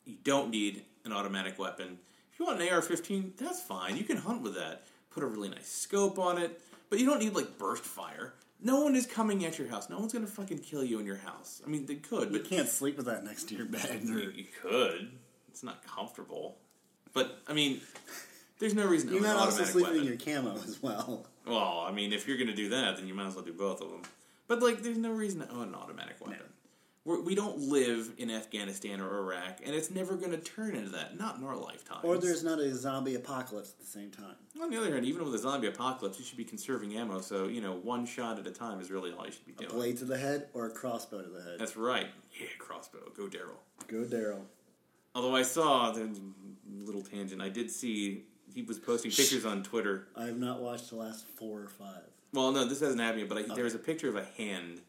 You 0.05 0.15
don't 0.23 0.49
need 0.49 0.83
an 1.05 1.11
automatic 1.11 1.59
weapon. 1.59 1.97
If 2.31 2.39
you 2.39 2.45
want 2.45 2.61
an 2.61 2.67
AR-15, 2.69 3.37
that's 3.37 3.61
fine. 3.61 3.97
You 3.97 4.03
can 4.03 4.17
hunt 4.17 4.41
with 4.41 4.55
that. 4.55 4.83
Put 5.11 5.23
a 5.23 5.27
really 5.27 5.49
nice 5.49 5.67
scope 5.67 6.17
on 6.17 6.37
it, 6.37 6.61
but 6.89 6.99
you 6.99 7.05
don't 7.05 7.19
need 7.19 7.35
like 7.35 7.57
burst 7.57 7.83
fire. 7.83 8.33
No 8.61 8.81
one 8.81 8.95
is 8.95 9.05
coming 9.05 9.43
at 9.45 9.59
your 9.59 9.67
house. 9.67 9.89
No 9.89 9.99
one's 9.99 10.13
gonna 10.13 10.25
fucking 10.25 10.59
kill 10.59 10.83
you 10.83 10.99
in 10.99 11.05
your 11.05 11.17
house. 11.17 11.61
I 11.65 11.69
mean, 11.69 11.85
they 11.85 11.95
could, 11.95 12.31
but 12.31 12.43
You 12.43 12.57
can't 12.57 12.69
sleep 12.69 12.95
with 12.97 13.07
that 13.07 13.23
next 13.25 13.49
to 13.49 13.55
your 13.55 13.65
bed. 13.65 14.01
Or, 14.09 14.19
you 14.19 14.45
could. 14.61 15.11
It's 15.53 15.63
not 15.63 15.85
comfortable. 15.85 16.57
But 17.13 17.39
I 17.47 17.53
mean, 17.53 17.79
there's 18.57 18.73
no 18.73 18.87
reason 18.87 19.09
to 19.09 19.15
you 19.15 19.21
might 19.21 19.31
an 19.31 19.37
also 19.37 19.63
automatic 19.63 19.71
sleep 19.71 19.85
weapon. 19.85 19.99
in 19.99 20.07
your 20.07 20.17
camo 20.17 20.55
as 20.55 20.81
well. 20.81 21.27
Well, 21.45 21.85
I 21.87 21.91
mean, 21.91 22.11
if 22.11 22.27
you're 22.27 22.37
going 22.37 22.47
to 22.47 22.55
do 22.55 22.69
that, 22.69 22.97
then 22.97 23.07
you 23.07 23.13
might 23.13 23.27
as 23.27 23.35
well 23.35 23.45
do 23.45 23.53
both 23.53 23.81
of 23.81 23.91
them. 23.91 24.01
But 24.47 24.61
like, 24.61 24.81
there's 24.81 24.97
no 24.97 25.11
reason 25.11 25.41
to 25.41 25.49
own 25.49 25.67
an 25.67 25.75
automatic 25.75 26.15
weapon. 26.19 26.39
We're, 27.05 27.21
we 27.21 27.35
don't 27.35 27.59
live 27.59 28.13
in 28.17 28.31
Afghanistan 28.31 29.01
or 29.01 29.19
Iraq, 29.19 29.59
and 29.65 29.75
it's 29.75 29.91
never 29.91 30.15
going 30.15 30.31
to 30.31 30.37
turn 30.37 30.73
into 30.73 30.89
that. 30.91 31.19
Not 31.19 31.37
in 31.37 31.43
our 31.43 31.57
lifetime. 31.57 31.99
Or 32.01 32.17
there's 32.17 32.45
not 32.45 32.59
a 32.59 32.73
zombie 32.73 33.15
apocalypse 33.15 33.71
at 33.71 33.79
the 33.79 33.91
same 33.91 34.09
time. 34.09 34.35
On 34.61 34.69
the 34.69 34.77
other 34.77 34.93
hand, 34.93 35.05
even 35.05 35.25
with 35.25 35.35
a 35.35 35.37
zombie 35.37 35.67
apocalypse, 35.67 36.17
you 36.17 36.23
should 36.23 36.37
be 36.37 36.45
conserving 36.45 36.95
ammo. 36.95 37.19
So 37.19 37.47
you 37.47 37.59
know, 37.59 37.73
one 37.73 38.05
shot 38.05 38.39
at 38.39 38.47
a 38.47 38.51
time 38.51 38.79
is 38.79 38.89
really 38.89 39.11
all 39.11 39.25
you 39.25 39.33
should 39.33 39.45
be 39.45 39.51
doing. 39.51 39.69
A 39.69 39.73
blade 39.73 39.97
to 39.97 40.05
the 40.05 40.17
head 40.17 40.47
or 40.53 40.67
a 40.67 40.69
crossbow 40.69 41.21
to 41.21 41.29
the 41.29 41.41
head. 41.41 41.59
That's 41.59 41.75
right. 41.75 42.07
Yeah, 42.39 42.47
crossbow. 42.57 43.11
Go 43.17 43.23
Daryl. 43.23 43.59
Go 43.87 44.03
Daryl. 44.05 44.43
Although 45.15 45.35
I 45.35 45.43
saw 45.43 45.91
the 45.91 46.09
little 46.83 47.01
tangent, 47.01 47.41
I 47.41 47.49
did 47.49 47.69
see 47.69 48.23
he 48.53 48.63
was 48.63 48.79
posting 48.79 49.11
pictures 49.11 49.45
on 49.45 49.63
Twitter. 49.63 50.07
I 50.15 50.25
have 50.25 50.37
not 50.37 50.61
watched 50.61 50.89
the 50.89 50.95
last 50.95 51.25
four 51.27 51.61
or 51.61 51.67
five. 51.67 52.03
Well, 52.33 52.51
no, 52.51 52.65
this 52.65 52.79
hasn't 52.79 52.99
happened 52.99 53.21
yet, 53.21 53.29
but 53.29 53.37
I, 53.37 53.55
there 53.55 53.63
was 53.63 53.75
a 53.75 53.79
picture 53.79 54.09
of 54.09 54.15
a 54.15 54.25
hand 54.37 54.81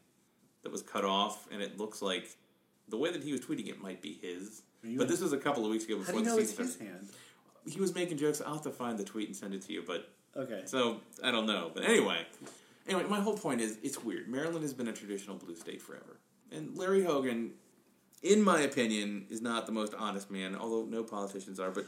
that 0.63 0.71
was 0.71 0.81
cut 0.81 1.05
off, 1.05 1.47
and 1.51 1.61
it 1.61 1.77
looks 1.77 2.01
like 2.01 2.27
the 2.89 2.97
way 2.97 3.11
that 3.11 3.23
he 3.23 3.31
was 3.31 3.41
tweeting 3.41 3.67
it 3.67 3.81
might 3.81 4.01
be 4.01 4.13
his. 4.21 4.63
But 4.83 5.07
this 5.07 5.21
was 5.21 5.33
a 5.33 5.37
couple 5.37 5.65
of 5.65 5.71
weeks 5.71 5.85
ago 5.85 5.97
before 5.97 6.13
How 6.13 6.19
do 6.19 6.25
you 6.25 6.29
the 6.29 6.35
know 6.35 6.41
it's 6.41 6.57
his 6.57 6.77
hand? 6.77 7.07
He 7.67 7.79
was 7.79 7.95
making 7.95 8.17
jokes. 8.17 8.41
I'll 8.45 8.53
have 8.53 8.63
to 8.63 8.69
find 8.71 8.97
the 8.99 9.03
tweet 9.03 9.27
and 9.27 9.35
send 9.35 9.53
it 9.55 9.61
to 9.63 9.73
you, 9.73 9.83
but 9.85 10.09
Okay. 10.35 10.61
so 10.65 11.01
I 11.23 11.31
don't 11.31 11.45
know. 11.47 11.71
But 11.73 11.85
anyway, 11.85 12.19
anyway, 12.87 13.05
my 13.09 13.19
whole 13.19 13.37
point 13.37 13.61
is 13.61 13.77
it's 13.81 14.03
weird. 14.03 14.27
Maryland 14.27 14.61
has 14.61 14.73
been 14.73 14.87
a 14.87 14.93
traditional 14.93 15.37
blue 15.37 15.55
state 15.55 15.81
forever, 15.81 16.17
and 16.51 16.75
Larry 16.77 17.03
Hogan, 17.03 17.51
in 18.23 18.43
my 18.43 18.61
opinion, 18.61 19.27
is 19.29 19.41
not 19.41 19.65
the 19.65 19.71
most 19.71 19.93
honest 19.93 20.31
man. 20.31 20.55
Although 20.55 20.85
no 20.85 21.03
politicians 21.03 21.59
are, 21.59 21.71
but 21.71 21.85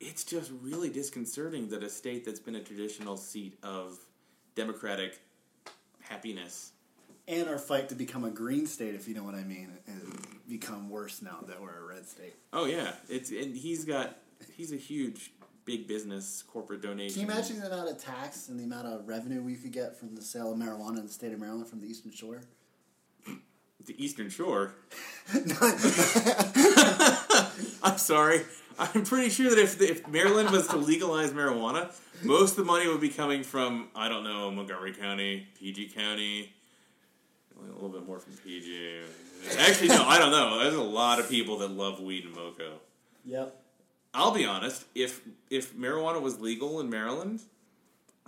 it's 0.00 0.24
just 0.24 0.52
really 0.62 0.88
disconcerting 0.88 1.68
that 1.68 1.82
a 1.82 1.88
state 1.88 2.24
that's 2.24 2.40
been 2.40 2.56
a 2.56 2.62
traditional 2.62 3.16
seat 3.16 3.58
of 3.62 3.98
democratic 4.54 5.20
happiness. 6.00 6.72
And 7.26 7.48
our 7.48 7.58
fight 7.58 7.90
to 7.90 7.94
become 7.94 8.24
a 8.24 8.30
green 8.30 8.66
state, 8.66 8.94
if 8.94 9.06
you 9.06 9.14
know 9.14 9.22
what 9.22 9.34
I 9.34 9.44
mean, 9.44 9.70
has 9.86 10.02
become 10.48 10.88
worse 10.88 11.20
now 11.20 11.44
that 11.46 11.60
we're 11.60 11.76
a 11.76 11.94
red 11.94 12.08
state. 12.08 12.34
Oh 12.52 12.64
yeah, 12.64 12.92
it's 13.08 13.30
and 13.30 13.54
he's 13.54 13.84
got 13.84 14.16
he's 14.56 14.72
a 14.72 14.76
huge 14.76 15.32
big 15.66 15.86
business 15.86 16.42
corporate 16.42 16.80
donation. 16.80 17.20
Can 17.20 17.28
you 17.28 17.34
imagine 17.34 17.60
the 17.60 17.66
amount 17.66 17.90
of 17.90 18.02
tax 18.02 18.48
and 18.48 18.58
the 18.58 18.64
amount 18.64 18.86
of 18.86 19.06
revenue 19.06 19.42
we 19.42 19.54
could 19.54 19.72
get 19.72 19.94
from 19.94 20.14
the 20.14 20.22
sale 20.22 20.52
of 20.52 20.58
marijuana 20.58 21.00
in 21.00 21.06
the 21.06 21.12
state 21.12 21.32
of 21.32 21.38
Maryland 21.38 21.68
from 21.68 21.80
the 21.80 21.86
Eastern 21.86 22.10
Shore? 22.10 22.40
The 23.84 24.02
Eastern 24.02 24.28
Shore? 24.30 24.74
I'm 27.82 27.98
sorry. 27.98 28.42
I'm 28.78 29.04
pretty 29.04 29.30
sure 29.30 29.50
that 29.50 29.58
if 29.58 29.80
if 29.80 30.06
Maryland 30.08 30.50
was 30.50 30.68
to 30.68 30.76
legalize 30.76 31.30
marijuana, 31.32 31.92
most 32.22 32.52
of 32.52 32.56
the 32.58 32.64
money 32.64 32.86
would 32.88 33.00
be 33.00 33.08
coming 33.08 33.42
from 33.42 33.88
I 33.94 34.08
don't 34.08 34.24
know 34.24 34.50
Montgomery 34.50 34.92
County, 34.92 35.48
PG 35.58 35.88
County, 35.90 36.52
a 37.58 37.74
little 37.74 37.88
bit 37.88 38.06
more 38.06 38.20
from 38.20 38.34
PG. 38.34 39.00
Actually, 39.58 39.88
no, 39.88 40.04
I 40.04 40.18
don't 40.18 40.30
know. 40.30 40.58
There's 40.60 40.74
a 40.74 40.82
lot 40.82 41.18
of 41.18 41.28
people 41.28 41.58
that 41.58 41.70
love 41.70 42.00
weed 42.00 42.24
in 42.24 42.32
Moco. 42.32 42.74
Yep. 43.24 43.54
I'll 44.14 44.32
be 44.32 44.44
honest. 44.44 44.84
If 44.94 45.20
if 45.50 45.74
marijuana 45.76 46.20
was 46.22 46.40
legal 46.40 46.80
in 46.80 46.88
Maryland, 46.88 47.40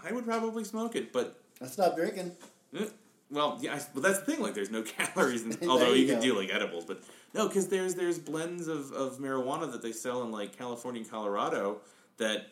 I 0.03 0.13
would 0.13 0.25
probably 0.25 0.65
smoke 0.65 0.97
it. 0.97 1.13
But 1.13 1.41
I 1.63 1.67
stopped 1.67 1.97
drinking. 1.97 2.33
eh, 2.77 2.87
Well, 3.31 3.59
yeah, 3.61 3.75
I, 3.75 3.81
but 3.95 4.03
that's 4.03 4.19
the 4.21 4.25
thing. 4.25 4.41
Like, 4.41 4.55
there's 4.55 4.71
no 4.71 4.83
calories, 4.99 5.43
in, 5.45 5.69
although 5.71 5.93
you, 5.93 6.05
you 6.05 6.13
can 6.13 6.21
do 6.21 6.37
like 6.37 6.51
edibles. 6.53 6.85
But 6.85 7.03
no, 7.35 7.47
because 7.49 7.69
there's 7.69 7.95
there's 7.95 8.19
blends 8.19 8.69
of, 8.69 8.93
of 8.93 9.19
marijuana 9.19 9.71
that 9.73 9.83
they 9.83 9.93
sell 9.93 10.23
in 10.23 10.33
like 10.33 10.57
California 10.57 11.03
and 11.03 11.11
Colorado 11.11 11.81
that 12.17 12.49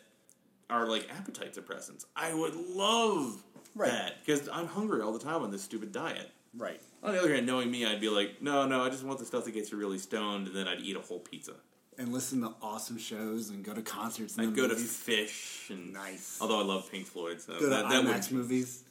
are 0.71 0.87
like 0.87 1.09
appetite 1.11 1.55
suppressants. 1.55 2.05
I 2.15 2.35
would 2.35 2.55
love 2.55 3.43
Right. 3.75 3.91
that 3.91 4.25
because 4.25 4.49
I'm 4.49 4.67
hungry 4.67 5.03
all 5.03 5.13
the 5.13 5.19
time 5.19 5.43
on 5.43 5.51
this 5.51 5.63
stupid 5.63 5.93
diet. 5.93 6.31
Right. 6.57 6.81
On 7.03 7.13
the 7.13 7.21
other 7.21 7.33
hand, 7.33 7.47
knowing 7.47 7.71
me, 7.71 7.87
I'd 7.87 8.01
be 8.01 8.09
like, 8.09 8.43
no, 8.43 8.67
no, 8.67 8.83
I 8.83 8.89
just 8.89 9.05
want 9.05 9.19
the 9.19 9.25
stuff 9.25 9.45
that 9.45 9.53
gets 9.53 9.71
you 9.71 9.79
really 9.79 9.99
stoned, 9.99 10.49
and 10.49 10.57
then 10.57 10.67
I'd 10.67 10.81
eat 10.81 10.97
a 10.97 11.01
whole 11.01 11.21
pizza. 11.21 11.53
And 11.97 12.13
listen 12.13 12.41
to 12.43 12.55
awesome 12.63 12.99
shows 12.99 13.51
and 13.51 13.65
go 13.65 13.75
to 13.75 13.83
concerts. 13.83 14.37
And 14.37 14.49
I'd 14.49 14.57
go 14.57 14.63
to 14.69 14.75
movies. 14.75 14.97
Fish 14.97 15.67
and 15.71 15.93
Nice. 15.93 16.39
Although 16.41 16.61
I 16.61 16.65
love 16.65 16.91
Pink 16.91 17.07
Floyd, 17.07 17.41
so 17.41 17.53
go 17.55 17.59
to 17.61 17.67
that, 17.67 17.89
that 17.89 18.05
would 18.05 18.33
movies. 18.33 18.85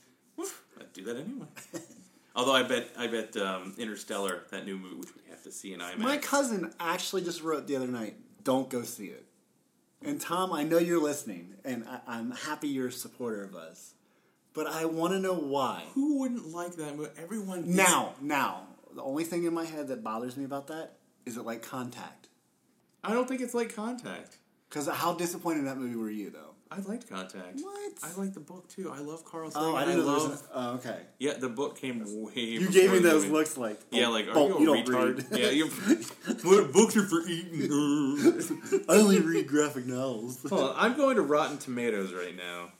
I'd 0.79 0.93
do 0.93 1.03
that 1.05 1.17
anyway. 1.17 1.47
Although 2.35 2.53
I 2.53 2.63
bet 2.63 2.89
I 2.97 3.07
bet 3.07 3.35
um, 3.37 3.73
Interstellar, 3.77 4.43
that 4.51 4.65
new 4.65 4.77
movie, 4.77 4.95
which 4.95 5.15
we 5.15 5.29
have 5.31 5.43
to 5.43 5.51
see 5.51 5.73
in 5.73 5.79
IMAX. 5.79 5.97
My 5.97 6.17
cousin 6.17 6.73
actually 6.79 7.23
just 7.23 7.41
wrote 7.41 7.67
the 7.67 7.75
other 7.75 7.87
night, 7.87 8.15
"Don't 8.43 8.69
go 8.69 8.83
see 8.83 9.07
it." 9.07 9.25
And 10.03 10.21
Tom, 10.21 10.53
I 10.53 10.63
know 10.63 10.77
you're 10.77 11.01
listening, 11.01 11.55
and 11.65 11.83
I, 11.87 11.99
I'm 12.07 12.31
happy 12.31 12.67
you're 12.67 12.89
a 12.89 12.91
supporter 12.91 13.43
of 13.43 13.55
us, 13.55 13.95
but 14.53 14.67
I 14.67 14.85
want 14.85 15.13
to 15.13 15.19
know 15.19 15.33
why. 15.33 15.85
Who 15.93 16.19
wouldn't 16.19 16.53
like 16.53 16.75
that 16.75 16.95
movie? 16.95 17.09
Everyone 17.17 17.63
Now, 17.75 18.13
now, 18.21 18.67
the 18.93 19.01
only 19.01 19.23
thing 19.23 19.43
in 19.45 19.53
my 19.53 19.65
head 19.65 19.87
that 19.87 20.03
bothers 20.03 20.37
me 20.37 20.45
about 20.45 20.67
that 20.67 20.97
is 21.25 21.37
it 21.37 21.45
like 21.45 21.63
Contact. 21.63 22.29
I 23.03 23.13
don't 23.13 23.27
think 23.27 23.41
it's 23.41 23.55
like 23.55 23.73
Contact. 23.73 24.37
Because 24.69 24.87
how 24.87 25.13
disappointed 25.13 25.59
in 25.59 25.65
that 25.65 25.77
movie 25.77 25.95
were 25.95 26.09
you, 26.09 26.29
though? 26.29 26.53
I 26.69 26.79
liked 26.81 27.09
Contact. 27.09 27.59
What? 27.61 27.93
I 28.03 28.13
liked 28.19 28.33
the 28.33 28.41
book 28.41 28.67
too. 28.67 28.91
I 28.93 28.99
love 28.99 29.23
Carl 29.23 29.49
Sagan. 29.49 29.69
Oh, 29.69 29.75
I 29.75 29.85
didn't 29.85 30.05
love. 30.05 30.31
An, 30.31 30.37
oh, 30.53 30.73
okay. 30.75 30.99
Yeah, 31.17 31.33
the 31.33 31.49
book 31.49 31.77
came 31.79 32.03
way. 32.05 32.33
You 32.35 32.69
gave 32.69 32.91
me 32.91 32.99
those 32.99 33.23
movie. 33.23 33.33
looks 33.33 33.57
like. 33.57 33.79
Yeah, 33.91 34.07
oh, 34.07 34.11
like 34.11 34.27
are 34.27 34.33
Bolt, 34.33 34.59
you 34.59 34.73
a 34.73 34.83
don't 34.83 34.87
retard? 34.87 35.31
read. 35.31 35.39
yeah, 35.39 35.49
you. 35.49 35.67
what 36.43 36.73
books 36.73 36.97
are 36.97 37.03
for 37.03 37.21
eating? 37.21 37.71
I 38.89 38.95
only 38.95 39.19
read 39.21 39.47
graphic 39.47 39.85
novels. 39.85 40.45
Hold 40.49 40.71
on, 40.71 40.75
I'm 40.77 40.97
going 40.97 41.15
to 41.15 41.21
Rotten 41.21 41.57
Tomatoes 41.57 42.13
right 42.13 42.35
now 42.35 42.71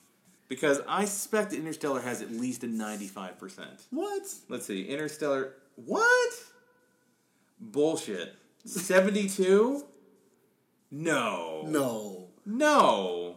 because 0.49 0.81
I 0.87 1.05
suspect 1.05 1.51
that 1.51 1.57
Interstellar 1.57 2.01
has 2.01 2.21
at 2.21 2.31
least 2.31 2.63
a 2.63 2.67
95 2.67 3.39
percent. 3.39 3.85
what? 3.91 4.23
Let's 4.49 4.65
see, 4.65 4.83
Interstellar. 4.83 5.53
What? 5.75 6.33
Bullshit. 7.59 8.35
72? 8.65 9.85
No. 10.91 11.63
No. 11.67 12.27
No. 12.45 13.35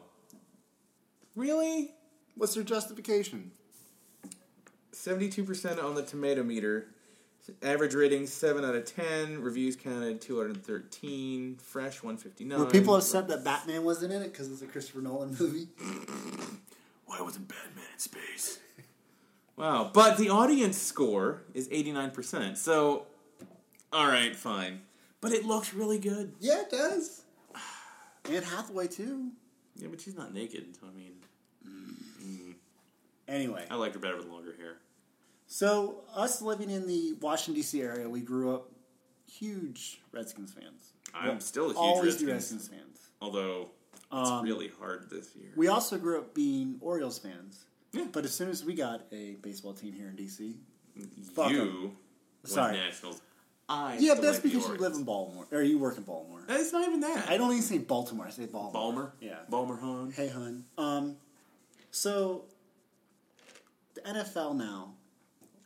Really? 1.34 1.92
What's 2.36 2.54
their 2.54 2.64
justification? 2.64 3.52
72% 4.92 5.82
on 5.82 5.94
the 5.94 6.02
tomato 6.02 6.42
meter. 6.42 6.88
Average 7.62 7.94
rating 7.94 8.26
7 8.26 8.64
out 8.64 8.74
of 8.74 8.84
10. 8.84 9.42
Reviews 9.42 9.74
counted 9.74 10.20
213. 10.20 11.56
Fresh 11.56 12.02
159. 12.02 12.58
Were 12.58 12.66
people 12.66 12.94
upset 12.94 13.26
that 13.28 13.42
Batman 13.42 13.82
wasn't 13.84 14.12
in 14.12 14.22
it 14.22 14.32
because 14.32 14.50
it's 14.52 14.62
a 14.62 14.66
Christopher 14.66 15.00
Nolan 15.00 15.36
movie? 15.38 15.66
Why 17.06 17.20
wasn't 17.22 17.48
Batman 17.48 17.84
in 17.92 17.98
space? 17.98 18.60
wow. 19.56 19.90
But 19.92 20.16
the 20.16 20.28
audience 20.28 20.78
score 20.78 21.42
is 21.54 21.68
89%. 21.68 22.56
So, 22.56 23.06
alright, 23.92 24.36
fine. 24.36 24.82
But 25.20 25.32
it 25.32 25.44
looks 25.44 25.74
really 25.74 25.98
good. 25.98 26.34
Yeah, 26.38 26.60
it 26.60 26.70
does. 26.70 27.19
Anne 28.30 28.42
Hathaway 28.42 28.86
too. 28.88 29.30
Yeah, 29.76 29.88
but 29.90 30.00
she's 30.00 30.14
not 30.16 30.32
naked. 30.34 30.76
I 30.82 30.90
mean, 30.96 31.14
Anyway, 33.28 33.64
I 33.70 33.76
liked 33.76 33.94
her 33.94 34.00
better 34.00 34.16
with 34.16 34.26
longer 34.26 34.54
hair. 34.58 34.78
so 35.46 36.02
us 36.14 36.42
living 36.42 36.68
in 36.68 36.86
the 36.88 37.12
Washington 37.20 37.54
D.C. 37.54 37.80
area, 37.80 38.08
we 38.08 38.20
grew 38.20 38.52
up 38.54 38.72
huge 39.30 40.00
Redskins 40.10 40.52
fans. 40.52 40.92
I'm 41.14 41.28
Well, 41.28 41.40
still 41.40 41.64
a 41.66 41.68
huge 41.68 41.76
always 41.76 42.04
Redskins. 42.14 42.30
Redskins 42.32 42.68
fans. 42.68 42.98
Although, 43.20 43.70
it's 44.12 44.30
Um, 44.30 44.44
really 44.44 44.68
hard 44.80 45.08
this 45.10 45.36
year. 45.36 45.52
We 45.56 45.68
also 45.68 45.96
grew 45.96 46.18
up 46.18 46.34
being 46.34 46.78
Orioles 46.80 47.18
fans. 47.18 47.64
Yeah. 47.92 48.06
But 48.10 48.24
as 48.24 48.34
soon 48.34 48.48
as 48.48 48.64
we 48.64 48.74
got 48.74 49.06
a 49.12 49.34
baseball 49.42 49.74
team 49.74 49.92
here 49.92 50.08
in 50.08 50.16
D.C., 50.16 50.56
fuck 51.34 51.50
'em. 51.50 51.54
you 51.56 51.96
Sorry. 52.44 52.76
nationals. 52.76 53.20
I 53.72 53.96
yeah, 54.00 54.14
but 54.14 54.22
that's 54.22 54.42
like 54.42 54.52
because 54.52 54.68
you 54.68 54.74
live 54.78 54.94
in 54.94 55.04
Baltimore, 55.04 55.46
or 55.52 55.62
you 55.62 55.78
work 55.78 55.96
in 55.96 56.02
Baltimore. 56.02 56.40
It's 56.48 56.72
not 56.72 56.86
even 56.88 57.00
that. 57.00 57.28
I 57.30 57.36
don't 57.36 57.52
even 57.52 57.62
say 57.62 57.78
Baltimore; 57.78 58.26
I 58.26 58.30
say 58.30 58.46
Baltimore. 58.46 58.72
Balmer. 58.72 59.12
Yeah. 59.20 59.36
Balmer 59.48 59.76
Hahn. 59.76 60.10
Hey, 60.10 60.26
hun. 60.28 60.64
Um, 60.76 61.16
so 61.92 62.46
the 63.94 64.00
NFL 64.00 64.56
now 64.56 64.94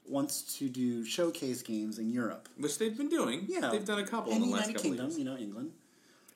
wants 0.06 0.58
to 0.58 0.68
do 0.68 1.02
showcase 1.04 1.62
games 1.62 1.98
in 1.98 2.10
Europe. 2.10 2.46
Which 2.58 2.76
they've 2.78 2.94
been 2.96 3.08
doing. 3.08 3.46
Yeah, 3.48 3.70
They've 3.70 3.84
done 3.84 4.00
a 4.00 4.06
couple 4.06 4.32
in 4.32 4.36
in 4.36 4.42
the 4.42 4.48
the 4.48 4.52
last 4.52 4.66
United 4.68 4.76
couple 4.76 4.90
Kingdom, 4.90 5.06
of 5.06 5.10
years. 5.12 5.18
you 5.18 5.24
know, 5.24 5.36
England. 5.38 5.70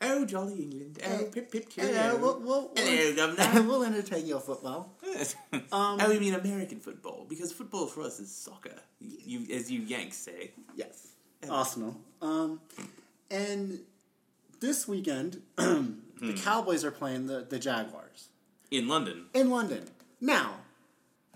Oh, 0.01 0.25
jolly 0.25 0.63
England. 0.63 0.99
Oh, 1.05 1.25
pip 1.33 1.51
pip 1.51 1.69
cheerio. 1.69 1.93
Hello, 1.93 2.17
we'll, 2.17 2.41
we'll, 2.41 2.71
Hello, 2.77 3.15
we'll, 3.15 3.17
Governor. 3.37 3.63
we'll 3.69 3.85
entertain 3.85 4.27
your 4.27 4.41
football. 4.41 4.95
oh, 5.73 6.09
we 6.09 6.19
mean 6.19 6.35
American 6.35 6.81
football 6.81 7.27
because 7.29 7.53
football 7.53 7.87
for 7.89 8.03
us 8.03 8.21
is 8.21 8.35
soccer. 8.35 8.75
You, 9.01 9.45
as 9.55 9.71
you 9.71 9.81
Yanks 9.81 10.17
say. 10.17 10.53
Yes, 10.77 11.09
Arsenal. 11.49 11.97
Um, 12.21 12.61
and 13.31 13.81
this 14.61 14.89
weekend, 14.89 15.43
Hmm. 15.59 15.93
the 16.21 16.33
Cowboys 16.43 16.85
are 16.85 16.91
playing 16.91 17.29
the, 17.29 17.47
the 17.49 17.61
Jaguars 17.61 18.29
In 18.73 18.89
London. 18.89 19.27
in 19.35 19.51
London. 19.51 19.85
Now, 20.21 20.55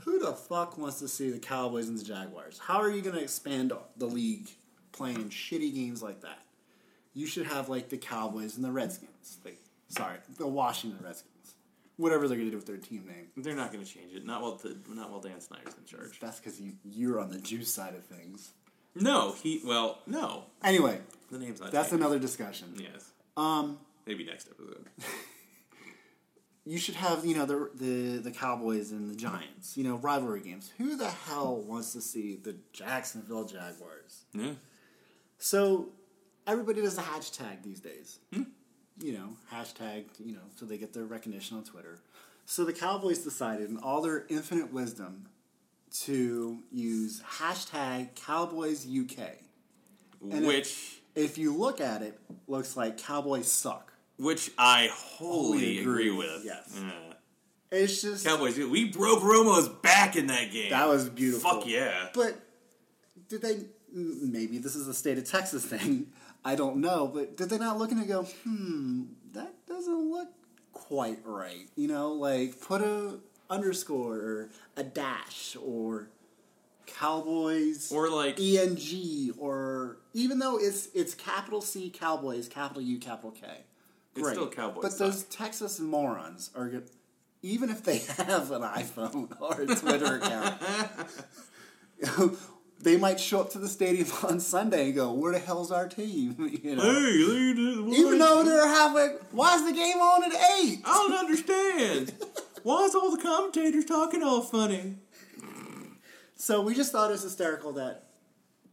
who 0.00 0.18
the 0.18 0.32
fuck 0.32 0.76
wants 0.76 0.98
to 0.98 1.06
see 1.06 1.30
the 1.30 1.38
Cowboys 1.38 1.86
and 1.88 1.96
the 1.96 2.02
Jaguars? 2.04 2.58
How 2.58 2.78
are 2.80 2.90
you 2.90 3.00
going 3.00 3.14
to 3.14 3.22
expand 3.22 3.72
the 3.96 4.06
league 4.06 4.48
playing 4.90 5.30
shitty 5.30 5.72
games 5.72 6.02
like 6.02 6.22
that? 6.22 6.40
You 7.14 7.26
should 7.28 7.46
have 7.46 7.68
like 7.68 7.90
the 7.90 7.96
Cowboys 7.96 8.56
and 8.56 8.64
the 8.64 8.72
Redskins. 8.72 9.38
Like, 9.44 9.58
sorry, 9.86 10.16
the 10.36 10.48
Washington 10.48 10.98
Redskins. 11.04 11.28
Whatever 11.96 12.26
they're 12.26 12.38
going 12.38 12.48
to 12.48 12.50
do 12.50 12.56
with 12.56 12.66
their 12.66 12.78
team 12.78 13.04
name. 13.06 13.28
They're 13.36 13.54
not 13.54 13.70
going 13.72 13.84
to 13.84 13.88
change 13.88 14.14
it. 14.14 14.26
Not 14.26 14.42
while 14.42 14.56
the, 14.56 14.76
not 14.88 15.10
while 15.12 15.20
Dan 15.20 15.40
Snyder's 15.40 15.74
in 15.78 15.84
charge. 15.84 16.18
That's 16.18 16.40
because 16.40 16.60
you, 16.60 16.72
you're 16.84 17.20
on 17.20 17.30
the 17.30 17.38
juice 17.38 17.72
side 17.72 17.94
of 17.94 18.02
things. 18.04 18.50
No, 18.94 19.32
he. 19.32 19.60
Well, 19.64 19.98
no. 20.06 20.44
Anyway, 20.62 20.98
The 21.30 21.38
name's 21.38 21.60
not. 21.60 21.72
that's 21.72 21.92
another 21.92 22.18
discussion. 22.18 22.74
Yes. 22.76 23.10
Um, 23.36 23.78
Maybe 24.06 24.24
next 24.24 24.48
episode. 24.50 24.86
you 26.64 26.78
should 26.78 26.94
have 26.96 27.24
you 27.24 27.34
know 27.34 27.46
the 27.46 27.70
the 27.74 28.18
the 28.18 28.30
Cowboys 28.30 28.90
and 28.92 29.10
the 29.10 29.16
Giants. 29.16 29.76
You 29.76 29.84
know 29.84 29.96
rivalry 29.96 30.40
games. 30.40 30.70
Who 30.78 30.96
the 30.96 31.08
hell 31.10 31.56
wants 31.60 31.92
to 31.94 32.00
see 32.00 32.36
the 32.36 32.56
Jacksonville 32.72 33.44
Jaguars? 33.44 34.24
Yeah. 34.34 34.52
So 35.38 35.88
everybody 36.46 36.82
does 36.82 36.98
a 36.98 37.02
hashtag 37.02 37.62
these 37.62 37.80
days. 37.80 38.18
You 38.30 39.12
know, 39.14 39.28
hashtag. 39.52 40.04
You 40.24 40.34
know, 40.34 40.42
so 40.56 40.66
they 40.66 40.76
get 40.78 40.92
their 40.92 41.04
recognition 41.04 41.56
on 41.56 41.64
Twitter. 41.64 41.98
So 42.44 42.64
the 42.64 42.72
Cowboys 42.72 43.18
decided, 43.20 43.70
in 43.70 43.78
all 43.78 44.02
their 44.02 44.26
infinite 44.28 44.72
wisdom, 44.72 45.26
to 46.00 46.58
use 46.70 47.22
hashtag 47.38 48.14
Cowboys 48.14 48.86
UK. 48.86 49.18
And 50.30 50.46
Which. 50.46 50.98
If 51.14 51.36
you 51.36 51.54
look 51.54 51.80
at 51.80 52.00
it, 52.00 52.18
looks 52.46 52.74
like 52.76 52.96
Cowboys 52.96 53.50
suck. 53.50 53.92
Which 54.16 54.50
I 54.56 54.88
wholly 54.92 55.58
Wholly 55.58 55.78
agree, 55.80 56.08
agree, 56.08 56.16
with. 56.16 56.42
yes. 56.44 56.78
Yeah. 56.80 56.90
It's 57.70 58.00
just 58.02 58.24
Cowboys, 58.26 58.56
we 58.58 58.86
broke 58.90 59.22
Romo's 59.22 59.68
back 59.68 60.16
in 60.16 60.26
that 60.28 60.52
game. 60.52 60.70
that 60.70 60.88
was 60.88 61.08
beautiful. 61.08 61.50
Fuck 61.50 61.66
yeah. 61.66 62.08
But 62.14 62.36
did 63.28 63.42
they? 63.42 63.58
Maybe 63.94 64.56
this 64.58 64.74
is 64.74 64.88
a 64.88 64.94
state 64.94 65.18
of 65.18 65.28
Texas 65.28 65.64
thing. 65.64 66.06
I 66.44 66.54
don't 66.54 66.78
know. 66.78 67.06
But 67.12 67.36
did 67.36 67.50
they 67.50 67.58
not 67.58 67.78
look 67.78 67.90
and 67.92 68.06
go, 68.08 68.22
hmm, 68.44 69.04
that 69.32 69.52
doesn't 69.66 70.10
look 70.10 70.28
quite 70.72 71.18
right? 71.24 71.68
You 71.76 71.88
know, 71.88 72.12
like 72.12 72.60
put 72.60 72.80
a 72.80 73.18
underscore 73.50 74.16
or 74.16 74.50
a 74.76 74.82
dash 74.82 75.56
or 75.62 76.08
Cowboys 76.86 77.90
Or 77.92 78.10
like, 78.10 78.38
eng 78.40 79.32
or 79.38 79.98
even 80.14 80.38
though 80.38 80.58
it's 80.58 80.88
it's 80.94 81.14
capital 81.14 81.60
C 81.60 81.90
Cowboys, 81.90 82.48
capital 82.48 82.82
U, 82.82 82.98
capital 82.98 83.30
K. 83.30 83.46
It's 84.16 84.30
still 84.30 84.48
Cowboys 84.48 84.82
But 84.82 84.98
those 84.98 85.24
Texas 85.24 85.80
morons 85.80 86.50
are 86.54 86.68
good. 86.68 86.90
Even 87.42 87.70
if 87.70 87.82
they 87.82 87.98
have 88.24 88.50
an 88.50 88.62
iPhone 88.62 89.28
or 89.40 89.62
a 89.62 89.66
Twitter 89.74 90.16
account, 90.16 90.60
they 92.80 92.96
might 92.96 93.18
show 93.18 93.40
up 93.40 93.50
to 93.50 93.58
the 93.58 93.68
stadium 93.68 94.08
on 94.28 94.38
Sunday 94.38 94.86
and 94.86 94.94
go, 94.94 95.12
"Where 95.12 95.32
the 95.32 95.38
hell's 95.38 95.72
our 95.72 95.88
team?" 95.88 96.36
You 96.62 96.76
know, 96.76 96.82
hey, 96.82 97.98
even 97.98 98.18
though 98.18 98.42
they're 98.44 98.66
halfway. 98.66 99.08
Why 99.30 99.56
is 99.56 99.64
the 99.64 99.72
game 99.72 99.96
on 99.98 100.24
at 100.24 100.32
eight? 100.60 100.82
I 100.84 101.08
don't 101.08 101.14
understand. 101.14 102.12
Why 102.62 102.84
is 102.84 102.94
all 102.94 103.14
the 103.14 103.22
commentators 103.22 103.84
talking 103.84 104.22
all 104.22 104.42
funny? 104.42 104.96
So 106.36 106.60
we 106.60 106.74
just 106.74 106.92
thought 106.92 107.10
it 107.10 107.12
was 107.12 107.22
hysterical 107.22 107.72
that 107.74 108.08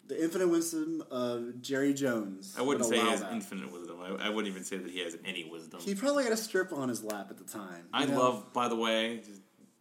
the 0.08 0.22
infinite 0.22 0.48
wisdom 0.48 1.04
of 1.12 1.62
Jerry 1.62 1.94
Jones. 1.94 2.56
I 2.58 2.64
wouldn't 2.64 2.84
would 2.86 2.96
say 2.96 3.02
he 3.02 3.10
has 3.10 3.22
that. 3.22 3.32
infinite 3.32 3.72
wisdom. 3.72 4.00
I, 4.02 4.26
I 4.26 4.30
wouldn't 4.30 4.48
even 4.48 4.64
say 4.64 4.78
that 4.78 4.90
he 4.90 5.00
has 5.02 5.16
any 5.24 5.48
wisdom. 5.48 5.80
He 5.80 5.94
probably 5.94 6.24
had 6.24 6.34
a 6.34 6.38
strip 6.38 6.74
on 6.74 6.90
his 6.90 7.04
lap 7.04 7.28
at 7.30 7.38
the 7.38 7.44
time. 7.44 7.88
I 7.94 8.06
know? 8.06 8.18
love, 8.18 8.54
by 8.54 8.68
the 8.70 8.76
way, 8.76 9.22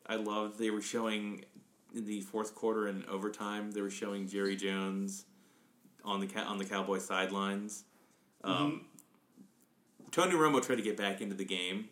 I 0.07 0.17
love 0.17 0.59
they 0.59 0.71
were 0.71 0.83
showing 0.83 1.47
in 1.95 2.05
the 2.05 2.21
fourth 2.21 2.55
quarter 2.55 2.87
and 2.87 3.05
overtime, 3.07 3.73
they 3.73 3.81
were 3.81 3.91
showing 3.91 4.29
Jerry 4.29 4.57
Jones 4.57 5.25
on 6.05 6.21
the 6.21 6.29
on 6.41 6.59
the 6.59 6.65
Cowboy 6.65 6.99
sidelines. 6.99 7.85
Um, 8.45 8.85
Tony 10.11 10.35
Romo 10.35 10.65
tried 10.65 10.77
to 10.77 10.83
get 10.83 10.97
back 10.97 11.21
into 11.21 11.35
the 11.35 11.45
game 11.45 11.89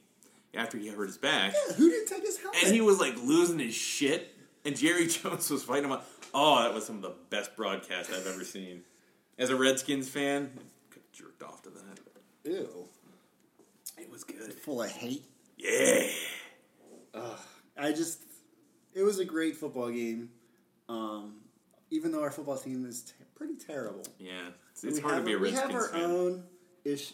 after 0.56 0.78
he 0.78 0.88
hurt 0.88 1.06
his 1.06 1.18
back, 1.18 1.54
Who 1.76 1.90
didn't 1.90 2.08
take 2.08 2.22
his 2.22 2.38
helmet? 2.38 2.62
and 2.64 2.74
he 2.74 2.80
was 2.80 2.98
like 2.98 3.16
losing 3.22 3.58
his 3.58 3.74
shit. 3.74 4.32
And 4.64 4.76
Jerry 4.76 5.06
Jones 5.08 5.48
was 5.50 5.62
fighting 5.62 5.88
him. 5.90 5.98
Oh, 6.34 6.62
that 6.62 6.74
was 6.74 6.84
some 6.86 6.96
of 6.96 7.02
the 7.02 7.14
best 7.30 7.54
broadcast 7.56 8.10
I've 8.10 8.26
ever 8.26 8.44
seen. 8.44 8.82
As 9.38 9.50
a 9.50 9.56
Redskins 9.56 10.08
fan, 10.08 10.50
jerked 11.12 11.42
off 11.42 11.62
to 11.62 11.70
that. 11.70 12.00
Ew. 12.44 12.88
It 13.98 14.10
was 14.10 14.24
good. 14.24 14.52
Full 14.54 14.82
of 14.82 14.90
hate. 14.90 15.22
Yeah. 15.56 16.08
I 17.78 17.92
just, 17.92 18.22
it 18.94 19.02
was 19.02 19.18
a 19.18 19.24
great 19.24 19.56
football 19.56 19.90
game. 19.90 20.30
Um, 20.88 21.36
even 21.90 22.10
though 22.12 22.22
our 22.22 22.30
football 22.30 22.56
team 22.56 22.84
is 22.86 23.02
t- 23.02 23.12
pretty 23.34 23.54
terrible. 23.54 24.02
Yeah. 24.18 24.48
It's, 24.72 24.84
it's 24.84 24.98
hard 25.00 25.16
to 25.18 25.22
be 25.22 25.32
a 25.34 25.38
Redskins 25.38 25.60
fan. 25.60 25.68
We 25.68 25.74
have 25.74 25.82
our 25.82 25.88
fan. 25.88 26.10
own 26.10 26.44
ish. 26.84 27.12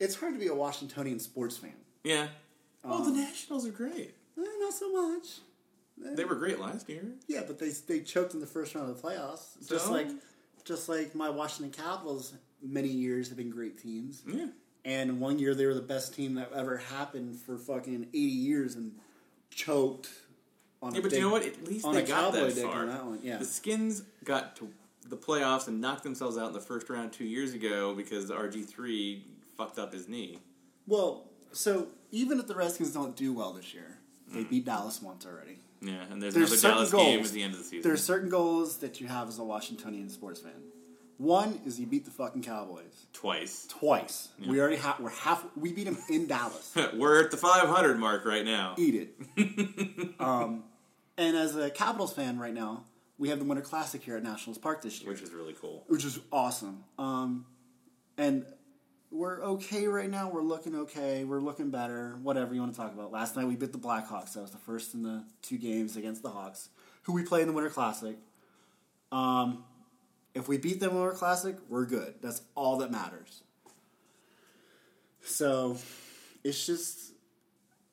It's 0.00 0.14
hard 0.14 0.34
to 0.34 0.38
be 0.40 0.48
a 0.48 0.54
Washingtonian 0.54 1.18
sports 1.20 1.56
fan. 1.56 1.74
Yeah. 2.04 2.28
Oh, 2.84 3.02
the 3.04 3.10
Um, 3.10 3.16
Nationals 3.16 3.66
are 3.66 3.70
great. 3.72 4.14
Eh, 4.38 4.42
not 4.60 4.72
so 4.74 4.90
much. 4.92 5.38
Eh, 6.04 6.14
They 6.14 6.24
were 6.24 6.34
great 6.34 6.58
last 6.58 6.88
year. 6.88 7.04
Yeah, 7.28 7.42
but 7.46 7.58
they 7.58 7.70
they 7.70 8.00
choked 8.00 8.34
in 8.34 8.40
the 8.40 8.46
first 8.46 8.74
round 8.74 8.90
of 8.90 9.00
the 9.00 9.08
playoffs. 9.08 9.66
Just 9.68 9.86
So? 9.86 9.92
like 9.92 10.08
just 10.64 10.88
like 10.88 11.14
my 11.14 11.28
Washington 11.30 11.70
Capitals 11.72 12.32
many 12.62 12.88
years 12.88 13.28
have 13.28 13.36
been 13.36 13.50
great 13.50 13.78
teams. 13.78 14.22
Yeah. 14.26 14.46
And 14.86 15.20
one 15.20 15.38
year 15.38 15.54
they 15.54 15.66
were 15.66 15.74
the 15.74 15.80
best 15.82 16.14
team 16.14 16.34
that 16.34 16.52
ever 16.52 16.76
happened 16.78 17.38
for 17.38 17.56
fucking 17.58 18.04
eighty 18.12 18.18
years 18.18 18.74
and 18.74 18.98
choked 19.50 20.08
on 20.82 20.92
Yeah, 20.92 20.98
a 20.98 21.02
but 21.02 21.10
big, 21.10 21.18
you 21.20 21.24
know 21.26 21.32
what? 21.32 21.44
At 21.44 21.64
least 21.64 21.84
on 21.84 21.94
they 21.94 22.02
a 22.02 22.06
got 22.06 22.32
cowboy 22.34 22.46
that 22.48 22.54
dick 22.54 22.64
far. 22.64 22.82
on 22.82 22.88
that 22.88 23.04
one. 23.06 23.20
Yeah. 23.22 23.38
The 23.38 23.44
Skins 23.44 24.02
got 24.24 24.56
to 24.56 24.68
the 25.08 25.16
playoffs 25.16 25.68
and 25.68 25.80
knocked 25.80 26.02
themselves 26.02 26.36
out 26.38 26.48
in 26.48 26.52
the 26.54 26.60
first 26.60 26.88
round 26.90 27.12
two 27.12 27.24
years 27.24 27.52
ago 27.54 27.94
because 27.94 28.26
the 28.28 28.34
RG 28.34 28.64
three 28.66 29.24
fucked 29.56 29.78
up 29.78 29.92
his 29.92 30.08
knee. 30.08 30.38
Well, 30.86 31.28
so 31.54 31.88
even 32.10 32.38
if 32.38 32.46
the 32.46 32.54
Redskins 32.54 32.92
don't 32.92 33.16
do 33.16 33.32
well 33.32 33.52
this 33.52 33.72
year, 33.74 33.98
they 34.32 34.44
beat 34.44 34.64
Dallas 34.66 35.00
once 35.00 35.24
already. 35.26 35.58
Yeah, 35.80 36.02
and 36.10 36.22
there's, 36.22 36.34
There's 36.34 36.64
another 36.64 36.76
Dallas 36.76 36.90
goals. 36.90 37.04
game 37.06 37.20
at 37.24 37.30
the 37.30 37.42
end 37.42 37.52
of 37.52 37.58
the 37.58 37.64
season. 37.64 37.82
There 37.82 37.92
are 37.92 37.96
certain 37.98 38.30
goals 38.30 38.78
that 38.78 39.00
you 39.00 39.06
have 39.06 39.28
as 39.28 39.38
a 39.38 39.44
Washingtonian 39.44 40.08
sports 40.08 40.40
fan. 40.40 40.52
One 41.18 41.60
is 41.66 41.78
you 41.78 41.86
beat 41.86 42.04
the 42.06 42.10
fucking 42.10 42.42
Cowboys 42.42 43.06
Twice. 43.12 43.66
twice. 43.68 44.28
We 44.44 44.60
already 44.60 44.76
have. 44.76 44.98
We're 44.98 45.10
half. 45.10 45.44
We 45.56 45.72
beat 45.72 45.84
them 45.84 45.98
in 46.10 46.26
Dallas. 46.26 46.74
We're 46.94 47.22
at 47.22 47.30
the 47.30 47.36
500 47.36 47.98
mark 47.98 48.24
right 48.24 48.44
now. 48.44 48.74
Eat 48.78 49.08
it. 49.36 50.14
um, 50.20 50.64
and 51.16 51.36
as 51.36 51.54
a 51.54 51.70
Capitals 51.70 52.12
fan 52.12 52.38
right 52.38 52.52
now, 52.54 52.84
we 53.18 53.28
have 53.28 53.38
the 53.38 53.44
Winter 53.44 53.62
Classic 53.62 54.02
here 54.02 54.16
at 54.16 54.22
Nationals 54.24 54.58
Park 54.58 54.82
this 54.82 55.00
year, 55.00 55.10
Which 55.12 55.22
is 55.22 55.32
really 55.32 55.54
cool. 55.60 55.84
which 55.86 56.04
is 56.04 56.18
awesome. 56.32 56.82
Um, 56.98 57.46
and 58.18 58.44
we're 59.14 59.40
okay 59.42 59.86
right 59.86 60.10
now. 60.10 60.28
We're 60.28 60.42
looking 60.42 60.74
okay. 60.74 61.24
We're 61.24 61.40
looking 61.40 61.70
better. 61.70 62.18
Whatever 62.22 62.52
you 62.52 62.60
want 62.60 62.74
to 62.74 62.80
talk 62.80 62.92
about. 62.92 63.12
Last 63.12 63.36
night 63.36 63.46
we 63.46 63.54
beat 63.54 63.72
the 63.72 63.78
Blackhawks. 63.78 64.32
That 64.32 64.42
was 64.42 64.50
the 64.50 64.58
first 64.58 64.92
in 64.92 65.04
the 65.04 65.24
two 65.40 65.56
games 65.56 65.96
against 65.96 66.22
the 66.22 66.30
Hawks, 66.30 66.68
who 67.02 67.12
we 67.12 67.22
play 67.22 67.40
in 67.40 67.46
the 67.46 67.52
Winter 67.52 67.70
Classic. 67.70 68.16
Um, 69.12 69.64
if 70.34 70.48
we 70.48 70.58
beat 70.58 70.80
them 70.80 70.90
in 70.90 70.96
the 70.96 71.02
Winter 71.02 71.16
Classic, 71.16 71.56
we're 71.68 71.86
good. 71.86 72.14
That's 72.20 72.42
all 72.56 72.78
that 72.78 72.90
matters. 72.90 73.42
So 75.22 75.78
it's 76.42 76.66
just 76.66 77.12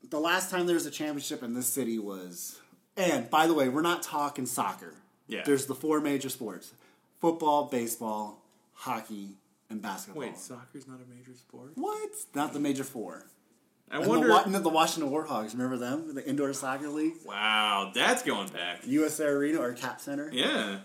the 0.10 0.20
last 0.20 0.50
time 0.50 0.66
there 0.66 0.74
was 0.74 0.88
a 0.88 0.92
championship 0.92 1.44
in 1.44 1.54
this 1.54 1.68
city 1.68 2.00
was. 2.00 2.60
And 2.98 3.30
by 3.30 3.46
the 3.46 3.54
way, 3.54 3.70
we're 3.70 3.82
not 3.82 4.02
talking 4.02 4.48
soccer. 4.48 4.96
Yeah. 5.28 5.44
There's 5.46 5.68
the 5.68 5.76
four 5.76 6.02
major 6.02 6.30
sports: 6.30 6.74
football, 7.20 7.66
baseball, 7.66 8.42
hockey, 8.74 9.36
and 9.72 9.82
basketball. 9.82 10.22
Wait, 10.22 10.38
soccer's 10.38 10.88
not 10.88 11.00
a 11.02 11.10
major 11.16 11.34
sport? 11.36 11.72
what? 11.76 12.10
Not 12.36 12.54
the 12.54 12.60
major 12.60 12.84
four. 12.84 13.26
I 13.90 13.98
And 13.98 14.08
wonder. 14.08 14.28
the, 14.48 14.60
the 14.60 14.70
Washington 14.70 15.12
Warthogs. 15.12 15.52
Remember 15.54 15.78
them? 15.78 16.14
The 16.16 16.26
indoor 16.28 16.54
soccer 16.54 16.88
league, 16.90 17.16
wow, 17.26 17.92
that's 17.94 18.24
going 18.24 18.48
back. 18.50 18.84
USAir 18.84 19.34
Arena 19.34 19.60
or 19.60 19.74
Cap 19.74 20.00
Center. 20.00 20.30
Yeah. 20.32 20.80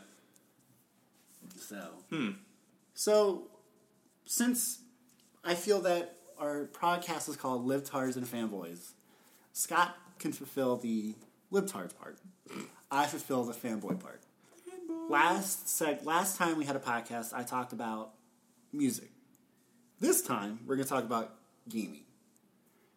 So, 1.58 1.76
Hmm. 2.10 2.30
so 2.94 3.48
since 4.24 4.80
I 5.44 5.54
feel 5.54 5.80
that 5.82 6.16
our 6.38 6.66
podcast 6.72 7.28
is 7.28 7.36
called 7.36 7.66
Libtards 7.66 8.16
and 8.16 8.26
Fanboys, 8.26 8.90
Scott 9.52 9.96
can 10.18 10.32
fulfill 10.32 10.76
the 10.76 11.14
libtards 11.52 11.96
part. 11.96 12.18
I 12.90 13.06
fulfill 13.06 13.44
the 13.44 13.52
fanboy 13.54 14.00
part. 14.00 14.22
Last 15.08 15.66
seg- 15.66 16.04
last 16.04 16.36
time 16.36 16.58
we 16.58 16.64
had 16.64 16.76
a 16.76 16.80
podcast, 16.80 17.32
I 17.32 17.42
talked 17.44 17.72
about 17.72 18.12
music. 18.76 19.10
This 20.00 20.22
time, 20.22 20.60
we're 20.66 20.76
going 20.76 20.86
to 20.86 20.92
talk 20.92 21.04
about 21.04 21.34
gaming. 21.68 22.02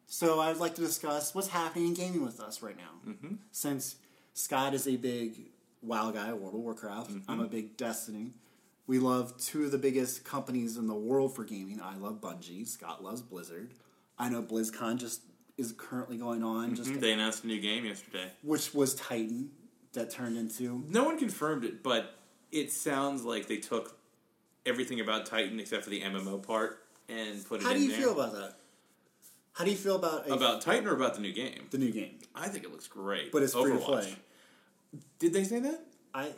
So 0.08 0.40
I'd 0.40 0.58
like 0.58 0.76
to 0.76 0.82
discuss 0.82 1.34
what's 1.36 1.48
happening 1.50 1.88
in 1.88 1.94
gaming 1.94 2.26
with 2.26 2.40
us 2.40 2.62
right 2.62 2.76
now. 2.76 3.12
Mm-hmm. 3.12 3.36
Since 3.52 3.96
Scott 4.34 4.74
is 4.74 4.88
a 4.88 4.96
big 4.98 5.52
WoW 5.82 6.12
guy, 6.12 6.34
World 6.34 6.56
of 6.56 6.62
Warcraft, 6.62 7.12
I'm 7.28 7.40
a 7.40 7.48
big 7.48 7.78
Destiny. 7.78 8.32
We 8.88 8.98
love 8.98 9.38
two 9.38 9.66
of 9.66 9.72
the 9.72 9.78
biggest 9.78 10.24
companies 10.26 10.76
in 10.78 10.88
the 10.88 10.96
world 10.96 11.36
for 11.36 11.44
gaming. 11.44 11.80
I 11.82 11.96
love 11.96 12.20
Bungie. 12.20 12.68
Scott 12.68 13.04
loves 13.04 13.22
Blizzard. 13.22 13.72
I 14.18 14.30
know 14.30 14.42
BlizzCon 14.42 14.98
just 14.98 15.22
is 15.58 15.74
currently 15.78 16.18
going 16.18 16.42
on, 16.42 16.74
just 16.76 17.00
They 17.00 17.14
announced 17.14 17.44
a 17.44 17.48
new 17.48 17.62
game 17.62 17.86
yesterday. 17.86 18.32
which 18.42 18.74
was 18.74 18.96
Titan 18.96 19.52
that 19.94 20.10
turned 20.10 20.38
into 20.38 20.84
No 20.88 21.04
one 21.04 21.20
confirmed 21.20 21.64
it, 21.66 21.84
but 21.84 22.16
it 22.52 22.72
sounds 22.72 23.24
like 23.24 23.48
they 23.48 23.58
took 23.58 23.99
everything 24.70 25.00
about 25.00 25.26
Titan 25.26 25.60
except 25.60 25.84
for 25.84 25.90
the 25.90 26.02
MMO 26.02 26.42
part 26.42 26.84
and 27.10 27.44
put 27.46 27.62
it 27.62 27.66
How 27.66 27.74
do 27.74 27.80
you 27.80 27.90
there. 27.92 28.00
feel 28.00 28.12
about 28.14 28.34
that? 28.34 28.56
How 29.54 29.66
do 29.66 29.72
you 29.72 29.78
feel 29.78 29.96
about 29.98 30.30
a, 30.30 30.34
About 30.34 30.62
Titan 30.62 30.88
or 30.88 30.94
about 30.94 31.16
the 31.16 31.22
new 31.22 31.34
game? 31.34 31.68
the 31.72 31.78
new 31.78 31.92
game? 31.92 32.20
I 32.34 32.48
think 32.48 32.64
it 32.64 32.72
looks 32.72 32.88
great. 32.88 33.32
But 33.32 33.44
it's 33.44 33.54
free 33.54 33.72
to 33.74 33.78
play. 33.80 34.16
Did 35.20 35.34
they 35.34 35.44
say 35.44 35.60
that? 35.60 35.82
I 36.14 36.30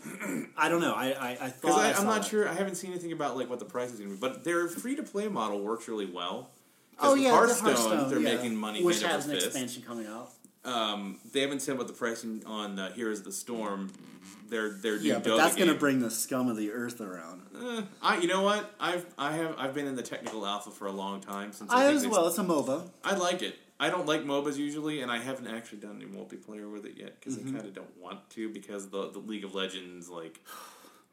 I 0.57 0.69
don't 0.69 0.82
know. 0.82 0.93
I 0.93 1.11
I, 1.11 1.29
I 1.41 1.49
thought 1.49 1.79
I 1.79 1.93
I'm 1.93 2.05
not 2.05 2.23
that. 2.23 2.29
sure. 2.29 2.49
I 2.49 2.53
haven't 2.53 2.75
seen 2.75 2.91
anything 2.91 3.11
about 3.11 3.38
like 3.38 3.49
what 3.49 3.59
the 3.59 3.65
price 3.65 3.91
is 3.91 3.99
going 3.99 4.09
to 4.09 4.15
be. 4.15 4.19
But 4.19 4.43
their 4.43 4.67
free 4.67 4.95
to 4.95 5.03
play 5.03 5.27
model 5.27 5.61
works 5.61 5.88
really 5.88 6.07
well. 6.07 6.49
Oh 6.99 7.15
yeah, 7.15 7.32
Hearthstone, 7.32 7.65
the 7.73 7.79
Hearthstone. 7.79 8.09
they're 8.09 8.19
yeah. 8.19 8.36
making 8.36 8.55
money 8.55 8.84
which 8.84 9.01
has 9.03 9.27
an 9.27 9.34
fist. 9.34 9.47
expansion 9.47 9.84
coming 9.84 10.07
out. 10.07 10.32
Um, 10.64 11.20
they 11.32 11.41
haven't 11.41 11.62
said 11.62 11.78
what 11.78 11.88
the 11.88 11.93
pricing 11.93 12.43
on 12.45 12.78
uh, 12.78 12.91
Heroes 12.93 13.20
of 13.20 13.26
the 13.26 13.32
Storm. 13.32 13.91
Their 14.49 14.74
new 14.99 15.09
Yeah, 15.09 15.20
but 15.20 15.38
that's 15.38 15.55
going 15.55 15.70
to 15.70 15.76
bring 15.76 15.99
the 16.01 16.12
scum 16.12 16.49
of 16.49 16.57
the 16.57 16.72
earth 16.72 16.99
around. 16.99 17.41
Eh, 17.57 17.82
I 18.01 18.18
you 18.18 18.28
know 18.28 18.41
what 18.43 18.76
I've 18.80 19.05
I 19.18 19.32
have 19.32 19.55
I've 19.57 19.74
been 19.74 19.88
in 19.88 19.95
the 19.95 20.03
technical 20.03 20.45
alpha 20.45 20.72
for 20.72 20.88
a 20.88 20.91
long 20.91 21.22
time 21.22 21.53
since 21.53 21.72
I, 21.72 21.86
I 21.86 21.93
as 21.93 22.05
well. 22.05 22.28
It's 22.28 22.38
a 22.38 22.43
MOBA. 22.43 22.89
I 23.03 23.16
like 23.16 23.41
it. 23.41 23.55
I 23.80 23.89
don't 23.89 24.05
like 24.05 24.24
MOBAs 24.26 24.57
usually, 24.57 25.01
and 25.01 25.09
I 25.12 25.20
haven't 25.20 25.47
actually 25.47 25.80
done 25.80 25.95
any 25.95 26.05
multiplayer 26.05 26.72
with 26.72 26.86
it 26.86 26.95
yet 26.97 27.20
because 27.20 27.38
Mm-hmm. 27.38 27.55
I 27.55 27.59
kind 27.59 27.66
of 27.70 27.74
don't 27.74 27.97
want 27.97 28.30
to 28.32 28.49
because 28.49 28.89
the 28.89 29.09
the 29.09 29.20
League 29.20 29.45
of 29.45 29.55
Legends 29.55 30.09
like 30.09 30.41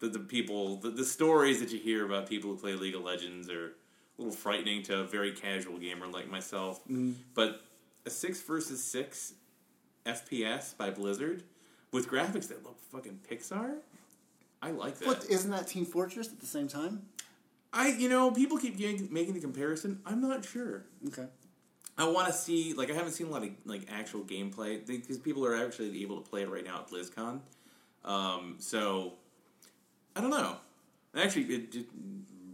the 0.01 0.09
the 0.09 0.19
people 0.19 0.77
the, 0.77 0.91
the 0.91 1.05
stories 1.05 1.61
that 1.61 1.71
you 1.71 1.79
hear 1.79 2.05
about 2.05 2.29
people 2.29 2.51
who 2.51 2.57
play 2.57 2.75
League 2.75 2.97
of 2.97 3.03
Legends 3.05 3.49
are 3.49 3.67
a 3.69 3.73
little 4.19 4.37
frightening 4.37 4.83
to 4.85 4.99
a 4.99 5.05
very 5.05 5.31
casual 5.33 5.79
gamer 5.79 6.09
like 6.09 6.29
myself. 6.29 6.83
Mm-hmm. 6.85 7.13
But 7.35 7.63
a 8.09 8.11
six 8.11 8.41
versus 8.41 8.83
six 8.83 9.35
FPS 10.07 10.75
by 10.77 10.89
Blizzard 10.89 11.43
with 11.93 12.11
graphics 12.11 12.49
that 12.49 12.65
look 12.65 12.79
fucking 12.91 13.21
Pixar. 13.31 13.77
I 14.63 14.71
like 14.71 14.99
that. 14.99 15.07
But 15.07 15.27
isn't 15.29 15.51
that 15.51 15.67
Team 15.67 15.85
Fortress 15.85 16.29
at 16.29 16.41
the 16.41 16.47
same 16.47 16.69
time? 16.69 17.03
I 17.71 17.89
you 17.89 18.09
know 18.09 18.31
people 18.31 18.57
keep 18.57 18.79
getting, 18.79 19.13
making 19.13 19.35
the 19.35 19.41
comparison. 19.41 20.01
I'm 20.07 20.23
not 20.23 20.43
sure. 20.43 20.87
Okay. 21.07 21.27
I 21.99 22.09
want 22.09 22.29
to 22.29 22.33
see 22.33 22.73
like 22.73 22.91
I 22.91 22.95
haven't 22.95 23.13
seen 23.13 23.27
a 23.27 23.31
lot 23.31 23.43
of 23.43 23.51
like 23.67 23.83
actual 23.93 24.23
gameplay 24.23 24.85
because 24.87 25.19
people 25.19 25.45
are 25.45 25.55
actually 25.55 26.03
able 26.03 26.21
to 26.21 26.29
play 26.29 26.43
it 26.43 26.49
right 26.49 26.65
now 26.65 26.79
at 26.79 26.89
BlizzCon. 26.89 27.41
Um, 28.07 28.57
so 28.59 29.15
I 30.17 30.23
don't 30.23 30.31
know. 30.31 30.57
Actually, 31.15 31.45
it, 31.55 31.73
just 31.73 31.89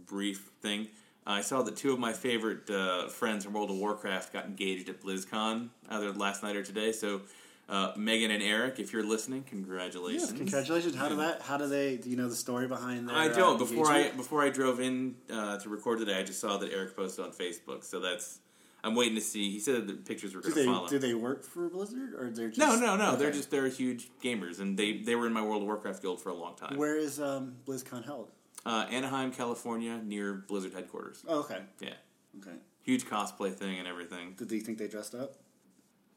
brief 0.05 0.49
thing. 0.61 0.89
I 1.27 1.41
saw 1.41 1.63
that 1.63 1.75
two 1.75 1.91
of 1.91 1.99
my 1.99 2.13
favorite 2.13 2.69
uh, 2.69 3.07
friends 3.07 3.45
from 3.45 3.53
World 3.53 3.71
of 3.71 3.77
Warcraft 3.77 4.31
got 4.31 4.45
engaged 4.45 4.89
at 4.89 5.01
BlizzCon 5.01 5.69
either 5.89 6.11
last 6.11 6.43
night 6.43 6.55
or 6.55 6.63
today. 6.63 6.91
So 6.91 7.21
uh, 7.67 7.93
Megan 7.97 8.29
and 8.29 8.43
Eric, 8.43 8.79
if 8.79 8.93
you're 8.93 9.03
listening, 9.03 9.43
congratulations. 9.43 10.29
Yes, 10.29 10.37
congratulations. 10.37 10.95
How 10.95 11.09
do 11.09 11.15
that? 11.17 11.41
How 11.41 11.57
do 11.57 11.67
they? 11.67 11.97
Do 11.97 12.09
you 12.09 12.15
know 12.15 12.29
the 12.29 12.35
story 12.35 12.67
behind 12.67 13.09
that? 13.09 13.15
I 13.15 13.27
don't. 13.27 13.57
Before 13.57 13.91
I 13.91 14.11
before 14.11 14.43
I 14.43 14.49
drove 14.49 14.79
in 14.79 15.15
uh, 15.31 15.57
to 15.57 15.69
record 15.69 15.99
today, 15.99 16.19
I 16.19 16.23
just 16.23 16.39
saw 16.39 16.57
that 16.57 16.71
Eric 16.71 16.95
posted 16.95 17.25
on 17.25 17.31
Facebook. 17.31 17.83
So 17.83 17.99
that's 17.99 18.39
I'm 18.83 18.93
waiting 18.93 19.15
to 19.15 19.21
see. 19.21 19.49
He 19.49 19.59
said 19.59 19.87
the 19.87 19.93
pictures 19.93 20.35
were 20.35 20.41
going 20.41 20.53
to 20.53 20.59
they 20.59 20.65
follow. 20.67 20.87
do 20.87 20.99
they 20.99 21.15
work 21.15 21.43
for 21.43 21.67
Blizzard 21.69 22.13
or 22.13 22.29
they're 22.29 22.49
just 22.49 22.59
no, 22.59 22.75
no, 22.79 22.95
no. 22.95 23.15
They're 23.15 23.31
just 23.31 23.49
they're 23.49 23.67
huge 23.67 24.09
gamers, 24.23 24.59
and 24.59 24.77
they 24.77 24.97
they 24.99 25.15
were 25.15 25.25
in 25.25 25.33
my 25.33 25.41
World 25.41 25.63
of 25.63 25.67
Warcraft 25.67 26.03
guild 26.03 26.21
for 26.21 26.29
a 26.29 26.35
long 26.35 26.55
time. 26.55 26.77
Where 26.77 26.95
is 26.95 27.19
um, 27.19 27.55
BlizzCon 27.65 28.05
held? 28.05 28.29
Uh, 28.65 28.87
Anaheim, 28.89 29.31
California, 29.31 30.01
near 30.03 30.33
Blizzard 30.33 30.73
headquarters. 30.73 31.23
Oh, 31.27 31.39
okay. 31.41 31.59
Yeah, 31.79 31.93
Okay. 32.39 32.55
huge 32.81 33.05
cosplay 33.05 33.53
thing 33.53 33.77
and 33.77 33.87
everything. 33.87 34.33
Did 34.37 34.51
you 34.51 34.61
think 34.61 34.77
they 34.79 34.87
dressed 34.87 35.13
up? 35.13 35.35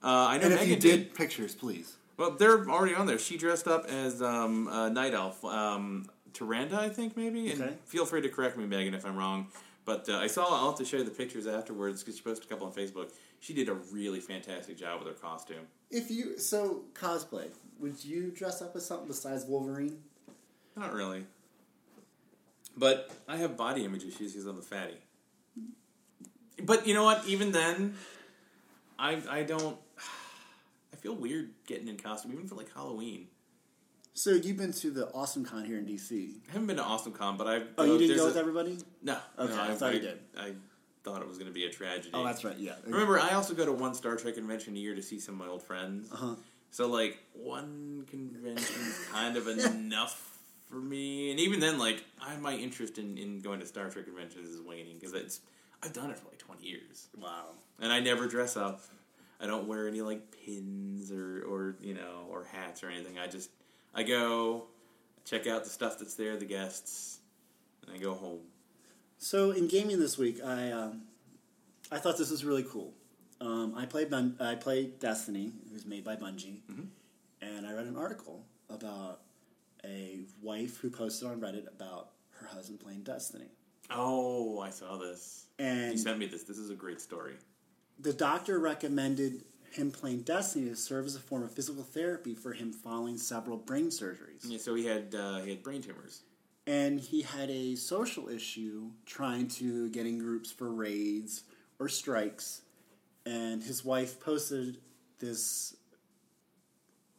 Uh, 0.02 0.06
I 0.30 0.38
know 0.38 0.44
And 0.44 0.54
if 0.54 0.60
Megan 0.60 0.74
you 0.74 0.80
did, 0.80 1.14
pictures, 1.14 1.54
please. 1.54 1.96
Well, 2.16 2.30
they're 2.32 2.68
already 2.70 2.94
on 2.94 3.06
there. 3.06 3.18
She 3.18 3.36
dressed 3.36 3.68
up 3.68 3.84
as 3.86 4.22
um, 4.22 4.68
a 4.70 4.88
night 4.88 5.12
elf, 5.12 5.44
um, 5.44 6.06
Tyrande, 6.32 6.72
I 6.72 6.88
think 6.88 7.16
maybe. 7.16 7.50
And 7.52 7.60
Okay. 7.62 7.74
feel 7.84 8.06
free 8.06 8.22
to 8.22 8.28
correct 8.28 8.56
me, 8.56 8.64
Megan, 8.66 8.94
if 8.94 9.04
I'm 9.04 9.16
wrong. 9.16 9.48
But 9.84 10.08
uh, 10.08 10.18
I 10.18 10.26
saw. 10.26 10.44
I'll 10.54 10.70
have 10.70 10.78
to 10.78 10.84
show 10.84 10.98
you 10.98 11.04
the 11.04 11.10
pictures 11.10 11.46
afterwards 11.46 12.02
because 12.02 12.16
she 12.18 12.22
posted 12.22 12.46
a 12.46 12.48
couple 12.48 12.66
on 12.66 12.72
Facebook. 12.74 13.10
She 13.40 13.54
did 13.54 13.68
a 13.68 13.74
really 13.74 14.20
fantastic 14.20 14.76
job 14.76 14.98
with 15.02 15.08
her 15.08 15.14
costume. 15.14 15.66
If 15.90 16.10
you 16.10 16.38
so 16.38 16.82
cosplay, 16.94 17.48
would 17.78 18.04
you 18.04 18.30
dress 18.30 18.60
up 18.60 18.76
as 18.76 18.84
something 18.84 19.08
besides 19.08 19.44
Wolverine? 19.46 19.98
Not 20.76 20.92
really. 20.92 21.24
But 22.78 23.10
I 23.26 23.36
have 23.36 23.56
body 23.56 23.84
image 23.84 24.04
issues 24.04 24.32
because 24.32 24.46
I'm 24.46 24.56
the 24.56 24.62
fatty. 24.62 24.96
But 26.62 26.86
you 26.86 26.94
know 26.94 27.04
what? 27.04 27.26
Even 27.26 27.52
then, 27.52 27.94
I 28.98 29.20
I 29.28 29.42
don't. 29.42 29.76
I 30.92 30.96
feel 30.96 31.14
weird 31.14 31.50
getting 31.66 31.88
in 31.88 31.96
costume, 31.96 32.32
even 32.32 32.46
for 32.48 32.54
like 32.54 32.72
Halloween. 32.72 33.26
So 34.14 34.30
you've 34.30 34.56
been 34.56 34.72
to 34.72 34.90
the 34.90 35.12
Awesome 35.12 35.44
Con 35.44 35.64
here 35.64 35.78
in 35.78 35.86
DC. 35.86 36.32
I 36.48 36.52
haven't 36.52 36.66
been 36.66 36.76
to 36.76 36.82
Awesome 36.82 37.12
Con, 37.12 37.36
but 37.36 37.46
I've. 37.46 37.68
Oh, 37.78 37.84
you 37.84 37.94
uh, 37.94 37.98
didn't 37.98 38.16
go 38.16 38.24
a- 38.24 38.26
with 38.28 38.36
everybody? 38.36 38.78
No. 39.02 39.16
Okay, 39.38 39.54
no, 39.54 39.62
I 39.62 39.74
thought 39.74 39.94
you 39.94 40.00
did. 40.00 40.18
I 40.36 40.52
thought 41.04 41.22
it 41.22 41.28
was 41.28 41.38
going 41.38 41.48
to 41.48 41.54
be 41.54 41.66
a 41.66 41.70
tragedy. 41.70 42.10
Oh, 42.14 42.24
that's 42.24 42.44
right. 42.44 42.58
Yeah. 42.58 42.74
Remember, 42.84 43.20
I 43.20 43.34
also 43.34 43.54
go 43.54 43.64
to 43.64 43.72
one 43.72 43.94
Star 43.94 44.16
Trek 44.16 44.34
convention 44.34 44.74
a 44.74 44.78
year 44.78 44.94
to 44.94 45.02
see 45.02 45.20
some 45.20 45.34
of 45.34 45.46
my 45.46 45.46
old 45.46 45.62
friends. 45.62 46.10
Uh-huh. 46.12 46.34
So, 46.70 46.88
like, 46.88 47.18
one 47.32 48.06
convention's 48.10 49.06
kind 49.12 49.36
of 49.36 49.46
enough 49.74 50.27
for 50.68 50.76
me. 50.76 51.30
And 51.30 51.40
even 51.40 51.60
then, 51.60 51.78
like, 51.78 52.04
I, 52.20 52.36
my 52.36 52.54
interest 52.54 52.98
in, 52.98 53.16
in 53.18 53.40
going 53.40 53.60
to 53.60 53.66
Star 53.66 53.88
Trek 53.90 54.06
conventions 54.06 54.48
is 54.48 54.60
waning 54.60 54.96
because 54.98 55.14
it's 55.14 55.40
I've 55.82 55.92
done 55.92 56.10
it 56.10 56.18
for 56.18 56.28
like 56.28 56.38
20 56.38 56.66
years. 56.66 57.08
Wow. 57.16 57.46
And 57.80 57.92
I 57.92 58.00
never 58.00 58.26
dress 58.26 58.56
up. 58.56 58.82
I 59.40 59.46
don't 59.46 59.68
wear 59.68 59.86
any, 59.86 60.00
like, 60.00 60.34
pins 60.44 61.12
or, 61.12 61.44
or, 61.44 61.76
you 61.80 61.94
know, 61.94 62.26
or 62.28 62.44
hats 62.44 62.82
or 62.82 62.88
anything. 62.88 63.18
I 63.18 63.28
just, 63.28 63.50
I 63.94 64.02
go, 64.02 64.66
check 65.24 65.46
out 65.46 65.64
the 65.64 65.70
stuff 65.70 65.98
that's 65.98 66.14
there, 66.14 66.36
the 66.36 66.44
guests, 66.44 67.20
and 67.86 67.94
I 67.94 67.98
go 67.98 68.14
home. 68.14 68.40
So 69.18 69.50
in 69.50 69.68
gaming 69.68 69.98
this 69.98 70.16
week, 70.16 70.40
I 70.44 70.70
um, 70.70 71.02
I 71.90 71.98
thought 71.98 72.18
this 72.18 72.30
was 72.30 72.44
really 72.44 72.64
cool. 72.64 72.92
Um, 73.40 73.74
I 73.76 73.86
played 73.86 74.10
Bun- 74.10 74.36
I 74.40 74.54
played 74.54 74.98
Destiny, 74.98 75.52
it 75.66 75.72
was 75.72 75.86
made 75.86 76.04
by 76.04 76.16
Bungie, 76.16 76.60
and 77.42 77.66
I 77.66 77.72
read 77.72 77.86
an 77.86 77.96
article 77.96 78.44
about 78.70 79.20
a 79.84 80.20
wife 80.42 80.78
who 80.78 80.90
posted 80.90 81.28
on 81.28 81.40
Reddit 81.40 81.66
about 81.68 82.10
her 82.40 82.46
husband 82.46 82.80
playing 82.80 83.02
Destiny, 83.02 83.46
Oh, 83.90 84.58
I 84.60 84.70
saw 84.70 84.96
this. 84.96 85.46
and 85.58 85.92
You 85.92 85.98
sent 85.98 86.18
me 86.18 86.26
this. 86.26 86.42
This 86.44 86.58
is 86.58 86.70
a 86.70 86.74
great 86.74 87.00
story. 87.00 87.34
the 87.98 88.12
doctor 88.12 88.58
recommended 88.58 89.44
him 89.70 89.90
playing 89.90 90.22
Destiny 90.22 90.68
to 90.70 90.76
serve 90.76 91.06
as 91.06 91.16
a 91.16 91.20
form 91.20 91.42
of 91.42 91.50
physical 91.52 91.82
therapy 91.82 92.34
for 92.34 92.52
him 92.52 92.72
following 92.72 93.16
several 93.18 93.56
brain 93.56 93.86
surgeries. 93.88 94.42
Yeah, 94.44 94.58
so 94.58 94.74
he 94.74 94.86
had 94.86 95.14
uh, 95.14 95.38
he 95.40 95.50
had 95.50 95.62
brain 95.62 95.82
tumors. 95.82 96.22
and 96.66 97.00
he 97.00 97.22
had 97.22 97.48
a 97.50 97.74
social 97.76 98.28
issue 98.28 98.90
trying 99.06 99.48
to 99.48 99.88
get 99.90 100.06
in 100.06 100.18
groups 100.18 100.50
for 100.52 100.70
raids 100.72 101.44
or 101.78 101.88
strikes 101.88 102.62
and 103.26 103.62
his 103.62 103.84
wife 103.84 104.20
posted 104.20 104.78
this 105.18 105.76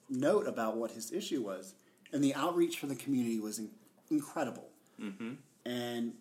note 0.10 0.48
about 0.48 0.78
what 0.78 0.92
his 0.92 1.12
issue 1.12 1.42
was 1.42 1.74
and 2.12 2.24
the 2.24 2.34
outreach 2.36 2.80
from 2.80 2.90
the 2.90 2.96
community 2.96 3.40
was 3.40 3.60
in- 3.60 3.72
incredible 4.10 4.70
Mm-hmm. 5.02 5.34
and 5.66 6.14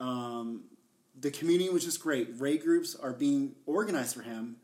um, 0.00 0.64
the 1.20 1.30
community 1.32 1.68
was 1.68 1.84
just 1.84 2.00
great 2.00 2.28
Raid 2.38 2.62
groups 2.62 2.94
are 2.94 3.12
being 3.12 3.56
organized 3.66 4.14
for 4.14 4.22
him 4.22 4.56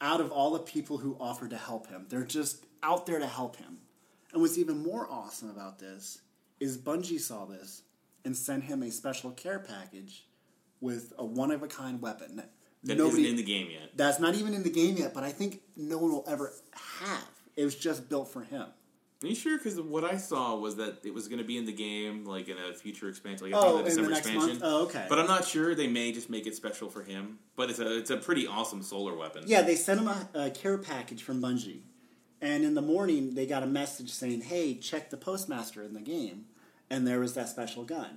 out 0.00 0.20
of 0.20 0.30
all 0.32 0.52
the 0.52 0.58
people 0.60 0.96
who 0.98 1.16
offered 1.20 1.50
to 1.50 1.56
help 1.58 1.86
him 1.88 2.06
they're 2.08 2.24
just 2.24 2.64
out 2.82 3.04
there 3.06 3.18
to 3.18 3.26
help 3.26 3.56
him 3.56 3.78
and 4.32 4.40
what's 4.40 4.56
even 4.56 4.82
more 4.82 5.06
awesome 5.10 5.50
about 5.50 5.78
this 5.78 6.22
is 6.60 6.78
Bungie 6.78 7.20
saw 7.20 7.44
this 7.44 7.82
and 8.24 8.34
sent 8.36 8.64
him 8.64 8.82
a 8.82 8.90
special 8.90 9.30
care 9.32 9.58
package 9.58 10.24
with 10.80 11.12
a 11.18 11.24
one 11.24 11.50
of 11.50 11.62
a 11.62 11.66
kind 11.68 12.00
weapon 12.00 12.36
that 12.36 12.50
That 12.84 12.96
nobody 12.96 13.22
not 13.24 13.30
in 13.30 13.36
the 13.36 13.42
game 13.42 13.68
yet. 13.70 13.90
that's 13.96 14.18
not 14.18 14.34
even 14.34 14.54
in 14.54 14.62
the 14.62 14.70
game 14.70 14.96
yet, 14.96 15.12
but 15.12 15.24
I 15.24 15.30
think 15.30 15.60
no 15.76 15.98
one 15.98 16.10
will 16.12 16.24
ever 16.26 16.52
have. 17.02 17.28
It 17.56 17.64
was 17.64 17.74
just 17.74 18.08
built 18.08 18.32
for 18.32 18.42
him. 18.42 18.66
Are 19.22 19.26
you 19.26 19.34
sure? 19.34 19.58
Because 19.58 19.78
what 19.78 20.02
I 20.02 20.16
saw 20.16 20.56
was 20.56 20.76
that 20.76 21.04
it 21.04 21.12
was 21.12 21.28
going 21.28 21.40
to 21.40 21.44
be 21.44 21.58
in 21.58 21.66
the 21.66 21.72
game, 21.72 22.24
like 22.24 22.48
in 22.48 22.56
a 22.56 22.72
future 22.72 23.08
expansion, 23.08 23.50
like 23.50 23.54
Oh, 23.62 23.78
in 23.78 23.84
the 23.84 23.90
December 23.90 24.12
expansion. 24.12 24.48
month? 24.48 24.60
Oh, 24.64 24.82
okay. 24.84 25.04
But 25.10 25.18
I'm 25.18 25.26
not 25.26 25.44
sure. 25.44 25.74
They 25.74 25.88
may 25.88 26.10
just 26.10 26.30
make 26.30 26.46
it 26.46 26.54
special 26.54 26.88
for 26.88 27.02
him. 27.02 27.38
But 27.54 27.68
it's 27.68 27.78
a 27.80 27.98
it's 27.98 28.08
a 28.10 28.16
pretty 28.16 28.46
awesome 28.46 28.82
solar 28.82 29.14
weapon. 29.14 29.44
Yeah, 29.46 29.60
they 29.60 29.76
sent 29.76 30.00
him 30.00 30.08
a, 30.08 30.28
a 30.34 30.50
care 30.50 30.78
package 30.78 31.22
from 31.22 31.42
Bungie. 31.42 31.80
And 32.40 32.64
in 32.64 32.72
the 32.72 32.80
morning, 32.80 33.34
they 33.34 33.44
got 33.46 33.62
a 33.62 33.66
message 33.66 34.10
saying, 34.10 34.40
hey, 34.40 34.74
check 34.74 35.10
the 35.10 35.18
postmaster 35.18 35.82
in 35.82 35.92
the 35.92 36.00
game. 36.00 36.46
And 36.88 37.06
there 37.06 37.20
was 37.20 37.34
that 37.34 37.50
special 37.50 37.84
gun. 37.84 38.16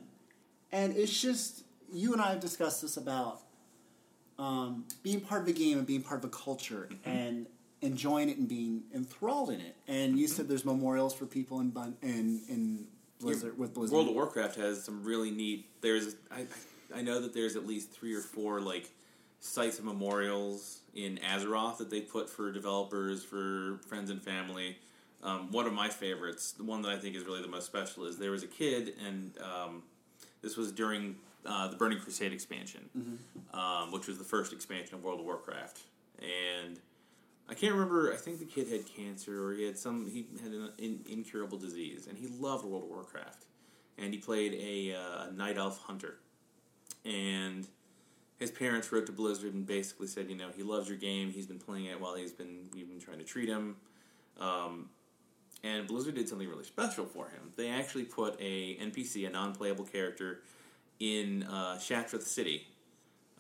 And 0.72 0.96
it's 0.96 1.22
just, 1.22 1.64
you 1.92 2.14
and 2.14 2.22
I 2.22 2.30
have 2.30 2.40
discussed 2.40 2.82
this 2.82 2.96
about 2.96 3.42
um, 4.40 4.86
being 5.04 5.20
part 5.20 5.42
of 5.42 5.50
a 5.50 5.52
game 5.52 5.78
and 5.78 5.86
being 5.86 6.02
part 6.02 6.24
of 6.24 6.26
a 6.26 6.34
culture 6.34 6.88
and 7.06 7.48
enjoying 7.84 8.30
it 8.30 8.38
and 8.38 8.48
being 8.48 8.84
enthralled 8.94 9.50
in 9.50 9.60
it. 9.60 9.76
And 9.88 10.18
you 10.18 10.28
said 10.28 10.48
there's 10.48 10.66
memorials 10.66 11.14
for 11.14 11.26
people 11.26 11.60
in, 11.60 11.70
Bun- 11.70 11.98
in, 12.02 12.42
in 12.50 12.86
Blizzard, 13.20 13.58
with 13.58 13.74
Blizzard. 13.74 13.94
World 13.94 14.10
of 14.10 14.16
Warcraft 14.16 14.56
has 14.56 14.84
some 14.84 15.04
really 15.04 15.32
neat. 15.32 15.70
There's 15.82 16.16
I 16.32 16.46
I 16.96 17.02
know 17.02 17.20
that 17.22 17.34
there's 17.34 17.56
at 17.56 17.66
least 17.66 17.92
three 17.92 18.14
or 18.14 18.22
four 18.22 18.62
like 18.62 18.90
sites 19.40 19.80
of 19.80 19.86
memorials 19.86 20.80
in 20.94 21.18
Azeroth 21.18 21.78
that 21.78 21.90
they 21.90 22.02
put 22.02 22.30
for 22.30 22.52
developers, 22.52 23.24
for 23.24 23.80
friends 23.88 24.10
and 24.10 24.22
family. 24.22 24.78
Um, 25.22 25.52
one 25.52 25.66
of 25.66 25.74
my 25.74 25.90
favorites, 25.90 26.52
the 26.52 26.64
one 26.64 26.82
that 26.82 26.92
I 26.92 26.98
think 26.98 27.16
is 27.16 27.24
really 27.26 27.42
the 27.42 27.48
most 27.48 27.66
special, 27.66 28.06
is 28.06 28.18
there 28.18 28.32
was 28.32 28.44
a 28.44 28.48
kid, 28.48 28.94
and 29.06 29.34
um, 29.42 29.84
this 30.42 30.58
was 30.58 30.72
during 30.72 31.16
uh, 31.46 31.70
the 31.70 31.78
Burning 31.78 32.00
Crusade 32.00 32.34
expansion, 32.34 32.90
um, 33.54 33.92
which 33.92 34.08
was 34.08 34.18
the 34.18 34.24
first 34.26 34.52
expansion 34.52 34.96
of 34.96 35.04
World 35.04 35.20
of 35.22 35.26
Warcraft, 35.26 35.80
and 36.20 36.80
I 37.50 37.54
can't 37.54 37.74
remember. 37.74 38.14
I 38.14 38.18
think 38.18 38.40
the 38.40 38.46
kid 38.46 38.70
had 38.70 38.86
cancer, 38.86 39.46
or 39.46 39.54
he 39.54 39.66
had 39.66 39.78
some. 39.78 40.10
He 40.10 40.26
had 40.42 40.52
an 40.52 40.72
in, 40.78 41.00
incurable 41.10 41.58
disease, 41.58 42.08
and 42.08 42.18
he 42.18 42.28
loved 42.28 42.66
World 42.66 42.84
of 42.84 42.90
Warcraft. 42.90 43.46
And 43.98 44.14
he 44.14 44.20
played 44.20 44.54
a, 44.54 44.96
uh, 44.96 45.32
night 45.32 45.58
elf 45.58 45.78
hunter. 45.80 46.18
And 47.06 47.68
his 48.40 48.50
parents 48.50 48.92
wrote 48.92 49.06
to 49.06 49.12
Blizzard 49.12 49.54
and 49.54 49.68
basically 49.68 50.08
said, 50.08 50.30
you 50.30 50.36
know, 50.36 50.50
he 50.56 50.64
loves 50.64 50.90
your 50.90 50.98
game. 50.98 51.32
He's 51.32 51.46
been 51.46 51.60
playing 51.60 51.86
it 51.86 52.00
while 52.00 52.16
he's 52.16 52.32
been 52.32 52.70
you've 52.74 52.90
been 52.90 53.00
trying 53.00 53.20
to 53.20 53.24
treat 53.24 53.50
him. 53.50 53.76
Um, 54.40 54.90
and 55.64 55.88
Blizzard 55.88 56.16
did 56.16 56.28
something 56.28 56.48
really 56.48 56.64
special 56.64 57.06
for 57.06 57.28
him. 57.28 57.54
They 57.56 57.70
actually 57.70 58.04
put 58.04 58.36
a 58.40 58.76
NPC, 58.78 59.28
a 59.28 59.30
non-playable 59.30 59.86
character, 59.86 60.42
in 61.00 61.44
uh, 61.44 61.78
City 61.78 62.68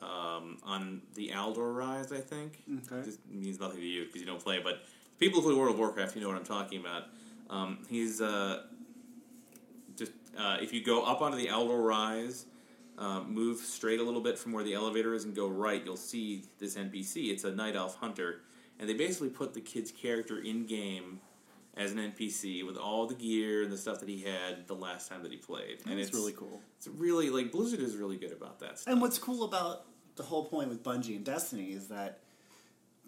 um, 0.02 0.58
on 0.64 1.02
the 1.16 1.30
Aldor 1.30 1.76
Rise, 1.76 2.12
I 2.12 2.20
think. 2.20 2.64
Okay. 2.91 3.06
This 3.06 3.18
means 3.30 3.60
nothing 3.60 3.80
to 3.80 3.86
you 3.86 4.06
because 4.06 4.22
you 4.22 4.28
don't 4.28 4.44
play, 4.44 4.60
but 4.64 4.84
people 5.20 5.41
who 5.41 5.50
play 5.50 5.56
World 5.58 5.74
of 5.74 5.80
Warcraft, 5.80 6.16
you 6.16 6.22
know 6.22 6.28
what 6.28 6.38
I'm 6.38 6.46
talking 6.46 6.80
about. 6.80 7.04
Um, 7.50 7.80
he's 7.89 8.22
uh, 8.22 8.64
just 9.96 10.12
uh, 10.38 10.58
if 10.62 10.74
you 10.74 10.84
go 10.84 11.04
up 11.04 11.22
onto 11.22 11.38
the 11.38 11.48
Aldor 11.48 11.84
Rise, 11.84 12.46
um, 12.98 13.34
move 13.34 13.60
straight 13.60 14.00
a 14.00 14.04
little 14.04 14.22
bit 14.22 14.38
from 14.38 14.52
where 14.52 14.64
the 14.64 14.74
elevator 14.74 15.14
is, 15.14 15.26
and 15.26 15.36
go 15.36 15.48
right, 15.48 15.84
you'll 15.84 15.98
see 15.98 16.44
this 16.60 16.76
NPC. 16.76 17.32
It's 17.32 17.44
a 17.44 17.52
night 17.52 17.76
elf 17.76 17.96
hunter, 17.96 18.41
and 18.80 18.89
they 18.89 18.94
basically 18.94 19.30
put 19.30 19.54
the 19.54 19.62
kid's 19.62 19.91
character 19.91 20.39
in 20.39 20.66
game 20.66 21.20
as 21.76 21.91
an 21.91 21.97
NPC 21.97 22.65
with 22.65 22.78
all 22.78 23.07
the 23.07 23.15
gear 23.15 23.63
and 23.63 23.71
the 23.71 23.78
stuff 23.78 23.99
that 23.99 24.09
he 24.09 24.21
had 24.21 24.67
the 24.67 24.76
last 24.76 25.09
time 25.09 25.24
that 25.24 25.32
he 25.32 25.38
played. 25.38 25.80
and 25.88 25.97
That's 25.97 26.09
it's 26.09 26.15
really 26.17 26.34
cool. 26.34 26.61
It's 26.78 26.88
really 26.88 27.30
like 27.30 27.51
Blizzard 27.51 27.80
is 27.80 27.95
really 27.95 28.17
good 28.17 28.32
about 28.32 28.59
that 28.59 28.80
stuff. 28.80 28.91
And 28.91 29.01
what's 29.01 29.17
cool 29.17 29.43
about 29.43 29.86
the 30.15 30.24
whole 30.24 30.45
point 30.45 30.69
with 30.69 30.84
Bungie 30.84 31.15
and 31.15 31.26
Destiny 31.26 31.71
is 31.71 31.88
that 31.88 32.19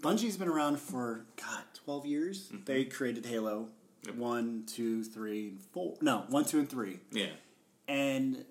Bungie's 0.02 0.38
been 0.38 0.48
around 0.48 0.80
for 0.80 1.26
God 1.38 1.64
twelve 1.74 2.06
years. 2.06 2.48
Mm-hmm. 2.48 2.64
They 2.66 2.84
created 2.86 3.26
Halo 3.26 3.70
Yep. 4.06 4.16
one, 4.18 4.64
two, 4.68 5.04
three, 5.04 5.48
and 5.50 5.60
four. 5.62 5.96
No, 6.02 6.26
one, 6.30 6.46
two, 6.46 6.60
and 6.60 6.70
three, 6.70 7.00
yeah, 7.12 7.30
and 7.88 8.46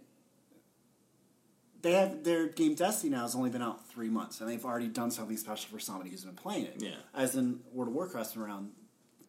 they 1.82 1.92
have 1.92 2.24
their 2.24 2.48
game 2.48 2.74
Destiny 2.74 3.12
now 3.14 3.22
has 3.22 3.36
only 3.36 3.50
been 3.50 3.62
out 3.62 3.86
three 3.88 4.08
months, 4.08 4.40
and 4.40 4.50
they've 4.50 4.64
already 4.64 4.88
done 4.88 5.10
something 5.12 5.36
special 5.36 5.70
for 5.70 5.78
somebody 5.78 6.10
who's 6.10 6.24
been 6.24 6.34
playing 6.34 6.64
it. 6.64 6.76
Yeah. 6.78 6.94
as 7.14 7.36
in 7.36 7.60
World 7.72 7.88
of 7.90 7.94
Warcraft's 7.94 8.32
been 8.34 8.42
around 8.42 8.70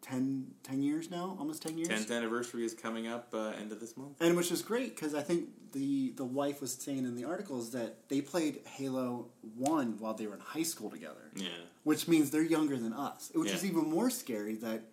10, 0.06 0.46
10 0.64 0.84
years 0.84 1.10
now, 1.10 1.36
almost 1.40 1.62
ten 1.64 1.78
years. 1.78 1.90
tenth 1.90 2.12
anniversary 2.12 2.64
is 2.64 2.74
coming 2.76 3.08
up 3.08 3.30
uh, 3.34 3.54
end 3.60 3.72
of 3.72 3.80
this 3.80 3.98
month. 3.98 4.22
And 4.22 4.38
which 4.38 4.52
is 4.52 4.62
great 4.62 4.96
because 4.96 5.16
I 5.16 5.22
think 5.22 5.50
the 5.72 6.12
the 6.16 6.24
wife 6.26 6.62
was 6.62 6.74
saying 6.74 7.00
in 7.06 7.16
the 7.16 7.26
articles 7.26 7.72
that 7.72 8.08
they 8.08 8.22
played 8.22 8.60
Halo 8.68 9.30
One 9.58 9.98
while 10.00 10.14
they 10.14 10.28
were 10.28 10.36
in 10.36 10.42
high 10.42 10.64
school 10.64 10.90
together, 10.92 11.32
Yeah, 11.36 11.48
which 11.84 12.08
means 12.08 12.30
they're 12.30 12.44
younger 12.44 12.78
than 12.78 12.94
us. 12.94 13.32
Which 13.34 13.52
is 13.52 13.66
even 13.66 13.90
more 13.90 14.10
scary 14.12 14.56
that 14.58 14.84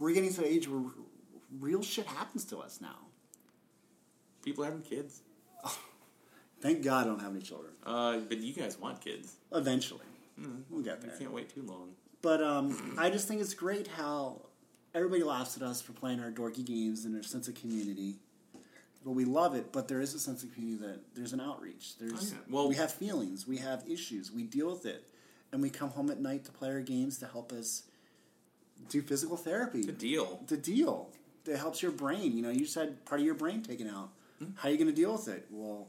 we're 0.00 0.12
getting 0.12 0.32
to 0.34 0.40
an 0.44 0.48
age 0.48 0.68
where 0.68 0.82
real 1.60 1.82
shit 1.82 2.06
happens 2.06 2.44
to 2.46 2.58
us 2.58 2.80
now. 2.80 2.98
people 4.42 4.64
having 4.64 4.82
kids, 4.82 5.22
Thank 6.60 6.82
God 6.82 7.06
I 7.06 7.10
don't 7.10 7.20
have 7.20 7.30
any 7.32 7.42
children. 7.42 7.72
uh, 7.86 8.18
but 8.28 8.38
you 8.38 8.52
guys 8.52 8.76
want 8.78 9.00
kids. 9.00 9.34
Eventually, 9.52 10.06
we'll 10.68 10.82
get 10.82 11.00
You 11.02 11.08
there. 11.10 11.18
can't 11.18 11.32
wait 11.32 11.48
too 11.54 11.62
long. 11.62 11.90
But 12.20 12.42
um, 12.42 12.96
I 12.98 13.10
just 13.10 13.28
think 13.28 13.40
it's 13.40 13.54
great 13.54 13.86
how 13.86 14.42
everybody 14.94 15.22
laughs 15.22 15.56
at 15.56 15.62
us 15.62 15.80
for 15.80 15.92
playing 15.92 16.20
our 16.20 16.30
dorky 16.30 16.64
games 16.64 17.04
and 17.04 17.14
our 17.16 17.22
sense 17.22 17.48
of 17.48 17.54
community. 17.54 18.16
But 19.04 19.12
we 19.12 19.24
love 19.24 19.54
it. 19.54 19.72
But 19.72 19.88
there 19.88 20.00
is 20.00 20.14
a 20.14 20.18
sense 20.18 20.42
of 20.42 20.52
community 20.54 20.84
that 20.86 21.00
there's 21.14 21.32
an 21.32 21.40
outreach. 21.40 21.96
There's 21.98 22.32
Oh. 22.32 22.36
Well- 22.50 22.68
we 22.68 22.74
have 22.76 22.92
feelings, 22.92 23.46
we 23.46 23.58
have 23.58 23.84
issues, 23.88 24.32
we 24.32 24.42
deal 24.42 24.70
with 24.70 24.86
it, 24.86 25.08
and 25.52 25.62
we 25.62 25.70
come 25.70 25.90
home 25.90 26.10
at 26.10 26.20
night 26.20 26.44
to 26.46 26.52
play 26.52 26.70
our 26.70 26.80
games 26.80 27.18
to 27.18 27.26
help 27.26 27.52
us 27.52 27.84
do 28.88 29.00
physical 29.02 29.36
therapy. 29.36 29.82
Good 29.84 29.98
deal. 29.98 30.42
The 30.46 30.56
deal 30.56 31.10
that 31.44 31.56
helps 31.58 31.82
your 31.82 31.92
brain. 31.92 32.36
You 32.36 32.42
know, 32.42 32.50
you 32.50 32.60
just 32.60 32.74
had 32.74 33.04
part 33.04 33.20
of 33.20 33.24
your 33.26 33.34
brain 33.34 33.62
taken 33.62 33.88
out. 33.88 34.10
Hmm. 34.38 34.46
How 34.56 34.68
are 34.68 34.72
you 34.72 34.78
going 34.78 34.90
to 34.90 34.94
deal 34.94 35.12
with 35.12 35.28
it? 35.28 35.46
Well, 35.50 35.88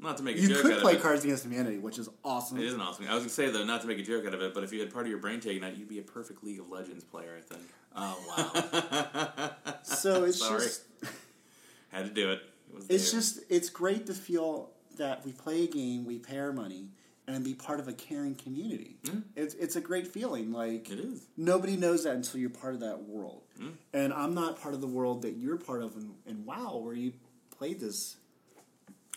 Not 0.00 0.16
to 0.16 0.22
make 0.22 0.36
a 0.36 0.40
you 0.40 0.48
joke 0.48 0.62
could 0.62 0.72
out 0.72 0.80
play 0.80 0.92
of 0.94 0.98
it. 0.98 1.02
Cards 1.02 1.24
Against 1.24 1.44
Humanity, 1.44 1.78
which 1.78 1.98
is 1.98 2.08
awesome. 2.24 2.58
It 2.58 2.64
is 2.64 2.74
an 2.74 2.80
awesome. 2.80 3.06
I 3.06 3.14
was 3.14 3.22
gonna 3.22 3.30
say 3.30 3.50
though, 3.50 3.64
not 3.64 3.80
to 3.82 3.86
make 3.86 3.98
a 3.98 4.02
joke 4.02 4.26
out 4.26 4.34
of 4.34 4.40
it, 4.42 4.52
but 4.54 4.64
if 4.64 4.72
you 4.72 4.80
had 4.80 4.92
part 4.92 5.04
of 5.06 5.10
your 5.10 5.20
brain 5.20 5.40
taken 5.40 5.62
out, 5.62 5.76
you'd 5.76 5.88
be 5.88 5.98
a 5.98 6.02
perfect 6.02 6.42
League 6.42 6.58
of 6.58 6.70
Legends 6.70 7.04
player. 7.04 7.36
I 7.38 7.40
think. 7.42 7.62
Oh 7.96 8.18
wow! 8.28 9.50
so 9.82 10.24
it's 10.24 10.38
Sorry. 10.38 10.60
just 10.60 10.82
Had 11.90 12.06
to 12.06 12.10
do 12.10 12.30
it. 12.32 12.40
it 12.70 12.74
was 12.74 12.86
it's 12.88 13.10
there. 13.10 13.20
just 13.20 13.40
it's 13.50 13.68
great 13.68 14.06
to 14.06 14.14
feel 14.14 14.70
that 14.98 15.24
we 15.24 15.32
play 15.32 15.64
a 15.64 15.66
game, 15.66 16.04
we 16.04 16.18
pay 16.18 16.38
our 16.38 16.52
money, 16.52 16.88
and 17.28 17.44
be 17.44 17.54
part 17.54 17.80
of 17.80 17.88
a 17.88 17.92
caring 17.92 18.34
community. 18.34 18.96
Mm-hmm. 19.04 19.20
It's 19.36 19.54
it's 19.54 19.76
a 19.76 19.80
great 19.80 20.06
feeling. 20.06 20.52
Like 20.52 20.90
It 20.90 20.98
is. 21.00 21.26
nobody 21.36 21.76
knows 21.76 22.04
that 22.04 22.14
until 22.14 22.40
you're 22.40 22.50
part 22.50 22.74
of 22.74 22.80
that 22.80 23.02
world. 23.04 23.42
Mm-hmm. 23.58 23.70
And 23.92 24.12
I'm 24.12 24.34
not 24.34 24.60
part 24.60 24.74
of 24.74 24.80
the 24.80 24.86
world 24.86 25.22
that 25.22 25.36
you're 25.36 25.58
part 25.58 25.82
of 25.82 25.96
in, 25.96 26.10
in 26.26 26.44
WoW, 26.46 26.78
where 26.82 26.94
you 26.94 27.12
played 27.56 27.78
this 27.80 28.16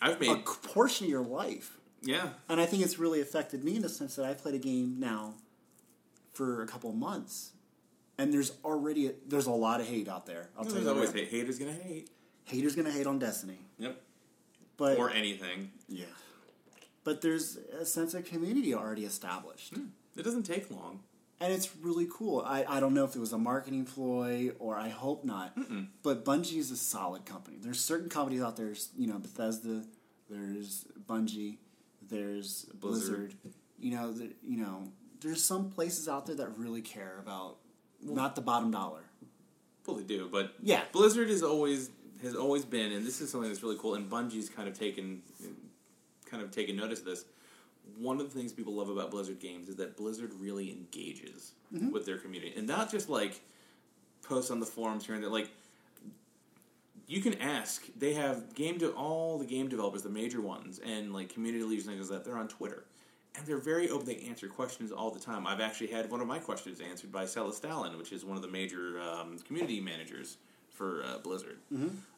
I've 0.02 0.18
a 0.18 0.20
made. 0.20 0.48
c- 0.48 0.56
portion 0.64 1.06
of 1.06 1.10
your 1.10 1.24
life. 1.24 1.78
Yeah. 2.02 2.30
And 2.50 2.60
I 2.62 2.66
think 2.66 2.84
it's 2.84 3.00
really 3.00 3.22
affected 3.22 3.64
me 3.64 3.78
in 3.78 3.82
the 3.82 3.90
sense 3.90 4.16
that 4.18 4.26
I 4.26 4.34
played 4.34 4.54
a 4.56 4.60
game 4.60 4.98
now 5.00 5.36
for 6.34 6.62
a 6.62 6.68
couple 6.68 6.90
of 6.90 6.96
months, 6.98 7.52
and 8.18 8.34
there's 8.34 8.52
already 8.64 9.08
a, 9.08 9.12
there's 9.28 9.48
a 9.48 9.52
lot 9.52 9.80
of 9.82 9.88
hate 9.88 10.08
out 10.08 10.26
there. 10.26 10.50
I'll 10.58 10.64
tell 10.64 10.74
you 10.76 10.84
There's 10.84 10.86
that 10.86 10.94
always 10.94 11.10
right. 11.14 11.24
hate. 11.24 11.32
Haters 11.32 11.60
gonna 11.60 11.72
hate. 11.74 12.10
Haters 12.46 12.76
gonna 12.76 12.92
hate 12.92 13.08
on 13.08 13.20
Destiny, 13.20 13.60
Yep. 13.80 14.02
but 14.78 14.98
Or 14.98 15.10
anything. 15.10 15.72
yeah, 15.88 16.06
but 17.04 17.22
there's 17.22 17.58
a 17.80 17.86
sense 17.86 18.14
of 18.14 18.26
community 18.26 18.74
already 18.74 19.06
established, 19.06 19.74
hmm. 19.76 19.86
It 20.16 20.24
doesn't 20.24 20.44
take 20.44 20.72
long. 20.72 21.02
and 21.42 21.52
it's 21.52 21.76
really 21.82 22.08
cool. 22.10 22.42
I, 22.46 22.64
I 22.68 22.80
don't 22.80 22.94
know 22.94 23.04
if 23.04 23.16
it 23.16 23.20
was 23.20 23.34
a 23.34 23.38
marketing 23.38 23.84
ploy 23.86 24.52
or 24.60 24.78
I 24.78 24.88
hope 24.90 25.26
not, 25.26 25.58
but 26.04 26.24
Bungie 26.24 26.58
is 26.58 26.72
a 26.72 26.78
solid 26.78 27.26
company. 27.26 27.58
There's 27.60 27.82
certain 27.82 28.08
companies 28.10 28.42
out 28.42 28.56
there, 28.56 28.74
you 28.98 29.08
know, 29.08 29.18
Bethesda, 29.20 29.84
there's 30.30 30.86
Bungie, 31.06 31.58
there's 32.02 32.66
Blizzard. 32.76 33.36
Blizzard. 33.42 33.60
You 33.78 33.92
know, 33.92 34.14
the, 34.14 34.32
you 34.42 34.58
know, 34.58 34.84
there's 35.20 35.44
some 35.44 35.70
places 35.70 36.08
out 36.08 36.26
there 36.28 36.36
that 36.38 36.58
really 36.58 36.82
care 36.82 37.18
about 37.20 37.58
not 38.06 38.36
the 38.36 38.42
bottom 38.42 38.72
dollar. 38.72 39.02
Well, 39.86 39.98
they 39.98 40.04
do, 40.04 40.30
but 40.32 40.54
Yeah. 40.62 40.84
Blizzard 40.92 41.30
is 41.30 41.44
always 41.44 41.90
has 42.22 42.36
always 42.36 42.66
been, 42.66 42.92
and 42.92 43.06
this 43.06 43.22
is 43.22 43.30
something 43.30 43.50
that's 43.50 43.62
really 43.62 43.78
cool. 43.78 43.96
And 43.96 44.10
Bungie's 44.10 44.50
kind 44.50 44.68
of 44.68 44.78
taken, 44.78 45.22
kind 46.26 46.42
of 46.42 46.52
taken 46.52 46.76
notice 46.76 47.00
of 47.00 47.06
this. 47.06 47.26
One 47.98 48.20
of 48.20 48.34
the 48.34 48.40
things 48.40 48.52
people 48.52 48.74
love 48.74 48.90
about 48.90 49.12
Blizzard 49.12 49.40
games 49.40 49.70
is 49.70 49.76
that 49.76 49.96
Blizzard 49.96 50.32
really 50.40 50.72
engages 50.72 51.52
mm-hmm. 51.74 51.92
with 51.92 52.06
their 52.06 52.18
community, 52.18 52.54
and 52.58 52.66
not 52.66 52.90
just 52.90 53.10
like 53.10 53.42
posts 54.24 54.50
on 54.50 54.60
the 54.60 54.66
forums 54.66 55.06
here 55.06 55.14
and 55.14 55.24
there. 55.24 55.30
Like 55.30 55.50
you 57.08 57.22
can 57.22 57.40
ask. 57.42 57.86
They 57.98 58.14
have 58.14 58.56
game 58.56 58.80
to 58.80 58.92
all 58.92 59.38
the 59.38 59.46
game 59.46 59.68
developers, 59.68 60.02
the 60.02 60.10
major 60.10 60.42
ones, 60.42 60.80
and 60.84 61.14
like 61.14 61.30
community 61.30 61.64
leaders 61.64 61.86
and 61.86 61.96
things 61.96 62.10
like 62.10 62.24
that. 62.24 62.30
They're 62.30 62.40
on 62.40 62.48
Twitter, 62.48 62.86
and 63.38 63.46
they're 63.46 63.58
very 63.58 63.90
open. 63.90 64.06
They 64.06 64.26
answer 64.28 64.48
questions 64.48 64.92
all 64.92 65.12
the 65.12 65.20
time. 65.20 65.46
I've 65.48 65.60
actually 65.62 65.88
had 65.88 66.10
one 66.10 66.22
of 66.22 66.28
my 66.28 66.40
questions 66.40 66.80
answered 66.80 67.12
by 67.12 67.26
Celestalon, 67.26 67.98
which 67.98 68.12
is 68.12 68.24
one 68.24 68.36
of 68.36 68.42
the 68.42 68.48
major 68.50 69.00
um, 69.02 69.38
community 69.40 69.80
managers 69.82 70.38
for 70.70 71.04
uh, 71.04 71.18
Blizzard. 71.20 71.58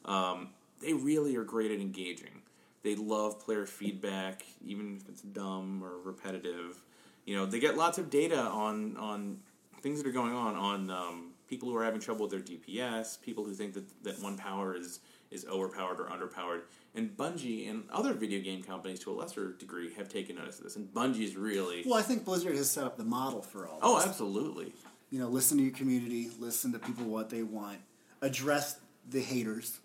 Um, 0.05 0.49
they 0.81 0.93
really 0.93 1.35
are 1.35 1.43
great 1.43 1.71
at 1.71 1.79
engaging. 1.79 2.41
They 2.83 2.95
love 2.95 3.39
player 3.39 3.65
feedback, 3.65 4.43
even 4.65 4.97
if 5.01 5.09
it's 5.09 5.21
dumb 5.21 5.83
or 5.83 5.97
repetitive. 6.03 6.81
You 7.25 7.35
know, 7.35 7.45
they 7.45 7.59
get 7.59 7.75
lots 7.75 7.97
of 7.97 8.09
data 8.09 8.39
on 8.39 8.95
on 8.97 9.39
things 9.81 10.01
that 10.01 10.07
are 10.07 10.13
going 10.13 10.33
on 10.33 10.55
on 10.55 10.89
um, 10.89 11.31
people 11.47 11.69
who 11.69 11.75
are 11.75 11.83
having 11.83 11.99
trouble 11.99 12.27
with 12.27 12.31
their 12.31 12.39
DPS, 12.39 13.21
people 13.21 13.43
who 13.43 13.53
think 13.53 13.73
that, 13.73 14.03
that 14.03 14.21
one 14.21 14.37
power 14.37 14.75
is 14.75 14.99
is 15.31 15.45
overpowered 15.45 15.99
or 15.99 16.05
underpowered. 16.05 16.61
And 16.95 17.15
Bungie 17.15 17.69
and 17.69 17.83
other 17.91 18.13
video 18.13 18.41
game 18.41 18.63
companies, 18.63 18.99
to 19.01 19.11
a 19.11 19.13
lesser 19.13 19.53
degree, 19.53 19.93
have 19.93 20.09
taken 20.09 20.35
notice 20.35 20.57
of 20.57 20.63
this. 20.63 20.75
And 20.75 20.91
Bungie's 20.93 21.35
really 21.35 21.83
Well, 21.85 21.99
I 21.99 22.01
think 22.01 22.25
Blizzard 22.25 22.55
has 22.55 22.69
set 22.69 22.85
up 22.85 22.97
the 22.97 23.03
model 23.03 23.41
for 23.41 23.67
all. 23.67 23.79
oh, 23.81 23.97
this. 23.97 24.07
absolutely. 24.07 24.73
you 25.09 25.19
know, 25.19 25.27
listen 25.27 25.57
to 25.57 25.63
your 25.63 25.73
community, 25.73 26.29
listen 26.39 26.71
to 26.73 26.79
people 26.79 27.05
what 27.05 27.29
they 27.29 27.43
want, 27.43 27.79
address 28.21 28.79
the 29.09 29.21
haters. 29.21 29.79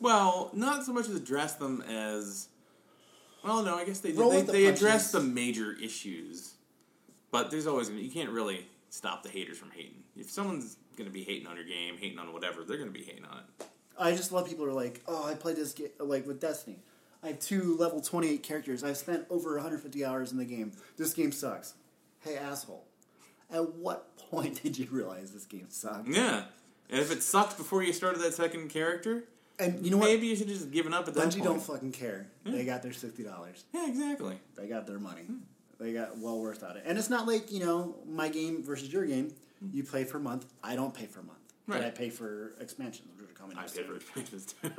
Well, 0.00 0.50
not 0.54 0.84
so 0.84 0.92
much 0.92 1.08
as 1.08 1.14
address 1.14 1.54
them 1.56 1.82
as. 1.82 2.48
Well, 3.44 3.62
no, 3.62 3.76
I 3.76 3.84
guess 3.84 4.00
they 4.00 4.12
Roll 4.12 4.30
they, 4.30 4.42
the 4.42 4.52
they 4.52 4.66
address 4.66 5.12
the 5.12 5.20
major 5.20 5.72
issues, 5.82 6.54
but 7.30 7.50
there's 7.50 7.66
always 7.66 7.90
you 7.90 8.10
can't 8.10 8.30
really 8.30 8.66
stop 8.90 9.22
the 9.22 9.28
haters 9.28 9.58
from 9.58 9.70
hating. 9.70 10.02
If 10.16 10.30
someone's 10.30 10.76
going 10.96 11.08
to 11.08 11.12
be 11.12 11.22
hating 11.22 11.46
on 11.46 11.56
your 11.56 11.64
game, 11.64 11.96
hating 11.98 12.18
on 12.18 12.32
whatever, 12.32 12.64
they're 12.64 12.76
going 12.76 12.92
to 12.92 12.98
be 12.98 13.04
hating 13.04 13.24
on 13.24 13.38
it. 13.38 13.66
I 14.00 14.12
just 14.12 14.32
love 14.32 14.48
people 14.48 14.64
who 14.64 14.70
are 14.70 14.74
like, 14.74 15.02
oh, 15.06 15.24
I 15.28 15.34
played 15.34 15.56
this 15.56 15.72
game 15.72 15.88
like 15.98 16.26
with 16.26 16.40
Destiny. 16.40 16.78
I 17.22 17.28
have 17.28 17.38
two 17.40 17.76
level 17.76 18.00
twenty 18.00 18.28
eight 18.30 18.42
characters. 18.42 18.82
I've 18.82 18.96
spent 18.96 19.26
over 19.30 19.54
150 19.54 20.04
hours 20.04 20.32
in 20.32 20.38
the 20.38 20.44
game. 20.44 20.72
This 20.96 21.12
game 21.12 21.32
sucks. 21.32 21.74
Hey, 22.20 22.36
asshole. 22.36 22.84
At 23.52 23.74
what 23.74 24.16
point 24.16 24.60
did 24.62 24.78
you 24.78 24.86
realize 24.90 25.30
this 25.32 25.44
game 25.44 25.66
sucked? 25.68 26.08
Yeah, 26.08 26.44
and 26.88 27.00
if 27.00 27.10
it 27.12 27.22
sucked 27.22 27.58
before 27.58 27.82
you 27.82 27.92
started 27.92 28.20
that 28.22 28.32
second 28.34 28.68
character, 28.70 29.24
And 29.58 29.84
you 29.84 29.90
know 29.90 29.96
what? 29.98 30.06
maybe 30.08 30.28
you 30.28 30.36
should 30.36 30.48
have 30.48 30.56
just 30.56 30.70
given 30.70 30.94
up 30.94 31.06
at 31.08 31.14
that 31.14 31.28
Bungie 31.28 31.32
point. 31.38 31.44
don't 31.44 31.62
fucking 31.62 31.92
care. 31.92 32.26
They 32.44 32.64
got 32.64 32.82
their 32.82 32.92
sixty 32.92 33.22
dollars. 33.24 33.64
yeah, 33.74 33.86
exactly. 33.86 34.38
They 34.56 34.66
got 34.66 34.86
their 34.86 34.98
money. 34.98 35.22
Hmm. 35.22 35.36
They 35.78 35.92
got 35.94 36.16
well 36.18 36.38
worth 36.40 36.62
out 36.62 36.72
of 36.72 36.76
it. 36.78 36.82
And 36.86 36.96
it's 36.98 37.08
not 37.10 37.26
like, 37.26 37.50
you 37.50 37.60
know, 37.64 37.96
my 38.06 38.28
game 38.28 38.62
versus 38.62 38.92
your 38.92 39.04
game. 39.06 39.34
Hmm. 39.60 39.68
You 39.74 39.82
pay 39.82 40.04
for 40.04 40.16
a 40.18 40.20
month. 40.20 40.46
I 40.62 40.74
don't 40.76 40.94
pay 40.94 41.06
for 41.06 41.20
a 41.20 41.24
month. 41.24 41.38
But 41.66 41.76
Right. 41.80 41.84
I 41.86 41.90
pay 41.90 42.10
for 42.10 42.52
expansions, 42.60 43.19
coming 43.40 43.56
I 43.56 43.62
out 43.64 43.74
paid 43.74 43.86
for 43.86 43.96
expansions 43.96 44.54
too. 44.54 44.70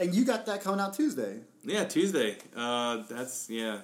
And 0.00 0.14
you 0.14 0.24
got 0.24 0.46
that 0.46 0.62
coming 0.62 0.80
out 0.80 0.94
Tuesday. 0.94 1.40
yeah, 1.64 1.84
Tuesday. 1.84 2.36
Uh, 2.56 3.02
that's 3.08 3.48
yeah. 3.50 3.80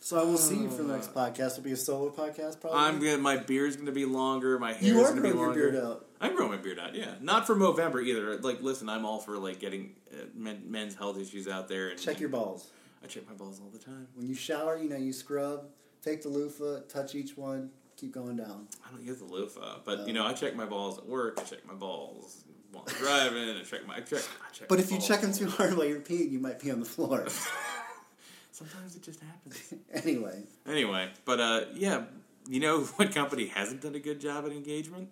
So 0.00 0.18
I 0.20 0.24
will 0.24 0.38
see 0.38 0.56
you 0.56 0.68
for 0.68 0.82
the 0.82 0.92
next 0.92 1.14
podcast. 1.14 1.52
It'll 1.52 1.62
be 1.62 1.72
a 1.72 1.76
solo 1.76 2.10
podcast, 2.10 2.60
probably. 2.60 2.80
I'm 2.80 2.98
gonna. 2.98 3.18
My 3.18 3.36
beard's 3.36 3.76
gonna 3.76 3.92
be 3.92 4.04
longer. 4.04 4.58
My 4.58 4.72
hair's 4.72 4.84
you 4.84 5.00
are 5.00 5.10
gonna 5.10 5.20
be 5.22 5.30
growing 5.30 5.36
your 5.36 5.46
longer. 5.46 5.70
beard 5.70 5.84
out. 5.84 6.06
I'm 6.20 6.34
growing 6.34 6.50
my 6.50 6.56
beard 6.56 6.78
out. 6.80 6.94
Yeah, 6.94 7.14
not 7.20 7.46
for 7.46 7.54
Movember 7.54 8.04
either. 8.04 8.36
Like, 8.38 8.62
listen, 8.62 8.88
I'm 8.88 9.04
all 9.04 9.20
for 9.20 9.38
like 9.38 9.60
getting 9.60 9.94
uh, 10.12 10.24
men, 10.34 10.62
men's 10.66 10.94
health 10.96 11.20
issues 11.20 11.46
out 11.46 11.68
there. 11.68 11.90
And, 11.90 12.00
Check 12.00 12.18
your 12.18 12.30
balls. 12.30 12.70
I 13.02 13.06
check 13.06 13.28
my 13.28 13.34
balls 13.34 13.60
all 13.60 13.70
the 13.70 13.78
time. 13.78 14.08
When 14.14 14.26
you 14.28 14.34
shower, 14.34 14.76
you 14.76 14.88
know, 14.88 14.96
you 14.96 15.12
scrub, 15.12 15.66
take 16.02 16.22
the 16.22 16.28
loofah, 16.28 16.80
touch 16.88 17.14
each 17.14 17.36
one, 17.36 17.70
keep 17.96 18.12
going 18.12 18.36
down. 18.36 18.66
I 18.86 18.90
don't 18.90 19.04
use 19.04 19.18
the 19.18 19.24
loofah, 19.24 19.78
but 19.84 20.06
you 20.06 20.12
know, 20.12 20.26
I 20.26 20.32
check 20.32 20.54
my 20.56 20.66
balls 20.66 20.98
at 20.98 21.06
work. 21.06 21.38
I 21.40 21.42
check 21.44 21.64
my 21.66 21.74
balls 21.74 22.44
while 22.72 22.84
I'm 22.88 22.94
driving. 22.96 23.56
I 23.56 23.62
check 23.62 23.86
my. 23.86 23.96
I 23.96 24.00
check. 24.00 24.18
I 24.20 24.52
check 24.52 24.68
But 24.68 24.78
my 24.78 24.84
if 24.84 24.90
you 24.90 24.98
check 24.98 25.20
them 25.20 25.32
too 25.32 25.48
hard 25.48 25.76
while 25.76 25.86
you're 25.86 26.00
peeing, 26.00 26.30
you 26.30 26.38
might 26.38 26.58
pee 26.58 26.70
on 26.70 26.80
the 26.80 26.86
floor. 26.86 27.26
sometimes 28.52 28.96
it 28.96 29.02
just 29.02 29.20
happens. 29.20 29.74
anyway, 29.92 30.42
Anyway, 30.66 31.08
but 31.24 31.40
uh, 31.40 31.60
yeah, 31.74 32.04
you 32.48 32.60
know 32.60 32.80
what 32.96 33.14
company 33.14 33.46
hasn't 33.46 33.80
done 33.82 33.94
a 33.94 33.98
good 34.00 34.20
job 34.20 34.44
at 34.46 34.52
engagement? 34.52 35.08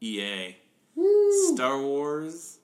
EA. 0.00 0.56
Star 1.54 1.80
Wars. 1.80 2.58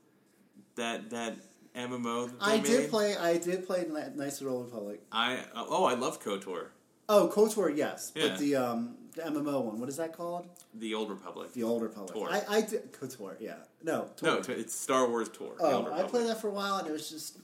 That 0.76 1.10
that 1.10 1.36
MMO. 1.74 2.26
That 2.26 2.38
they 2.40 2.44
I 2.46 2.56
made. 2.56 2.64
did 2.64 2.90
play. 2.90 3.16
I 3.16 3.36
did 3.38 3.66
play 3.66 3.84
Kni- 3.84 4.14
Knights 4.16 4.40
of 4.40 4.46
the 4.46 4.52
Old 4.52 4.66
Republic. 4.66 5.02
I 5.12 5.36
uh, 5.54 5.64
oh, 5.68 5.84
I 5.84 5.94
love 5.94 6.22
KOTOR. 6.22 6.66
Oh, 7.08 7.28
KOTOR, 7.34 7.76
yes, 7.76 8.12
Yeah. 8.14 8.28
but 8.28 8.38
the 8.38 8.54
um, 8.56 8.94
the 9.14 9.22
MMO 9.22 9.62
one. 9.64 9.80
What 9.80 9.88
is 9.88 9.96
that 9.96 10.16
called? 10.16 10.48
The 10.74 10.94
Old 10.94 11.10
Republic. 11.10 11.52
The 11.52 11.62
Old 11.62 11.82
Republic. 11.82 12.14
Tor. 12.14 12.30
I, 12.30 12.42
I 12.48 12.60
did 12.60 12.92
KOTOR. 12.92 13.36
Yeah, 13.40 13.54
no, 13.82 14.08
No, 14.22 14.42
it's 14.48 14.74
Star 14.74 15.08
Wars 15.08 15.28
Tour. 15.28 15.54
oh, 15.60 15.92
I 15.92 16.02
played 16.04 16.28
that 16.28 16.40
for 16.40 16.48
a 16.48 16.52
while, 16.52 16.76
and 16.78 16.88
it 16.88 16.92
was 16.92 17.10
just, 17.10 17.38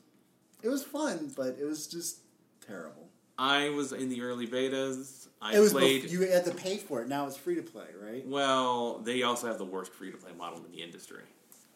it 0.63 0.69
was 0.69 0.83
fun, 0.85 1.33
but 1.37 1.57
it 1.61 1.65
was 1.65 1.87
just 1.87 2.19
terrible. 2.67 3.09
I 3.39 3.69
was 3.71 3.93
in 3.93 4.09
the 4.09 4.23
early 4.23 4.47
betas. 4.47 5.29
I 5.43 5.57
it 5.57 5.61
was 5.61 5.73
played. 5.73 6.05
bef- 6.05 6.11
you 6.11 6.23
had 6.23 6.45
to 6.47 6.53
pay 6.55 6.79
for 6.79 7.03
it. 7.03 7.09
Now 7.09 7.27
it's 7.27 7.37
free 7.37 7.57
to 7.57 7.63
play, 7.63 7.87
right? 8.01 8.27
well, 8.27 8.99
they 8.99 9.23
also 9.23 9.47
have 9.47 9.59
the 9.59 9.65
worst 9.65 9.93
free 9.93 10.11
to 10.11 10.17
play 10.17 10.31
model 10.37 10.65
in 10.65 10.71
the 10.73 10.83
industry. 10.83 11.23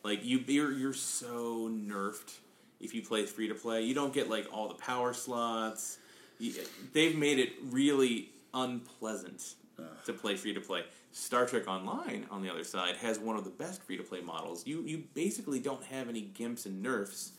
Like 0.03 0.25
you, 0.25 0.43
you're 0.47 0.73
you're 0.73 0.95
so 0.95 1.69
nerfed 1.69 2.33
if 2.81 2.95
you 2.95 3.03
play 3.03 3.27
free 3.27 3.49
to 3.49 3.55
play. 3.55 3.83
You 3.83 3.95
don't 3.95 4.15
get 4.15 4.31
like 4.31 4.47
all 4.51 4.69
the 4.69 4.75
power 4.75 5.13
slots. 5.13 5.99
You, 6.39 6.55
they've 6.95 7.15
made 7.17 7.39
it 7.39 7.53
really 7.71 8.31
unpleasant 8.55 9.55
to 10.05 10.13
play 10.13 10.37
free 10.37 10.55
to 10.55 10.61
play. 10.61 10.85
Star 11.13 11.47
Trek 11.47 11.67
Online, 11.69 12.27
on 12.31 12.43
the 12.43 12.51
other 12.51 12.65
side, 12.65 12.97
has 12.97 13.19
one 13.19 13.37
of 13.37 13.45
the 13.45 13.51
best 13.51 13.83
free 13.83 13.97
to 13.97 14.03
play 14.03 14.21
models. 14.21 14.67
You 14.67 14.83
you 14.83 15.05
basically 15.15 15.61
don't 15.61 15.83
have 15.85 16.09
any 16.09 16.31
gimps 16.39 16.67
and 16.67 16.83
nerfs 16.83 17.33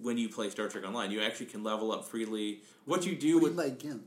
when 0.00 0.18
you 0.18 0.28
play 0.28 0.50
Star 0.50 0.68
Trek 0.68 0.84
Online. 0.84 1.10
You 1.10 1.20
actually 1.22 1.46
can 1.46 1.62
level 1.62 1.92
up 1.92 2.04
freely. 2.04 2.60
What 2.84 3.04
you 3.06 3.14
do 3.14 3.34
What 3.34 3.40
do 3.40 3.44
with 3.44 3.52
you 3.52 3.58
like, 3.58 3.78
Gimp? 3.78 4.02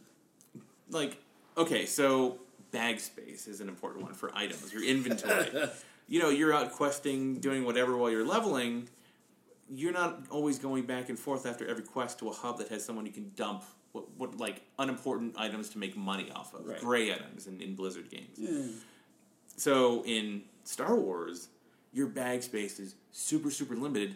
like 0.90 1.18
okay, 1.58 1.86
so 1.86 2.40
bag 2.72 3.00
space 3.00 3.48
is 3.48 3.62
an 3.62 3.70
important 3.70 4.04
one 4.04 4.14
for 4.14 4.36
items. 4.36 4.74
Your 4.74 4.84
inventory. 4.84 5.70
you 6.08 6.20
know, 6.20 6.30
you're 6.30 6.54
out 6.54 6.72
questing, 6.72 7.40
doing 7.40 7.64
whatever 7.64 7.96
while 7.98 8.12
you're 8.12 8.26
leveling. 8.26 8.90
You're 9.70 9.94
not 9.94 10.26
always 10.30 10.60
going 10.60 10.86
back 10.86 11.10
and 11.10 11.18
forth 11.18 11.46
after 11.46 11.68
every 11.68 11.84
quest 11.84 12.20
to 12.20 12.30
a 12.30 12.34
hub 12.34 12.58
that 12.60 12.68
has 12.68 12.86
someone 12.86 13.06
you 13.06 13.12
can 13.12 13.32
dump 13.36 13.64
what, 13.96 14.06
what 14.18 14.38
like 14.38 14.62
unimportant 14.78 15.36
items 15.38 15.70
to 15.70 15.78
make 15.80 15.96
money 15.96 16.30
off 16.36 16.54
of, 16.54 16.66
Right. 16.66 16.80
gray 16.80 17.12
items 17.14 17.48
in, 17.48 17.62
in 17.62 17.76
Blizzard 17.76 18.10
games. 18.10 18.38
Yeah. 18.38 18.68
So 19.58 20.04
in 20.06 20.44
Star 20.66 20.96
Wars, 20.96 21.48
your 21.94 22.08
bag 22.08 22.44
space 22.44 22.80
is 22.80 22.96
super 23.12 23.50
super 23.50 23.76
limited 23.76 24.16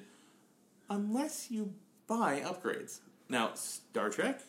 unless 0.90 1.50
you 1.50 1.74
buy 2.08 2.42
upgrades. 2.46 3.00
Now, 3.30 3.54
Star 3.54 4.10
Trek, 4.10 4.42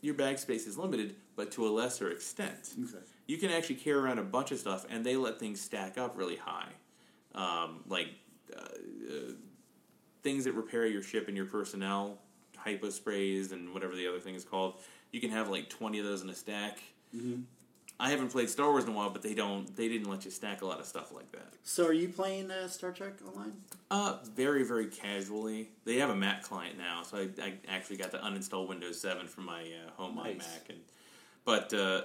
your 0.00 0.14
bag 0.14 0.38
space 0.38 0.66
is 0.66 0.76
limited, 0.78 1.16
but 1.34 1.50
to 1.52 1.66
a 1.66 1.70
lesser 1.70 2.10
extent. 2.10 2.74
Okay. 2.78 3.04
You 3.26 3.36
can 3.38 3.50
actually 3.50 3.76
carry 3.76 3.98
around 3.98 4.18
a 4.18 4.22
bunch 4.22 4.52
of 4.52 4.58
stuff, 4.58 4.86
and 4.90 5.04
they 5.04 5.16
let 5.16 5.38
things 5.38 5.60
stack 5.60 5.98
up 5.98 6.16
really 6.16 6.36
high, 6.36 6.68
um, 7.34 7.80
like 7.88 8.08
uh, 8.54 8.60
uh, 8.60 9.32
things 10.22 10.44
that 10.44 10.52
repair 10.52 10.86
your 10.86 11.02
ship 11.02 11.26
and 11.28 11.36
your 11.36 11.46
personnel, 11.46 12.18
hypo 12.58 12.90
sprays, 12.90 13.52
and 13.52 13.72
whatever 13.72 13.94
the 13.94 14.06
other 14.08 14.20
thing 14.20 14.34
is 14.34 14.44
called. 14.44 14.74
You 15.12 15.20
can 15.20 15.30
have 15.30 15.48
like 15.48 15.68
twenty 15.70 15.98
of 15.98 16.04
those 16.04 16.22
in 16.22 16.28
a 16.30 16.34
stack. 16.34 16.78
I 18.00 18.10
haven't 18.10 18.28
played 18.28 18.48
Star 18.48 18.70
Wars 18.70 18.84
in 18.84 18.90
a 18.90 18.92
while, 18.92 19.10
but 19.10 19.22
they 19.22 19.34
don't. 19.34 19.74
They 19.76 19.88
didn't 19.88 20.08
let 20.08 20.24
you 20.24 20.30
stack 20.30 20.62
a 20.62 20.66
lot 20.66 20.78
of 20.78 20.86
stuff 20.86 21.12
like 21.12 21.32
that. 21.32 21.54
So, 21.64 21.86
are 21.86 21.92
you 21.92 22.08
playing 22.08 22.50
uh, 22.50 22.68
Star 22.68 22.92
Trek 22.92 23.14
online? 23.26 23.54
Uh, 23.90 24.18
very, 24.36 24.62
very 24.62 24.86
casually. 24.86 25.70
They 25.84 25.96
have 25.96 26.10
a 26.10 26.14
Mac 26.14 26.42
client 26.44 26.78
now, 26.78 27.02
so 27.02 27.16
I, 27.18 27.28
I 27.42 27.54
actually 27.68 27.96
got 27.96 28.12
to 28.12 28.18
uninstall 28.18 28.68
Windows 28.68 29.00
7 29.00 29.26
from 29.26 29.46
my 29.46 29.62
uh, 29.62 29.90
home 29.96 30.14
Nice. 30.16 30.46
iMac. 30.46 30.68
And, 30.68 30.78
but 31.44 31.74
uh, 31.74 32.02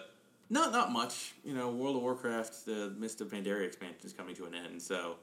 not 0.49 0.71
not 0.71 0.91
much. 0.91 1.33
You 1.45 1.53
know, 1.53 1.69
World 1.69 1.97
of 1.97 2.01
Warcraft, 2.01 2.65
the 2.65 2.91
Mist 2.97 3.21
of 3.21 3.27
Pandaria 3.27 3.65
expansion 3.65 3.99
is 4.05 4.13
coming 4.13 4.35
to 4.37 4.45
an 4.45 4.55
end, 4.55 4.81
so 4.81 5.17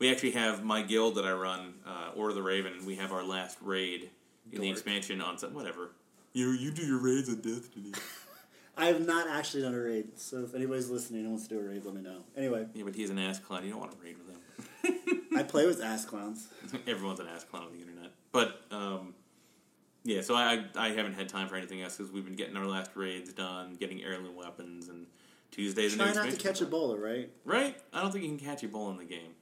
we 0.00 0.10
actually 0.10 0.32
have 0.32 0.64
my 0.64 0.82
guild 0.82 1.14
that 1.14 1.26
I 1.26 1.32
run, 1.32 1.74
uh, 1.86 2.10
Order 2.16 2.30
of 2.30 2.34
the 2.34 2.42
Raven, 2.42 2.72
and 2.72 2.84
we 2.86 2.96
have 2.96 3.12
our 3.12 3.22
last 3.22 3.58
raid 3.62 4.10
in 4.52 4.60
the 4.60 4.70
expansion 4.70 5.20
on 5.20 5.38
some 5.38 5.54
whatever. 5.54 5.90
You 6.32 6.50
you 6.50 6.70
do 6.70 6.82
your 6.82 6.98
raids 6.98 7.28
on 7.28 7.36
Destiny. 7.36 7.92
I 8.78 8.86
have 8.86 9.04
not 9.04 9.26
actually 9.28 9.62
done 9.62 9.74
a 9.74 9.80
raid, 9.80 10.16
so 10.16 10.44
if 10.44 10.54
anybody's 10.54 10.88
listening 10.88 11.22
and 11.22 11.30
wants 11.30 11.48
to 11.48 11.54
do 11.54 11.60
a 11.60 11.64
raid, 11.64 11.84
let 11.84 11.94
me 11.94 12.00
know. 12.00 12.20
Anyway, 12.36 12.64
yeah, 12.74 12.84
but 12.84 12.94
he's 12.94 13.10
an 13.10 13.18
ass 13.18 13.40
clown. 13.40 13.64
You 13.64 13.70
don't 13.70 13.80
want 13.80 13.90
to 13.90 13.98
raid 13.98 14.16
with 14.18 14.28
him. 14.28 15.28
I 15.36 15.42
play 15.42 15.66
with 15.66 15.82
ass 15.82 16.04
clowns. 16.04 16.46
Everyone's 16.86 17.18
an 17.18 17.26
ass 17.26 17.42
clown 17.42 17.64
on 17.64 17.72
the 17.72 17.80
internet. 17.80 18.12
But 18.30 18.60
um, 18.70 19.14
yeah, 20.04 20.20
so 20.20 20.36
I 20.36 20.64
I 20.76 20.90
haven't 20.90 21.14
had 21.14 21.28
time 21.28 21.48
for 21.48 21.56
anything 21.56 21.82
else 21.82 21.96
because 21.96 22.12
we've 22.12 22.24
been 22.24 22.36
getting 22.36 22.56
our 22.56 22.66
last 22.66 22.92
raids 22.94 23.32
done, 23.32 23.74
getting 23.74 24.02
heirloom 24.02 24.36
weapons, 24.36 24.88
and 24.88 25.06
Tuesdays. 25.50 25.96
Try 25.96 26.06
and 26.06 26.14
not 26.14 26.30
to 26.30 26.36
catch 26.36 26.60
Ebola, 26.60 27.00
right? 27.00 27.30
Right? 27.44 27.76
I 27.92 28.02
don't 28.02 28.12
think 28.12 28.24
you 28.24 28.30
can 28.36 28.38
catch 28.38 28.62
a 28.62 28.68
Ebola 28.68 28.92
in 28.92 28.96
the 28.98 29.04
game. 29.04 29.34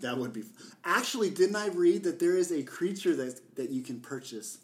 That 0.00 0.16
would 0.18 0.32
be. 0.32 0.44
Actually, 0.84 1.30
didn't 1.30 1.56
I 1.56 1.68
read 1.68 2.04
that 2.04 2.18
there 2.18 2.36
is 2.36 2.50
a 2.52 2.62
creature 2.62 3.14
that 3.16 3.40
that 3.56 3.70
you 3.70 3.82
can 3.82 4.00
purchase, 4.00 4.58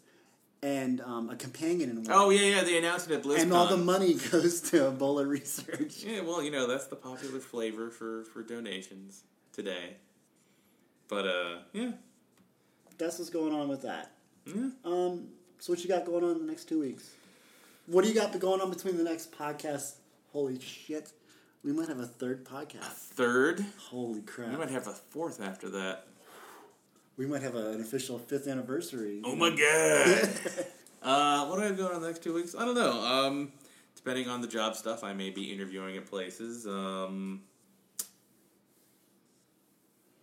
and 0.61 1.01
um, 1.01 1.29
a 1.29 1.35
companion 1.35 1.89
in 1.89 1.97
one, 2.03 2.07
Oh 2.09 2.29
yeah, 2.29 2.55
yeah. 2.57 2.63
They 2.63 2.77
announced 2.77 3.09
it 3.09 3.13
at 3.15 3.23
BlizzCon. 3.23 3.41
and 3.43 3.53
all 3.53 3.67
the 3.67 3.77
money 3.77 4.13
goes 4.31 4.61
to 4.71 4.91
Ebola 4.91 5.27
research. 5.27 6.03
Yeah, 6.03 6.21
well, 6.21 6.41
you 6.43 6.51
know 6.51 6.67
that's 6.67 6.87
the 6.87 6.95
popular 6.95 7.39
flavor 7.39 7.89
for 7.89 8.23
for 8.25 8.41
donations 8.43 9.23
today. 9.53 9.95
But 11.07 11.25
uh, 11.25 11.55
yeah, 11.73 11.91
That's 12.97 13.17
what's 13.17 13.31
going 13.31 13.53
on 13.53 13.67
with 13.67 13.81
that. 13.83 14.11
yeah. 14.45 14.69
Um, 14.85 15.29
so 15.59 15.73
what 15.73 15.81
you 15.81 15.87
got 15.89 16.05
going 16.05 16.23
on 16.23 16.31
in 16.31 16.39
the 16.39 16.45
next 16.45 16.65
two 16.69 16.79
weeks? 16.79 17.09
What 17.87 18.03
do 18.03 18.09
you 18.09 18.15
got 18.15 18.37
going 18.39 18.61
on 18.61 18.69
between 18.69 18.97
the 18.97 19.03
next 19.03 19.31
podcast? 19.31 19.95
Holy 20.31 20.59
shit, 20.59 21.11
we 21.63 21.71
might 21.71 21.87
have 21.89 21.99
a 21.99 22.05
third 22.05 22.45
podcast. 22.45 22.81
A 22.81 22.89
Third, 22.89 23.65
Holy 23.89 24.21
crap. 24.21 24.49
we 24.51 24.57
might 24.57 24.69
have 24.69 24.87
a 24.87 24.93
fourth 24.93 25.41
after 25.41 25.69
that. 25.69 26.07
We 27.17 27.25
might 27.25 27.41
have 27.41 27.55
a, 27.55 27.71
an 27.71 27.81
official 27.81 28.17
fifth 28.17 28.47
anniversary. 28.47 29.21
Oh 29.25 29.35
my 29.35 29.49
god. 29.49 30.29
uh, 31.03 31.45
what 31.47 31.57
do 31.57 31.63
I 31.63 31.65
have 31.65 31.77
going 31.77 31.89
on 31.89 31.95
in 31.95 32.01
the 32.01 32.07
next 32.07 32.23
two 32.23 32.33
weeks? 32.33 32.55
I 32.57 32.63
don't 32.63 32.75
know. 32.75 33.01
Um, 33.01 33.51
depending 33.95 34.29
on 34.29 34.41
the 34.41 34.47
job 34.47 34.75
stuff, 34.75 35.03
I 35.03 35.13
may 35.13 35.29
be 35.29 35.51
interviewing 35.51 35.97
at 35.97 36.05
places. 36.05 36.65
Um, 36.65 37.41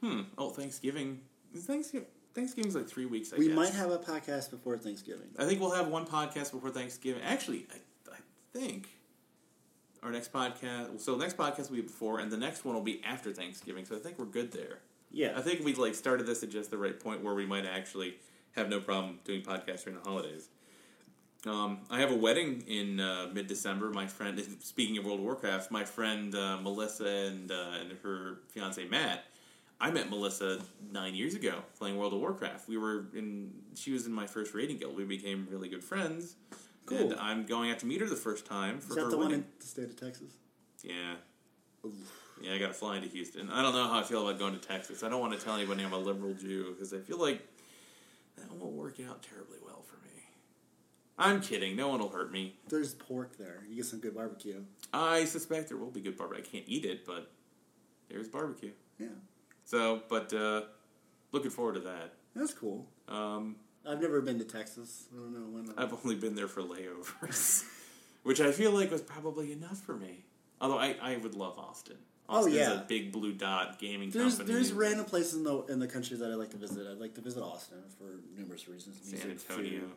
hmm. 0.03 0.23
Oh, 0.39 0.49
Thanksgiving. 0.51 1.21
Thanksgiving. 1.55 2.09
Thanksgiving's 2.35 2.75
like 2.75 2.89
three 2.89 3.07
weeks. 3.07 3.33
I 3.33 3.37
we 3.37 3.49
guess. 3.49 3.57
might 3.57 3.73
have 3.75 3.91
a 3.91 3.99
podcast 3.99 4.51
before 4.51 4.77
Thanksgiving. 4.77 5.29
I 5.39 5.45
think 5.45 5.61
we'll 5.61 5.71
have 5.71 5.89
one 5.89 6.07
podcast 6.07 6.53
before 6.53 6.71
Thanksgiving. 6.71 7.23
Actually, 7.23 7.67
I, 7.73 8.13
I 8.13 8.19
think 8.53 8.89
our 10.07 10.13
next 10.13 10.33
podcast. 10.33 11.01
So 11.01 11.17
the 11.17 11.23
next 11.23 11.37
podcast 11.37 11.69
will 11.69 11.77
be 11.77 11.83
before, 11.83 12.21
and 12.21 12.31
the 12.31 12.37
next 12.37 12.65
one 12.65 12.75
will 12.75 12.83
be 12.83 13.03
after 13.05 13.33
Thanksgiving. 13.33 13.85
So 13.85 13.97
I 13.97 13.99
think 13.99 14.19
we're 14.19 14.25
good 14.25 14.53
there. 14.53 14.79
Yeah, 15.11 15.33
I 15.37 15.43
think 15.43 15.65
we 15.65 15.75
like 15.75 15.95
started 15.95 16.27
this 16.27 16.43
at 16.43 16.51
just 16.51 16.71
the 16.71 16.79
right 16.79 16.99
point 16.99 17.23
where 17.23 17.35
we 17.35 17.45
might 17.45 17.67
actually 17.67 18.15
have 18.53 18.69
no 18.69 18.81
problem 18.81 19.19
doing 19.25 19.43
podcasts 19.43 19.85
during 19.85 19.99
the 19.99 20.09
holidays. 20.09 20.49
Um, 21.47 21.81
I 21.91 22.01
have 22.01 22.11
a 22.11 22.17
wedding 22.17 22.63
in 22.67 23.01
uh, 23.01 23.29
mid 23.33 23.47
December. 23.47 23.91
My 23.91 24.07
friend, 24.07 24.41
speaking 24.61 24.97
of 24.99 25.05
World 25.05 25.19
of 25.19 25.25
Warcraft, 25.25 25.71
my 25.71 25.85
friend 25.85 26.35
uh, 26.35 26.59
Melissa 26.61 27.07
and 27.07 27.51
uh, 27.51 27.79
and 27.81 27.93
her 28.03 28.39
fiance 28.49 28.85
Matt. 28.87 29.25
I 29.79 29.91
met 29.91 30.09
Melissa 30.09 30.61
nine 30.91 31.15
years 31.15 31.35
ago 31.35 31.57
playing 31.79 31.99
World 31.99 32.15
of 32.15 32.21
Warcraft. 32.21 32.67
We 32.67 32.79
were 32.79 33.07
in. 33.15 33.51
She 33.75 33.93
was 33.93 34.07
in 34.07 34.13
my 34.13 34.27
first 34.27 34.55
raiding 34.55 34.79
guild. 34.79 34.97
We 34.97 35.05
became 35.05 35.47
really 35.51 35.69
good 35.69 35.85
friends. 35.85 36.37
Cool. 36.87 36.99
And 37.13 37.15
I'm 37.21 37.45
going 37.47 37.71
out 37.71 37.79
to 37.81 37.87
meet 37.87 38.01
her 38.01 38.07
the 38.07 38.17
first 38.17 38.47
time 38.47 38.79
for 38.81 38.91
is 38.91 38.95
that 38.97 39.05
her 39.05 39.11
the 39.11 39.17
one 39.17 39.27
wedding. 39.27 39.41
in 39.41 39.47
the 39.61 39.67
state 39.67 39.85
of 39.85 39.97
Texas? 40.01 40.33
Yeah. 40.83 41.15
Yeah, 42.41 42.55
I 42.55 42.59
got 42.59 42.69
to 42.69 42.75
fly 42.75 42.97
into 42.97 43.09
Houston. 43.09 43.49
I 43.51 43.63
don't 43.63 43.73
know 43.75 43.85
how 43.89 44.01
I 44.01 44.03
feel 44.03 44.27
about 44.29 44.39
going 44.39 44.53
to 44.59 44.61
Texas. 44.61 45.03
I 45.03 45.09
don't 45.09 45.21
want 45.21 45.39
to 45.39 45.45
tell 45.45 45.55
anybody 45.55 45.85
I'm 45.85 45.93
a 45.93 45.99
liberal 45.99 46.35
Jew 46.35 46.73
because 46.73 46.93
I 46.93 46.99
feel 46.99 47.19
like 47.19 47.41
that 48.37 48.53
won't 48.53 48.75
work 48.75 48.97
out 49.09 49.23
terribly 49.23 49.57
well 49.65 49.83
for 49.83 49.97
me. 50.05 50.11
I'm 51.19 51.41
kidding. 51.41 51.77
No 51.77 51.89
one 51.89 52.01
will 52.01 52.11
hurt 52.11 52.31
me. 52.31 52.57
There's 52.69 52.95
pork 52.95 53.39
there. 53.39 53.65
You 53.69 53.77
get 53.77 53.87
some 53.87 54.01
good 54.01 54.15
barbecue. 54.15 54.63
I 54.93 55.25
suspect 55.25 55.69
there 55.69 55.79
will 55.79 55.91
be 55.91 56.01
good 56.01 56.19
barbecue. 56.19 56.45
I 56.45 56.47
can't 56.47 56.65
eat 56.69 56.85
it, 56.85 57.07
but 57.07 57.31
there's 58.11 58.29
barbecue. 58.29 58.73
Yeah, 58.99 59.07
So, 59.65 60.03
but 60.09 60.33
uh, 60.35 60.63
looking 61.33 61.51
forward 61.51 61.75
to 61.75 61.81
that. 61.81 62.15
that's 62.35 62.53
cool. 62.55 62.87
Um, 63.09 63.57
I've 63.89 64.01
never 64.01 64.21
been 64.21 64.39
to 64.39 64.45
Texas. 64.45 65.07
I 65.13 65.17
don't 65.17 65.33
know 65.33 65.47
when. 65.49 65.73
I've 65.77 65.93
only 66.05 66.17
been 66.17 66.35
there 66.35 66.49
for 66.49 66.63
layovers, 66.63 67.65
which 68.23 68.41
I 68.41 68.53
feel 68.53 68.73
like 68.73 68.91
was 68.91 69.03
probably 69.03 69.53
enough 69.53 69.79
for 69.79 69.97
me. 69.97 70.25
Although 70.61 70.79
I, 70.79 70.97
I 71.01 71.17
would 71.17 71.35
love 71.35 71.59
Austin. 71.59 71.97
Oh, 72.29 72.39
Austin's 72.39 72.57
yeah. 72.57 72.81
a 72.81 72.85
big 72.85 73.13
blue 73.13 73.33
dot 73.33 73.79
gaming 73.79 74.11
there's 74.11 74.39
company. 74.39 74.55
there's 74.55 74.73
random 74.73 75.05
places 75.05 75.35
in 75.35 75.45
the 75.45 75.65
in 75.67 75.79
the 75.79 75.87
country 75.87 76.17
that 76.17 76.31
I 76.31 76.35
like 76.35 76.51
to 76.51 76.57
visit. 76.57 76.87
I'd 76.91 76.99
like 76.99 77.15
to 77.15 77.21
visit 77.21 77.43
Austin 77.43 77.79
for 77.99 78.21
numerous 78.37 78.69
reasons. 78.69 78.99
San 79.03 79.29
Music, 79.29 79.51
Antonio. 79.51 79.81
food. 79.81 79.91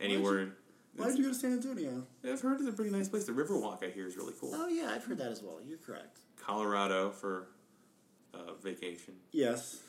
Anywhere. 0.00 0.48
Why 0.96 1.08
did 1.08 1.18
you 1.18 1.24
go 1.24 1.30
to 1.30 1.34
San 1.34 1.52
Antonio? 1.52 2.06
I've 2.24 2.40
heard 2.40 2.58
it's 2.58 2.68
a 2.68 2.72
pretty 2.72 2.90
nice 2.90 3.08
place. 3.08 3.24
The 3.24 3.32
Riverwalk, 3.32 3.84
I 3.84 3.90
hear, 3.90 4.06
is 4.06 4.16
really 4.16 4.32
cool. 4.40 4.50
Oh 4.54 4.68
yeah, 4.68 4.90
I've 4.94 5.04
heard 5.04 5.18
that 5.18 5.30
as 5.30 5.42
well. 5.42 5.58
You're 5.66 5.78
correct. 5.78 6.20
Colorado 6.42 7.10
for 7.10 7.48
uh, 8.32 8.54
vacation. 8.62 9.14
Yes, 9.32 9.80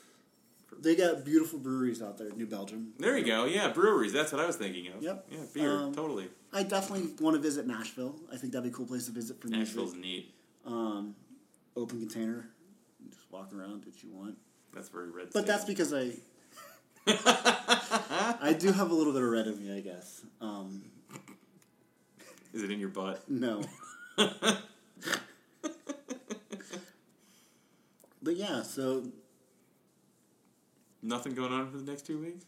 they 0.80 0.94
got 0.94 1.24
beautiful 1.24 1.58
breweries 1.58 2.02
out 2.02 2.18
there. 2.18 2.30
New 2.30 2.46
Belgium. 2.46 2.92
There 2.98 3.16
you 3.16 3.24
go. 3.24 3.44
Yeah, 3.46 3.68
breweries. 3.72 4.12
That's 4.12 4.32
what 4.32 4.40
I 4.40 4.46
was 4.46 4.56
thinking 4.56 4.88
of. 4.88 5.02
Yep. 5.02 5.26
Yeah, 5.30 5.38
beer. 5.54 5.72
Um, 5.72 5.94
totally. 5.94 6.28
I 6.52 6.62
definitely 6.62 7.10
want 7.20 7.34
to 7.36 7.40
visit 7.42 7.66
Nashville. 7.66 8.16
I 8.32 8.36
think 8.36 8.52
that'd 8.52 8.64
be 8.64 8.70
a 8.70 8.72
cool 8.72 8.86
place 8.86 9.06
to 9.06 9.12
visit 9.12 9.40
for 9.40 9.48
Nashville's 9.48 9.94
music. 9.94 10.00
neat. 10.00 10.34
Um, 10.66 11.14
open 11.76 12.00
container. 12.00 12.48
Just 13.08 13.30
walk 13.30 13.52
around, 13.54 13.82
do 13.82 13.90
what 13.90 14.02
you 14.02 14.10
want. 14.12 14.36
That's 14.72 14.88
very 14.88 15.10
red. 15.10 15.28
But 15.32 15.46
that's 15.46 15.64
because 15.64 15.92
I 15.94 16.12
I 17.06 18.54
do 18.58 18.70
have 18.72 18.90
a 18.90 18.94
little 18.94 19.12
bit 19.14 19.22
of 19.22 19.28
red 19.28 19.46
in 19.46 19.58
me, 19.58 19.74
I 19.76 19.80
guess. 19.80 20.22
Um, 20.40 20.82
Is 22.52 22.62
it 22.62 22.70
in 22.70 22.78
your 22.78 22.90
butt? 22.90 23.28
no. 23.28 23.62
but 28.22 28.36
yeah, 28.36 28.62
so 28.62 29.04
Nothing 31.02 31.34
going 31.34 31.52
on 31.52 31.70
for 31.70 31.78
the 31.78 31.90
next 31.90 32.06
two 32.06 32.18
weeks. 32.18 32.44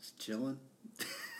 just 0.00 0.18
chilling. 0.18 0.58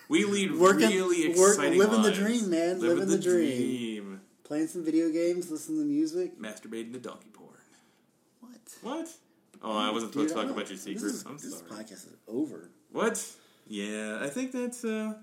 We 0.08 0.24
lead 0.24 0.52
Working- 0.58 0.90
really 0.90 1.28
work- 1.28 1.50
exciting 1.56 1.78
living 1.78 2.02
the 2.02 2.12
dream, 2.12 2.50
man. 2.50 2.80
Living 2.80 3.08
the 3.08 3.18
dream. 3.18 4.20
Playing 4.44 4.66
some 4.66 4.84
video 4.84 5.10
games, 5.10 5.50
listening 5.50 5.78
to 5.80 5.84
music. 5.86 6.38
Masturbating 6.38 6.92
to 6.92 6.98
donkey 6.98 7.30
porn. 7.32 7.48
What? 8.40 8.60
What? 8.82 9.08
Oh, 9.62 9.78
I 9.78 9.90
wasn't 9.90 10.12
supposed 10.12 10.30
to 10.30 10.34
talk 10.34 10.44
about 10.50 10.68
your 10.68 10.76
this 10.76 10.82
secrets. 10.82 11.14
is- 11.14 11.24
I'm 11.24 11.36
this 11.38 11.58
sorry. 11.58 11.70
podcast 11.84 11.92
is 11.92 12.16
over. 12.28 12.68
What? 12.90 13.24
Yeah, 13.68 14.18
I 14.20 14.28
think 14.28 14.50
that's 14.52 14.84
uh, 14.84 15.14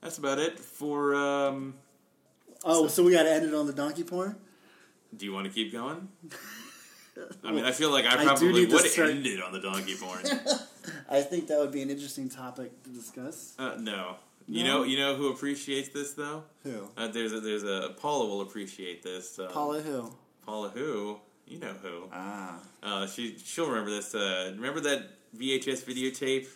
that's 0.00 0.18
about 0.18 0.38
it 0.38 0.58
for. 0.58 1.14
Um, 1.14 1.74
Oh, 2.64 2.88
so 2.88 3.04
we 3.04 3.12
got 3.12 3.24
to 3.24 3.30
end 3.32 3.44
it 3.46 3.54
on 3.54 3.66
the 3.66 3.72
donkey 3.72 4.02
porn? 4.02 4.34
do 5.16 5.24
you 5.24 5.32
want 5.32 5.46
to 5.46 5.52
keep 5.52 5.70
going? 5.72 6.08
I 7.44 7.52
mean, 7.52 7.64
I 7.64 7.72
feel 7.72 7.90
like 7.90 8.04
I 8.06 8.22
probably 8.24 8.66
would 8.66 8.80
start- 8.86 9.10
end 9.10 9.26
it 9.26 9.42
on 9.42 9.52
the 9.52 9.60
donkey 9.60 9.94
porn. 9.94 10.22
I 11.10 11.20
think 11.22 11.48
that 11.48 11.58
would 11.58 11.72
be 11.72 11.82
an 11.82 11.90
interesting 11.90 12.28
topic 12.28 12.82
to 12.84 12.90
discuss. 12.90 13.54
uh, 13.58 13.76
no, 13.78 14.16
You 14.46 14.64
No. 14.64 14.78
know, 14.78 14.84
you 14.84 14.96
know 14.98 15.14
who 15.16 15.28
appreciates 15.30 15.88
this 15.90 16.12
though. 16.14 16.44
Who? 16.62 16.88
Uh, 16.96 17.08
there's 17.08 17.32
a, 17.32 17.40
there's 17.40 17.64
a 17.64 17.94
Paula 17.98 18.26
will 18.28 18.40
appreciate 18.42 19.02
this. 19.02 19.38
Um, 19.38 19.48
Paula 19.48 19.80
who? 19.80 20.12
Paula 20.44 20.68
who? 20.70 21.18
You 21.46 21.58
know 21.60 21.74
who? 21.82 22.04
Ah. 22.12 22.58
Uh, 22.82 23.06
she 23.06 23.36
she'll 23.38 23.68
remember 23.68 23.90
this. 23.90 24.14
Uh, 24.14 24.52
remember 24.56 24.80
that 24.80 25.08
VHS 25.36 25.84
videotape 25.84 26.46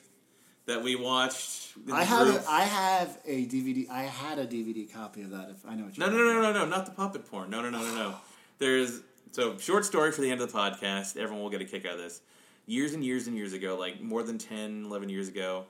that 0.67 0.83
we 0.83 0.95
watched? 0.97 1.73
I 1.93 2.03
have 2.05 2.29
a, 2.29 2.45
I 2.49 2.63
have 2.63 3.19
a 3.25 3.47
DVD. 3.47 3.89
I 3.89 4.03
had 4.03 4.39
a 4.39 4.47
DVD 4.47 4.93
copy 4.93 5.23
of 5.23 5.31
that. 5.31 5.51
If 5.51 5.65
I 5.67 5.75
know 5.77 5.85
what 5.85 5.97
No, 5.99 6.07
you're 6.11 6.35
no, 6.35 6.41
no, 6.43 6.53
no, 6.53 6.59
no, 6.61 6.67
not 6.67 6.87
the 6.87 6.93
puppet 6.93 7.31
porn. 7.31 7.51
No, 7.51 7.63
no, 7.63 7.71
no, 7.71 7.79
no, 7.83 7.95
no. 7.95 8.15
There's 8.59 9.01
so 9.33 9.57
short 9.59 9.85
story 9.85 10.13
for 10.13 10.21
the 10.21 10.31
end 10.31 10.41
of 10.41 10.51
the 10.51 10.57
podcast. 10.59 11.17
Everyone 11.17 11.43
will 11.43 11.51
get 11.51 11.61
a 11.61 11.65
kick 11.65 11.85
out 11.87 11.95
of 11.95 11.99
this. 11.99 12.21
Years 12.67 12.93
and 12.95 13.05
years 13.05 13.27
and 13.27 13.37
years 13.37 13.53
ago, 13.53 13.77
like 13.77 14.01
more 14.01 14.23
than 14.23 14.39
10, 14.39 14.85
11 14.87 15.09
years 15.09 15.29
ago, 15.29 15.65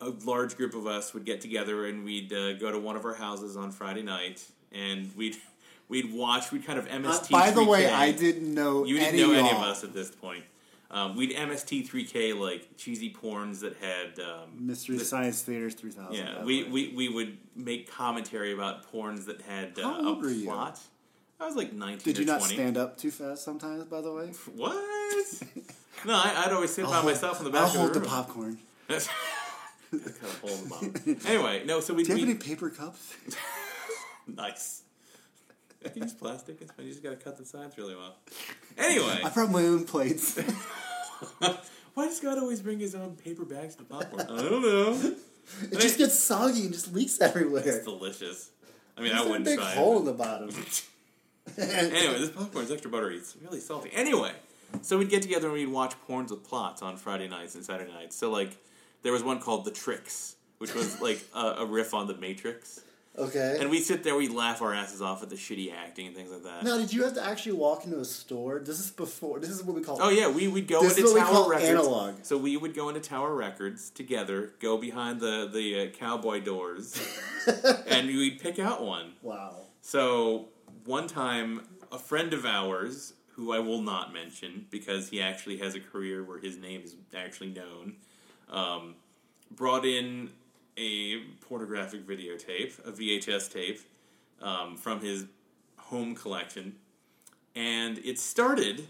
a 0.00 0.10
large 0.24 0.56
group 0.56 0.74
of 0.74 0.86
us 0.86 1.14
would 1.14 1.24
get 1.24 1.40
together 1.40 1.86
and 1.86 2.04
we'd 2.04 2.32
uh, 2.32 2.54
go 2.54 2.70
to 2.72 2.78
one 2.78 2.96
of 2.96 3.04
our 3.04 3.14
houses 3.14 3.56
on 3.56 3.70
Friday 3.70 4.02
night 4.02 4.44
and 4.72 5.10
we'd 5.16 5.36
we'd 5.88 6.12
watch. 6.12 6.50
We'd 6.52 6.64
kind 6.66 6.78
of 6.78 6.86
Uh, 6.86 6.90
MST. 6.98 7.30
by 7.30 7.50
the 7.50 7.64
way, 7.64 7.84
3K. 7.84 7.92
I 7.92 8.12
didn't 8.12 8.54
know. 8.54 8.84
You 8.84 8.98
didn't 8.98 9.14
any 9.20 9.22
know 9.22 9.32
any 9.38 9.50
of 9.50 9.58
us 9.62 9.84
at 9.84 9.92
this 9.92 10.10
point. 10.10 10.44
Um, 10.90 11.16
we'd 11.16 11.32
MST3K 11.32 12.38
like 12.38 12.76
cheesy 12.76 13.12
porns 13.12 13.60
that 13.60 13.76
had 13.78 14.18
um, 14.20 14.66
Mystery 14.66 14.96
the- 14.96 15.04
Science 15.04 15.42
Theaters 15.42 15.74
3000. 15.74 16.14
yeah, 16.14 16.44
we, 16.44 16.62
way. 16.64 16.70
we, 16.70 16.88
we 16.94 17.08
would 17.08 17.36
make 17.56 17.90
commentary 17.90 18.52
about 18.52 18.90
porns 18.92 19.26
that 19.26 19.40
had 19.42 19.78
uh, 19.78 19.88
a 19.88 20.14
were 20.14 20.30
you? 20.30 20.46
I 21.40 21.46
was 21.46 21.56
like 21.56 21.72
19 21.72 21.98
Did 22.04 22.18
you 22.18 22.24
or 22.24 22.26
not 22.26 22.38
20. 22.40 22.54
stand 22.54 22.76
up 22.76 22.96
too 22.96 23.10
fast 23.10 23.44
sometimes? 23.44 23.84
By 23.84 24.00
the 24.00 24.12
way, 24.12 24.26
What? 24.54 24.74
no, 26.06 26.14
I, 26.14 26.44
I'd 26.46 26.52
always 26.52 26.72
sit 26.72 26.84
by 26.86 27.02
myself 27.02 27.38
in 27.38 27.44
the 27.44 27.50
back 27.50 27.62
I'll 27.62 27.66
of 27.68 27.72
the 27.74 27.78
hold 27.80 27.94
the 27.94 28.00
popcorn. 28.00 28.58
That's 28.88 29.08
kind 29.90 30.02
of 30.22 30.40
hole 30.40 30.50
in 30.50 30.62
the 30.62 30.68
bottom. 30.68 31.20
Anyway, 31.26 31.62
no, 31.66 31.80
so 31.80 31.92
we 31.94 32.02
Do 32.04 32.10
you 32.12 32.18
have 32.18 32.26
we 32.26 32.30
any 32.30 32.38
paper 32.38 32.70
cups? 32.70 33.14
nice. 34.26 34.82
You 35.82 35.90
can 35.90 36.02
use 36.02 36.14
plastic. 36.14 36.58
It's 36.62 36.72
fine. 36.72 36.86
You 36.86 36.92
just 36.92 37.02
got 37.02 37.10
to 37.10 37.16
cut 37.16 37.36
the 37.36 37.44
sides 37.44 37.76
really 37.76 37.94
well. 37.94 38.16
Anyway, 38.78 39.20
I 39.22 39.28
brought 39.28 39.50
my 39.50 39.62
own 39.62 39.84
plates. 39.84 40.38
why 41.94 42.06
does 42.06 42.20
God 42.20 42.38
always 42.38 42.60
bring 42.60 42.78
his 42.78 42.94
own 42.94 43.16
paper 43.16 43.44
bags 43.44 43.74
to 43.76 43.84
popcorn? 43.84 44.22
I 44.22 44.42
don't 44.42 44.62
know. 44.62 45.14
it 45.70 45.78
just 45.80 45.98
gets 45.98 46.18
soggy 46.18 46.62
and 46.62 46.72
just 46.72 46.94
leaks 46.94 47.20
everywhere. 47.20 47.62
It's 47.66 47.84
delicious. 47.84 48.50
I 48.96 49.02
mean, 49.02 49.12
I 49.12 49.16
There's 49.16 49.26
a 49.26 49.28
wouldn't 49.28 49.44
big 49.44 49.58
try 49.58 49.72
hole 49.74 49.96
it. 49.96 50.00
in 50.00 50.04
the 50.06 50.12
bottom. 50.14 50.50
anyway, 51.58 52.18
this 52.18 52.30
popcorn's 52.30 52.70
extra 52.70 52.90
buttery. 52.90 53.16
It's 53.16 53.36
really 53.42 53.60
salty. 53.60 53.90
Anyway, 53.92 54.32
so 54.82 54.98
we'd 54.98 55.10
get 55.10 55.22
together 55.22 55.46
and 55.48 55.54
we'd 55.54 55.66
watch 55.68 55.94
porns 56.08 56.30
with 56.30 56.42
plots 56.44 56.82
on 56.82 56.96
Friday 56.96 57.28
nights 57.28 57.54
and 57.54 57.64
Saturday 57.64 57.92
nights. 57.92 58.16
So 58.16 58.30
like, 58.30 58.56
there 59.02 59.12
was 59.12 59.22
one 59.22 59.40
called 59.40 59.64
The 59.64 59.70
Tricks, 59.70 60.36
which 60.58 60.74
was 60.74 61.00
like 61.02 61.22
a, 61.34 61.46
a 61.58 61.66
riff 61.66 61.92
on 61.94 62.06
The 62.06 62.14
Matrix, 62.16 62.80
Okay. 63.16 63.58
and 63.60 63.70
we 63.70 63.78
sit 63.80 64.02
there, 64.02 64.16
we 64.16 64.26
laugh 64.26 64.60
our 64.60 64.74
asses 64.74 65.00
off 65.00 65.22
at 65.22 65.30
the 65.30 65.36
shitty 65.36 65.72
acting 65.72 66.08
and 66.08 66.16
things 66.16 66.32
like 66.32 66.42
that. 66.42 66.64
now, 66.64 66.76
did 66.78 66.92
you 66.92 67.04
have 67.04 67.14
to 67.14 67.24
actually 67.24 67.52
walk 67.52 67.84
into 67.84 68.00
a 68.00 68.04
store? 68.04 68.58
This 68.58 68.80
is 68.80 68.90
before. 68.90 69.38
This 69.38 69.50
is 69.50 69.62
what 69.62 69.76
we 69.76 69.82
call. 69.82 69.98
Oh 70.02 70.08
yeah, 70.08 70.28
we 70.28 70.48
would 70.48 70.66
go 70.66 70.82
This 70.82 70.98
is 70.98 71.10
into 71.10 71.20
Tower 71.20 71.48
Records. 71.50 71.68
analog. 71.68 72.14
So 72.24 72.36
we 72.36 72.56
would 72.56 72.74
go 72.74 72.88
into 72.88 73.00
Tower 73.00 73.32
Records 73.34 73.90
together, 73.90 74.54
go 74.60 74.78
behind 74.78 75.20
the 75.20 75.48
the 75.52 75.80
uh, 75.82 75.90
cowboy 75.90 76.40
doors, 76.40 76.98
and 77.86 78.08
we'd 78.08 78.40
pick 78.40 78.58
out 78.58 78.82
one. 78.82 79.12
Wow. 79.22 79.58
So 79.82 80.48
one 80.84 81.06
time, 81.06 81.62
a 81.92 81.98
friend 81.98 82.32
of 82.32 82.44
ours, 82.44 83.14
who 83.32 83.52
I 83.52 83.58
will 83.58 83.82
not 83.82 84.12
mention 84.12 84.66
because 84.70 85.08
he 85.08 85.20
actually 85.20 85.58
has 85.58 85.74
a 85.74 85.80
career 85.80 86.22
where 86.22 86.38
his 86.38 86.56
name 86.56 86.82
is 86.84 86.94
actually 87.16 87.50
known, 87.50 87.96
um, 88.48 88.94
brought 89.50 89.84
in 89.84 90.30
a 90.76 91.20
pornographic 91.40 92.06
videotape, 92.06 92.78
a 92.86 92.92
VHS 92.92 93.52
tape, 93.52 93.80
um, 94.40 94.76
from 94.76 95.00
his 95.00 95.26
home 95.76 96.14
collection, 96.14 96.76
and 97.56 97.98
it 97.98 98.18
started 98.18 98.86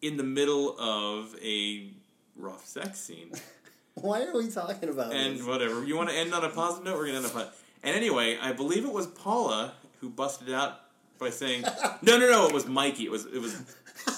in 0.00 0.16
the 0.16 0.22
middle 0.22 0.76
of 0.78 1.34
a 1.42 1.90
rough 2.36 2.66
sex 2.66 3.00
scene. 3.00 3.32
Why 3.94 4.22
are 4.24 4.36
we 4.36 4.48
talking 4.48 4.88
about 4.88 5.12
And 5.12 5.38
this? 5.38 5.46
whatever. 5.46 5.84
You 5.84 5.96
want 5.96 6.08
to 6.08 6.14
end 6.16 6.32
on 6.32 6.44
a 6.44 6.48
positive 6.48 6.84
note? 6.86 6.96
We're 6.96 7.06
going 7.06 7.12
to 7.12 7.16
end 7.18 7.26
on 7.26 7.30
a 7.30 7.34
positive. 7.34 7.62
And 7.82 7.94
anyway, 7.96 8.38
I 8.40 8.52
believe 8.52 8.84
it 8.84 8.92
was 8.92 9.06
Paula 9.06 9.74
who 10.00 10.08
busted 10.08 10.52
out 10.52 10.80
by 11.22 11.30
saying, 11.30 11.62
"No, 12.02 12.18
no, 12.18 12.30
no! 12.30 12.46
It 12.46 12.52
was 12.52 12.66
Mikey. 12.66 13.04
It 13.04 13.10
was 13.10 13.26
it 13.26 13.40
was 13.40 13.54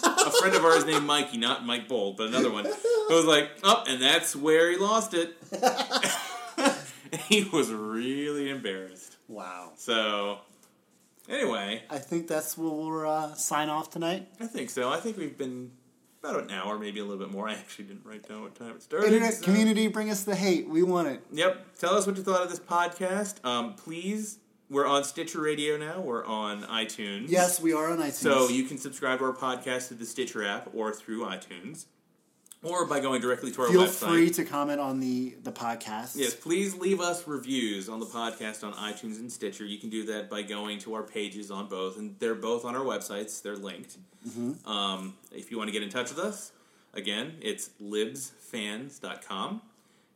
a 0.03 0.31
friend 0.33 0.55
of 0.55 0.65
ours 0.65 0.85
named 0.85 1.05
Mikey, 1.05 1.39
not 1.39 1.65
Mike 1.65 1.89
Bold, 1.89 2.17
but 2.17 2.29
another 2.29 2.51
one." 2.51 2.65
Who 2.65 3.15
was 3.15 3.25
like, 3.27 3.51
"Up, 3.63 3.87
and 3.89 4.01
that's 4.01 4.35
where 4.35 4.71
he 4.71 4.77
lost 4.79 5.15
it." 5.15 5.37
he 7.29 7.45
was 7.45 7.71
really 7.71 8.51
embarrassed. 8.51 9.17
Wow. 9.29 9.73
So, 9.77 10.39
anyway, 11.29 11.83
I 11.91 11.99
think 11.99 12.29
that's 12.29 12.59
where 12.59 12.71
we'll 12.71 13.09
uh, 13.09 13.35
sign 13.35 13.69
off 13.69 13.91
tonight. 13.91 14.29
I 14.41 14.47
think 14.47 14.71
so. 14.71 14.91
I 14.91 14.99
think 14.99 15.17
we've 15.17 15.37
been 15.37 15.71
about 16.23 16.43
an 16.43 16.51
hour, 16.51 16.79
maybe 16.79 17.01
a 17.01 17.05
little 17.05 17.23
bit 17.23 17.31
more. 17.31 17.49
I 17.49 17.53
actually 17.53 17.85
didn't 17.85 18.05
write 18.05 18.27
down 18.27 18.43
what 18.43 18.55
time 18.55 18.71
it 18.71 18.83
started. 18.83 19.09
Internet 19.09 19.35
so- 19.35 19.45
community, 19.45 19.89
bring 19.89 20.11
us 20.11 20.25
the 20.25 20.35
hate. 20.35 20.69
We 20.69 20.83
want 20.83 21.09
it. 21.09 21.21
Yep. 21.33 21.77
Tell 21.79 21.95
us 21.95 22.07
what 22.07 22.17
you 22.17 22.23
thought 22.23 22.43
of 22.43 22.51
this 22.51 22.61
podcast. 22.61 23.45
Um, 23.45 23.75
please, 23.75 24.39
we're 24.75 24.87
on 24.87 25.05
Stitcher 25.05 25.41
Radio 25.41 25.77
now. 25.79 26.01
We're 26.01 26.25
on 26.27 26.65
iTunes. 26.65 27.31
Yes, 27.31 27.61
we 27.61 27.73
are 27.73 27.91
on 27.91 27.99
iTunes. 27.99 28.13
So 28.13 28.49
you 28.49 28.65
can 28.65 28.77
subscribe 28.79 29.21
to 29.21 29.25
our 29.27 29.33
podcast 29.33 29.89
through 29.89 29.99
the 29.99 30.07
Stitcher 30.07 30.45
app 30.45 30.69
or 30.75 30.93
through 30.93 31.25
iTunes, 31.25 31.87
or 32.63 32.85
by 32.87 32.99
going 33.01 33.21
directly 33.21 33.53
to 33.53 33.63
our 33.63 33.69
feel 33.69 33.85
website. 33.85 34.09
free 34.09 34.31
to 34.31 34.45
comment 34.45 34.81
on 34.81 34.99
the 35.01 35.37
the 35.43 35.53
podcast. 35.53 36.17
Yes, 36.17 36.35
please 36.35 36.75
leave 36.75 37.01
us 37.01 37.27
reviews 37.29 37.89
on 37.89 38.01
the 38.01 38.07
podcast 38.07 38.65
on 38.65 38.73
iTunes 38.75 39.19
and 39.21 39.31
Stitcher. 39.33 39.65
You 39.65 39.79
can 39.79 39.91
do 39.91 40.05
that 40.07 40.29
by 40.29 40.43
going 40.43 40.79
to 40.81 40.95
our 40.95 41.03
pages 41.05 41.51
on 41.51 41.69
both, 41.69 41.97
and 41.97 42.17
they're 42.19 42.35
both 42.35 42.65
on 42.65 42.75
our 42.75 42.85
websites. 42.85 43.41
They're 43.41 43.57
linked. 43.57 43.97
Um, 44.67 45.15
if 45.33 45.51
you 45.51 45.59
want 45.59 45.69
to 45.69 45.73
get 45.73 45.83
in 45.83 45.91
touch 45.91 46.09
with 46.11 46.19
us, 46.19 46.51
again, 46.95 47.35
it's 47.43 47.71
libsfans.com, 47.83 49.61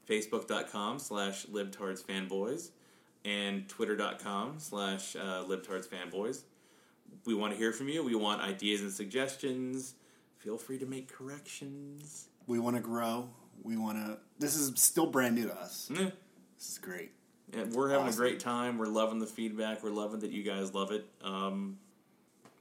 facebook.com 0.09 0.99
slash 0.99 1.47
libtardsfanboys, 1.47 2.71
and 3.29 3.69
twitter.com 3.69 4.55
slash 4.59 5.15
uh, 5.17 5.45
libtardsfanboys. 5.47 6.43
We 7.27 7.35
want 7.35 7.53
to 7.53 7.59
hear 7.59 7.73
from 7.73 7.89
you. 7.89 8.03
We 8.03 8.15
want 8.15 8.41
ideas 8.41 8.81
and 8.81 8.91
suggestions. 8.91 9.95
Feel 10.39 10.57
free 10.57 10.79
to 10.79 10.87
make 10.87 11.13
corrections. 11.13 12.29
We 12.47 12.59
want 12.59 12.77
to 12.77 12.83
grow. 12.83 13.29
We 13.63 13.77
want 13.77 13.99
to. 13.99 14.19
This 14.39 14.57
is 14.57 14.73
still 14.81 15.07
brand 15.07 15.35
new 15.35 15.47
to 15.49 15.55
us. 15.61 15.91
This 15.91 16.71
is 16.71 16.79
great. 16.79 17.11
We're 17.73 17.91
having 17.91 18.07
Awesome. 18.09 18.23
a 18.23 18.29
great 18.29 18.41
time. 18.41 18.79
We're 18.79 18.87
loving 18.87 19.19
the 19.19 19.27
feedback. 19.27 19.83
We're 19.83 19.91
loving 19.91 20.21
that 20.21 20.31
you 20.31 20.43
guys 20.43 20.75
love 20.75 20.93
it. 20.93 21.07
Um, 21.23 21.79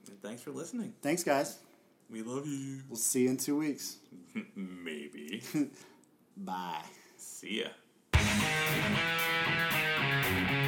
and 0.08 0.20
thanks 0.22 0.42
for 0.42 0.50
listening. 0.50 0.94
Thanks, 1.02 1.22
guys. 1.22 1.58
We 2.10 2.22
love 2.22 2.46
you. 2.46 2.80
We'll 2.88 2.96
see 2.96 3.22
you 3.24 3.30
in 3.30 3.36
two 3.36 3.56
weeks. 3.58 3.98
Maybe. 4.56 5.42
Bye. 6.36 6.82
See 7.18 7.60
ya. 7.60 7.68
Thank 8.30 8.42
you. 10.52 10.67